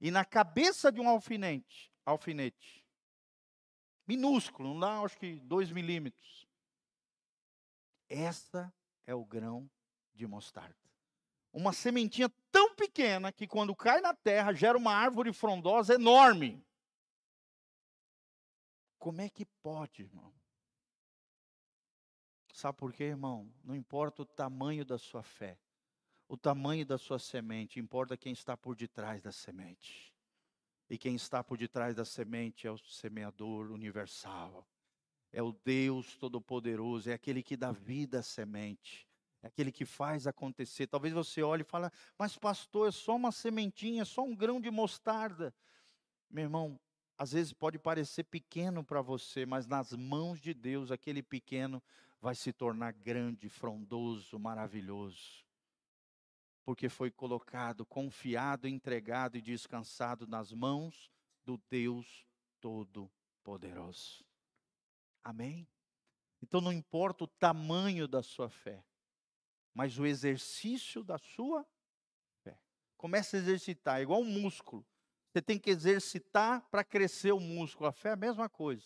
E 0.00 0.10
na 0.10 0.24
cabeça 0.24 0.90
de 0.90 1.00
um 1.00 1.08
alfinete, 1.08 1.92
alfinete, 2.04 2.84
minúsculo, 4.06 4.74
não 4.74 4.80
dá 4.80 5.00
acho 5.00 5.16
que 5.18 5.36
dois 5.40 5.70
milímetros. 5.70 6.48
Essa 8.08 8.72
é 9.06 9.14
o 9.14 9.24
grão 9.24 9.70
de 10.14 10.26
mostarda. 10.26 10.87
Uma 11.52 11.72
sementinha 11.72 12.28
tão 12.50 12.74
pequena 12.74 13.32
que 13.32 13.46
quando 13.46 13.74
cai 13.74 14.00
na 14.00 14.14
terra 14.14 14.52
gera 14.52 14.76
uma 14.76 14.92
árvore 14.94 15.32
frondosa 15.32 15.94
enorme. 15.94 16.64
Como 18.98 19.20
é 19.20 19.28
que 19.28 19.44
pode, 19.44 20.02
irmão? 20.02 20.32
Sabe 22.52 22.76
por 22.76 22.92
quê, 22.92 23.04
irmão? 23.04 23.48
Não 23.62 23.74
importa 23.74 24.22
o 24.22 24.26
tamanho 24.26 24.84
da 24.84 24.98
sua 24.98 25.22
fé, 25.22 25.58
o 26.26 26.36
tamanho 26.36 26.84
da 26.84 26.98
sua 26.98 27.18
semente, 27.18 27.78
importa 27.78 28.16
quem 28.16 28.32
está 28.32 28.56
por 28.56 28.74
detrás 28.74 29.22
da 29.22 29.30
semente. 29.32 30.12
E 30.90 30.98
quem 30.98 31.14
está 31.14 31.44
por 31.44 31.56
detrás 31.56 31.94
da 31.94 32.04
semente 32.04 32.66
é 32.66 32.70
o 32.70 32.78
semeador 32.78 33.70
universal. 33.70 34.66
É 35.30 35.42
o 35.42 35.52
Deus 35.52 36.16
Todo-Poderoso, 36.16 37.10
é 37.10 37.12
aquele 37.12 37.42
que 37.42 37.56
dá 37.56 37.70
vida 37.70 38.20
à 38.20 38.22
semente. 38.22 39.07
É 39.42 39.46
aquele 39.46 39.70
que 39.70 39.84
faz 39.84 40.26
acontecer. 40.26 40.86
Talvez 40.86 41.14
você 41.14 41.42
olhe 41.42 41.62
e 41.62 41.64
fale, 41.64 41.90
mas 42.18 42.36
pastor, 42.36 42.88
é 42.88 42.90
só 42.90 43.16
uma 43.16 43.30
sementinha, 43.30 44.02
é 44.02 44.04
só 44.04 44.22
um 44.22 44.34
grão 44.34 44.60
de 44.60 44.70
mostarda. 44.70 45.54
Meu 46.28 46.44
irmão, 46.44 46.80
às 47.16 47.32
vezes 47.32 47.52
pode 47.52 47.78
parecer 47.78 48.24
pequeno 48.24 48.84
para 48.84 49.00
você, 49.00 49.46
mas 49.46 49.66
nas 49.66 49.92
mãos 49.92 50.40
de 50.40 50.54
Deus, 50.54 50.90
aquele 50.90 51.22
pequeno 51.22 51.82
vai 52.20 52.34
se 52.34 52.52
tornar 52.52 52.92
grande, 52.92 53.48
frondoso, 53.48 54.38
maravilhoso. 54.38 55.44
Porque 56.64 56.88
foi 56.88 57.10
colocado, 57.10 57.86
confiado, 57.86 58.68
entregado 58.68 59.36
e 59.36 59.40
descansado 59.40 60.26
nas 60.26 60.52
mãos 60.52 61.10
do 61.44 61.58
Deus 61.70 62.26
Todo-Poderoso. 62.60 64.24
Amém? 65.24 65.66
Então 66.42 66.60
não 66.60 66.72
importa 66.72 67.24
o 67.24 67.28
tamanho 67.28 68.06
da 68.06 68.22
sua 68.22 68.48
fé, 68.48 68.84
mas 69.74 69.98
o 69.98 70.06
exercício 70.06 71.02
da 71.04 71.18
sua 71.18 71.64
fé. 72.42 72.58
Comece 72.96 73.36
a 73.36 73.38
exercitar, 73.38 73.98
é 73.98 74.02
igual 74.02 74.20
um 74.20 74.24
músculo. 74.24 74.86
Você 75.30 75.42
tem 75.42 75.58
que 75.58 75.70
exercitar 75.70 76.66
para 76.70 76.82
crescer 76.82 77.32
o 77.32 77.40
músculo. 77.40 77.88
A 77.88 77.92
fé 77.92 78.10
é 78.10 78.12
a 78.12 78.16
mesma 78.16 78.48
coisa. 78.48 78.84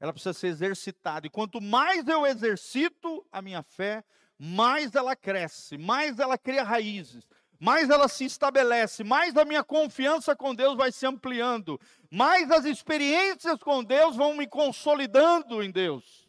Ela 0.00 0.12
precisa 0.12 0.32
ser 0.32 0.48
exercitada. 0.48 1.26
E 1.26 1.30
quanto 1.30 1.60
mais 1.60 2.06
eu 2.08 2.26
exercito 2.26 3.26
a 3.30 3.40
minha 3.40 3.62
fé, 3.62 4.04
mais 4.38 4.94
ela 4.94 5.14
cresce, 5.14 5.78
mais 5.78 6.18
ela 6.18 6.36
cria 6.36 6.62
raízes, 6.62 7.26
mais 7.58 7.88
ela 7.88 8.08
se 8.08 8.24
estabelece, 8.24 9.02
mais 9.02 9.36
a 9.36 9.44
minha 9.44 9.64
confiança 9.64 10.36
com 10.36 10.54
Deus 10.54 10.76
vai 10.76 10.92
se 10.92 11.06
ampliando, 11.06 11.80
mais 12.10 12.50
as 12.50 12.66
experiências 12.66 13.58
com 13.62 13.82
Deus 13.82 14.16
vão 14.16 14.34
me 14.34 14.46
consolidando 14.46 15.62
em 15.62 15.70
Deus 15.70 16.25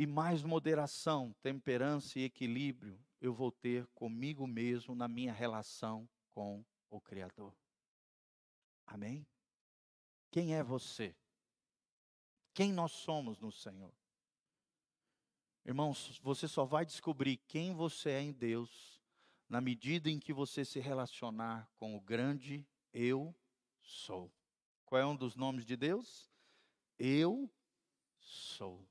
e 0.00 0.06
mais 0.06 0.42
moderação, 0.42 1.36
temperança 1.42 2.18
e 2.18 2.22
equilíbrio 2.22 2.98
eu 3.20 3.34
vou 3.34 3.52
ter 3.52 3.86
comigo 3.88 4.46
mesmo 4.46 4.94
na 4.94 5.06
minha 5.06 5.30
relação 5.30 6.08
com 6.30 6.64
o 6.88 6.98
Criador. 6.98 7.54
Amém? 8.86 9.26
Quem 10.30 10.54
é 10.54 10.62
você? 10.62 11.14
Quem 12.54 12.72
nós 12.72 12.92
somos 12.92 13.38
no 13.40 13.52
Senhor? 13.52 13.92
Irmãos, 15.66 16.18
você 16.22 16.48
só 16.48 16.64
vai 16.64 16.86
descobrir 16.86 17.36
quem 17.46 17.74
você 17.74 18.08
é 18.08 18.22
em 18.22 18.32
Deus 18.32 18.98
na 19.50 19.60
medida 19.60 20.08
em 20.08 20.18
que 20.18 20.32
você 20.32 20.64
se 20.64 20.80
relacionar 20.80 21.70
com 21.76 21.94
o 21.94 22.00
grande 22.00 22.66
Eu 22.90 23.36
sou. 23.82 24.32
Qual 24.86 24.98
é 24.98 25.04
um 25.04 25.14
dos 25.14 25.36
nomes 25.36 25.66
de 25.66 25.76
Deus? 25.76 26.32
Eu 26.98 27.52
sou. 28.18 28.89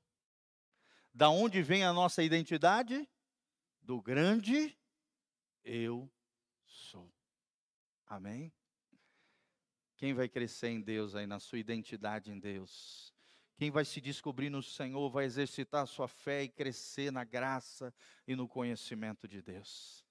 Da 1.12 1.28
onde 1.28 1.62
vem 1.62 1.84
a 1.84 1.92
nossa 1.92 2.22
identidade? 2.22 3.08
Do 3.82 4.00
grande 4.00 4.76
eu 5.64 6.10
sou. 6.64 7.12
Amém? 8.06 8.52
Quem 9.96 10.14
vai 10.14 10.28
crescer 10.28 10.68
em 10.68 10.80
Deus 10.80 11.14
aí, 11.14 11.26
na 11.26 11.40
sua 11.40 11.58
identidade 11.58 12.30
em 12.30 12.38
Deus? 12.38 13.12
Quem 13.56 13.70
vai 13.70 13.84
se 13.84 14.00
descobrir 14.00 14.48
no 14.48 14.62
Senhor, 14.62 15.10
vai 15.10 15.24
exercitar 15.24 15.82
a 15.82 15.86
sua 15.86 16.08
fé 16.08 16.44
e 16.44 16.48
crescer 16.48 17.10
na 17.10 17.24
graça 17.24 17.92
e 18.26 18.34
no 18.34 18.48
conhecimento 18.48 19.28
de 19.28 19.42
Deus. 19.42 20.06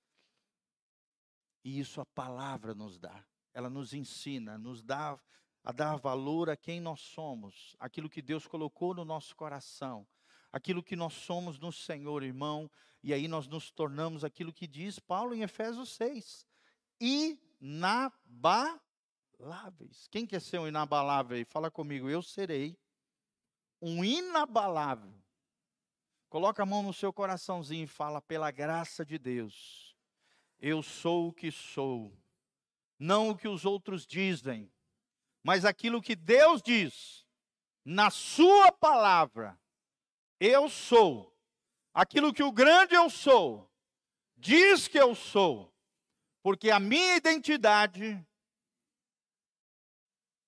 E 1.64 1.80
isso 1.80 2.00
a 2.00 2.06
palavra 2.06 2.76
nos 2.76 3.00
dá. 3.00 3.26
Ela 3.54 3.70
nos 3.70 3.94
ensina, 3.94 4.58
nos 4.58 4.84
dá 4.84 5.20
a 5.64 5.72
dar 5.72 5.96
valor 5.96 6.50
a 6.50 6.56
quem 6.56 6.80
nós 6.80 7.02
somos, 7.02 7.76
aquilo 7.80 8.10
que 8.10 8.22
Deus 8.22 8.46
colocou 8.46 8.94
no 8.94 9.04
nosso 9.04 9.36
coração 9.36 10.08
aquilo 10.52 10.84
que 10.84 10.96
nós 10.96 11.14
somos 11.14 11.60
no 11.60 11.72
Senhor, 11.72 12.24
irmão, 12.24 12.70
e 13.02 13.14
aí 13.14 13.28
nós 13.28 13.48
nos 13.48 13.72
tornamos 13.72 14.24
aquilo 14.24 14.54
que 14.54 14.68
diz 14.68 15.00
Paulo 15.00 15.34
em 15.34 15.42
Efésios 15.42 15.90
6: 15.96 16.46
inabaláveis. 17.00 18.80
Quem 20.10 20.26
quer 20.26 20.42
ser 20.42 20.60
um 20.60 20.68
inabalável 20.68 21.38
aí? 21.38 21.46
Fala 21.46 21.72
comigo, 21.72 22.10
eu 22.10 22.22
serei 22.22 22.78
um 23.82 24.04
inabalável. 24.04 25.14
Coloca 26.28 26.62
a 26.62 26.66
mão 26.66 26.84
no 26.84 26.94
seu 26.94 27.14
coraçãozinho 27.14 27.86
e 27.86 27.88
fala: 27.88 28.22
pela 28.22 28.52
graça 28.52 29.06
de 29.06 29.18
Deus, 29.18 29.96
eu 30.60 30.84
sou 30.84 31.30
o 31.30 31.34
que 31.34 31.52
sou, 31.52 32.14
não 32.98 33.30
o 33.30 33.38
que 33.38 33.48
os 33.48 33.66
outros 33.66 34.06
dizem, 34.06 34.72
mas 35.42 35.64
aquilo 35.64 36.02
que 36.02 36.16
Deus 36.16 36.62
diz 36.62 37.26
na 37.86 38.10
Sua 38.12 38.72
palavra 38.72 39.58
eu 40.40 40.70
sou 40.70 41.36
aquilo 41.94 42.34
que 42.34 42.44
o 42.44 42.52
grande 42.52 42.96
eu 42.96 43.10
sou 43.10 43.70
diz 44.38 44.88
que 44.88 44.98
eu 44.98 45.14
sou, 45.14 45.74
porque 46.42 46.72
a 46.72 46.80
minha 46.80 47.18
identidade 47.18 48.26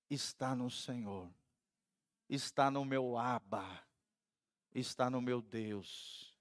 está 0.09 0.55
no 0.55 0.71
Senhor, 0.71 1.29
está 2.29 2.71
no 2.71 2.85
meu 2.85 3.17
Abba, 3.17 3.85
está 4.73 5.09
no 5.09 5.21
meu 5.21 5.41
Deus, 5.41 6.33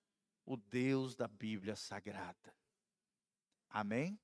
o 0.46 0.56
Deus 0.56 1.16
da 1.16 1.26
Bíblia 1.26 1.74
Sagrada. 1.74 2.54
Amém? 3.68 4.18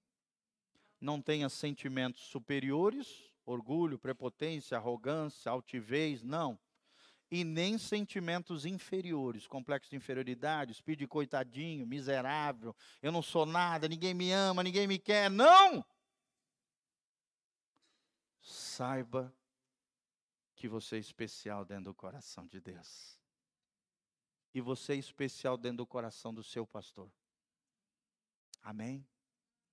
Não 1.01 1.21
tenha 1.21 1.49
sentimentos 1.49 2.23
superiores, 2.23 3.33
orgulho, 3.45 3.99
prepotência, 3.99 4.77
arrogância, 4.77 5.51
altivez, 5.51 6.23
não 6.23 6.59
e 7.31 7.43
nem 7.43 7.77
sentimentos 7.77 8.65
inferiores, 8.65 9.47
complexo 9.47 9.91
de 9.91 9.97
inferioridade, 9.97 10.73
espírito 10.73 11.01
de 11.01 11.09
coitadinho, 11.09 11.87
miserável, 11.87 12.75
eu 13.03 13.11
não 13.11 13.23
sou 13.23 13.45
nada, 13.45 13.89
ninguém 13.89 14.15
me 14.15 14.31
ama, 14.31 14.63
ninguém 14.63 14.87
me 14.87 14.99
quer. 14.99 15.31
Não! 15.31 15.85
Saiba 18.41 19.35
que 20.55 20.69
você 20.69 20.97
é 20.97 21.01
especial 21.01 21.65
dentro 21.65 21.85
do 21.85 21.95
coração 21.95 22.47
de 22.47 22.61
Deus. 22.61 23.19
E 24.55 24.61
você 24.61 24.95
é 24.95 24.97
especial 24.97 25.57
dentro 25.57 25.79
do 25.79 25.87
coração 25.87 26.33
do 26.33 26.43
seu 26.43 26.67
pastor. 26.67 27.11
Amém? 28.63 29.07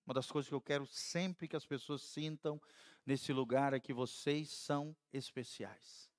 Uma 0.06 0.14
das 0.14 0.30
coisas 0.30 0.50
que 0.50 0.56
eu 0.56 0.62
quero 0.62 0.86
sempre 0.86 1.48
que 1.48 1.56
as 1.56 1.66
pessoas 1.66 2.02
sintam 2.02 2.62
nesse 3.06 3.32
lugar 3.32 3.74
é 3.74 3.80
que 3.80 3.94
vocês 3.94 4.50
são 4.50 4.96
especiais. 5.14 6.13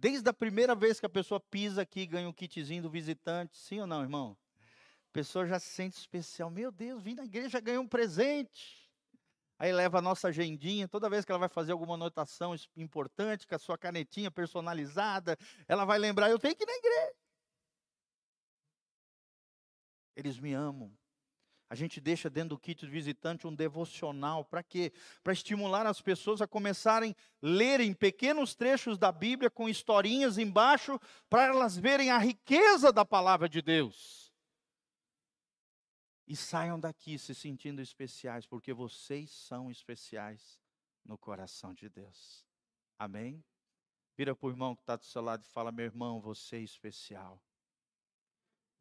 Desde 0.00 0.28
a 0.28 0.32
primeira 0.32 0.76
vez 0.76 1.00
que 1.00 1.06
a 1.06 1.08
pessoa 1.08 1.40
pisa 1.40 1.82
aqui, 1.82 2.06
ganha 2.06 2.28
um 2.28 2.32
kitzinho 2.32 2.82
do 2.82 2.88
visitante, 2.88 3.58
sim 3.58 3.80
ou 3.80 3.86
não, 3.86 4.00
irmão? 4.00 4.38
A 5.08 5.12
pessoa 5.12 5.44
já 5.44 5.58
se 5.58 5.70
sente 5.70 5.98
especial. 5.98 6.50
Meu 6.50 6.70
Deus, 6.70 7.02
vim 7.02 7.16
na 7.16 7.24
igreja, 7.24 7.58
ganhei 7.58 7.80
um 7.80 7.88
presente. 7.88 8.88
Aí 9.58 9.72
leva 9.72 9.98
a 9.98 10.02
nossa 10.02 10.28
agendinha, 10.28 10.86
toda 10.86 11.10
vez 11.10 11.24
que 11.24 11.32
ela 11.32 11.38
vai 11.40 11.48
fazer 11.48 11.72
alguma 11.72 11.94
anotação 11.94 12.54
importante, 12.76 13.44
com 13.44 13.56
a 13.56 13.58
sua 13.58 13.76
canetinha 13.76 14.30
personalizada, 14.30 15.36
ela 15.66 15.84
vai 15.84 15.98
lembrar, 15.98 16.30
eu 16.30 16.38
tenho 16.38 16.54
que 16.54 16.62
ir 16.62 16.66
na 16.66 16.76
igreja. 16.76 17.16
Eles 20.14 20.38
me 20.38 20.52
amam. 20.52 20.97
A 21.70 21.74
gente 21.74 22.00
deixa 22.00 22.30
dentro 22.30 22.50
do 22.50 22.58
kit 22.58 22.86
visitante 22.86 23.46
um 23.46 23.54
devocional. 23.54 24.44
Para 24.44 24.62
quê? 24.62 24.90
Para 25.22 25.34
estimular 25.34 25.86
as 25.86 26.00
pessoas 26.00 26.40
a 26.40 26.46
começarem 26.46 27.10
a 27.10 27.46
lerem 27.46 27.92
pequenos 27.92 28.54
trechos 28.54 28.96
da 28.96 29.12
Bíblia 29.12 29.50
com 29.50 29.68
historinhas 29.68 30.38
embaixo, 30.38 30.98
para 31.28 31.44
elas 31.46 31.76
verem 31.76 32.10
a 32.10 32.16
riqueza 32.16 32.90
da 32.90 33.04
palavra 33.04 33.48
de 33.48 33.60
Deus. 33.60 34.32
E 36.26 36.34
saiam 36.34 36.80
daqui 36.80 37.18
se 37.18 37.34
sentindo 37.34 37.82
especiais, 37.82 38.46
porque 38.46 38.72
vocês 38.72 39.30
são 39.30 39.70
especiais 39.70 40.58
no 41.04 41.18
coração 41.18 41.74
de 41.74 41.88
Deus. 41.88 42.46
Amém? 42.98 43.44
Vira 44.16 44.34
para 44.34 44.46
o 44.46 44.50
irmão 44.50 44.74
que 44.74 44.82
está 44.82 44.96
do 44.96 45.04
seu 45.04 45.22
lado 45.22 45.44
e 45.44 45.48
fala: 45.48 45.70
Meu 45.70 45.84
irmão, 45.84 46.20
você 46.20 46.56
é 46.56 46.60
especial. 46.60 47.42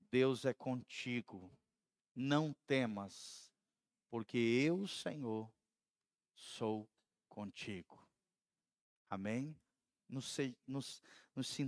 Deus 0.09 0.45
é 0.45 0.53
contigo 0.53 1.51
não 2.18 2.51
temas, 2.65 3.53
porque 4.09 4.38
eu, 4.39 4.88
Senhor, 4.88 5.53
sou 6.34 6.89
contigo. 7.30 8.03
Amém? 9.07 9.55
Nos, 10.09 10.36
nos, 10.65 11.03
nos, 11.36 11.59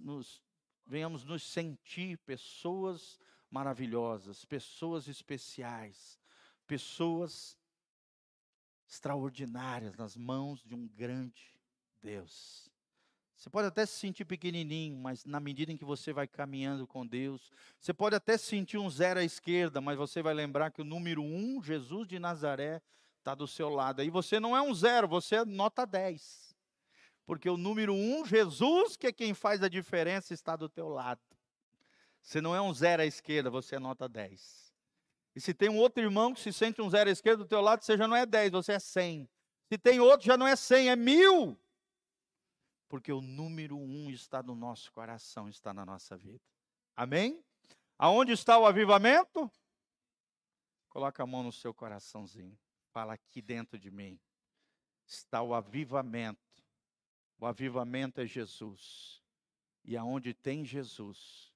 nos, 0.00 0.42
venhamos 0.86 1.24
nos 1.24 1.42
sentir 1.42 2.16
pessoas 2.20 3.20
maravilhosas, 3.50 4.46
pessoas 4.46 5.08
especiais, 5.08 6.18
pessoas 6.66 7.58
extraordinárias 8.88 9.94
nas 9.94 10.16
mãos 10.16 10.64
de 10.64 10.74
um 10.74 10.88
grande 10.88 11.60
Deus. 12.00 12.71
Você 13.42 13.50
pode 13.50 13.66
até 13.66 13.84
se 13.84 13.98
sentir 13.98 14.24
pequenininho, 14.24 14.96
mas 14.96 15.24
na 15.24 15.40
medida 15.40 15.72
em 15.72 15.76
que 15.76 15.84
você 15.84 16.12
vai 16.12 16.28
caminhando 16.28 16.86
com 16.86 17.04
Deus, 17.04 17.50
você 17.76 17.92
pode 17.92 18.14
até 18.14 18.38
sentir 18.38 18.78
um 18.78 18.88
zero 18.88 19.18
à 19.18 19.24
esquerda, 19.24 19.80
mas 19.80 19.98
você 19.98 20.22
vai 20.22 20.32
lembrar 20.32 20.70
que 20.70 20.80
o 20.80 20.84
número 20.84 21.20
um, 21.24 21.60
Jesus 21.60 22.06
de 22.06 22.20
Nazaré, 22.20 22.80
está 23.18 23.34
do 23.34 23.48
seu 23.48 23.68
lado. 23.68 24.00
Aí 24.00 24.10
você 24.10 24.38
não 24.38 24.56
é 24.56 24.62
um 24.62 24.72
zero, 24.72 25.08
você 25.08 25.34
é 25.34 25.44
nota 25.44 25.84
10. 25.84 26.54
Porque 27.26 27.50
o 27.50 27.56
número 27.56 27.92
um, 27.92 28.24
Jesus, 28.24 28.96
que 28.96 29.08
é 29.08 29.12
quem 29.12 29.34
faz 29.34 29.60
a 29.60 29.68
diferença, 29.68 30.32
está 30.32 30.54
do 30.54 30.68
teu 30.68 30.88
lado. 30.88 31.20
Você 32.22 32.40
não 32.40 32.54
é 32.54 32.60
um 32.60 32.72
zero 32.72 33.02
à 33.02 33.06
esquerda, 33.06 33.50
você 33.50 33.74
é 33.74 33.80
nota 33.80 34.08
10. 34.08 34.72
E 35.34 35.40
se 35.40 35.52
tem 35.52 35.68
um 35.68 35.78
outro 35.78 36.00
irmão 36.00 36.32
que 36.32 36.40
se 36.40 36.52
sente 36.52 36.80
um 36.80 36.88
zero 36.88 37.10
à 37.10 37.12
esquerda 37.12 37.42
do 37.42 37.48
teu 37.48 37.60
lado, 37.60 37.82
você 37.82 37.98
já 37.98 38.06
não 38.06 38.14
é 38.14 38.24
10, 38.24 38.52
você 38.52 38.74
é 38.74 38.78
100. 38.78 39.28
Se 39.68 39.76
tem 39.78 39.98
outro, 39.98 40.24
já 40.24 40.36
não 40.36 40.46
é 40.46 40.54
100, 40.54 40.90
é 40.90 40.94
mil 40.94 41.58
porque 42.92 43.10
o 43.10 43.22
número 43.22 43.74
um 43.78 44.10
está 44.10 44.42
no 44.42 44.54
nosso 44.54 44.92
coração, 44.92 45.48
está 45.48 45.72
na 45.72 45.86
nossa 45.86 46.14
vida. 46.14 46.44
Amém? 46.94 47.42
Aonde 47.96 48.32
está 48.32 48.58
o 48.58 48.66
avivamento? 48.66 49.50
Coloca 50.90 51.22
a 51.22 51.26
mão 51.26 51.42
no 51.42 51.50
seu 51.50 51.72
coraçãozinho. 51.72 52.54
Fala 52.90 53.14
aqui 53.14 53.40
dentro 53.40 53.78
de 53.78 53.90
mim. 53.90 54.20
Está 55.06 55.40
o 55.40 55.54
avivamento. 55.54 56.38
O 57.38 57.46
avivamento 57.46 58.20
é 58.20 58.26
Jesus. 58.26 59.22
E 59.82 59.96
aonde 59.96 60.34
tem 60.34 60.62
Jesus, 60.62 61.50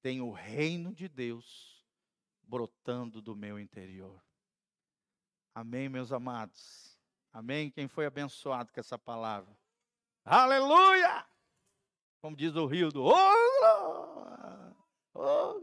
tem 0.00 0.22
o 0.22 0.32
reino 0.32 0.94
de 0.94 1.06
Deus 1.06 1.84
brotando 2.42 3.20
do 3.20 3.36
meu 3.36 3.60
interior. 3.60 4.24
Amém, 5.54 5.86
meus 5.90 6.12
amados. 6.12 6.98
Amém. 7.30 7.70
Quem 7.70 7.86
foi 7.86 8.06
abençoado 8.06 8.72
com 8.72 8.80
essa 8.80 8.98
palavra? 8.98 9.54
Aleluia! 10.30 11.24
Como 12.20 12.36
diz 12.36 12.54
o 12.54 12.66
rio 12.66 12.90
do 12.90 13.02
oh, 13.02 13.14
oh, 15.14 15.54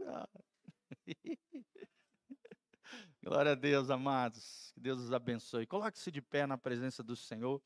Glória 3.22 3.52
a 3.52 3.54
Deus, 3.54 3.90
amados. 3.90 4.72
Que 4.74 4.80
Deus 4.80 4.98
os 4.98 5.12
abençoe. 5.12 5.68
Coloque-se 5.68 6.10
de 6.10 6.20
pé 6.20 6.48
na 6.48 6.58
presença 6.58 7.00
do 7.00 7.14
Senhor. 7.14 7.62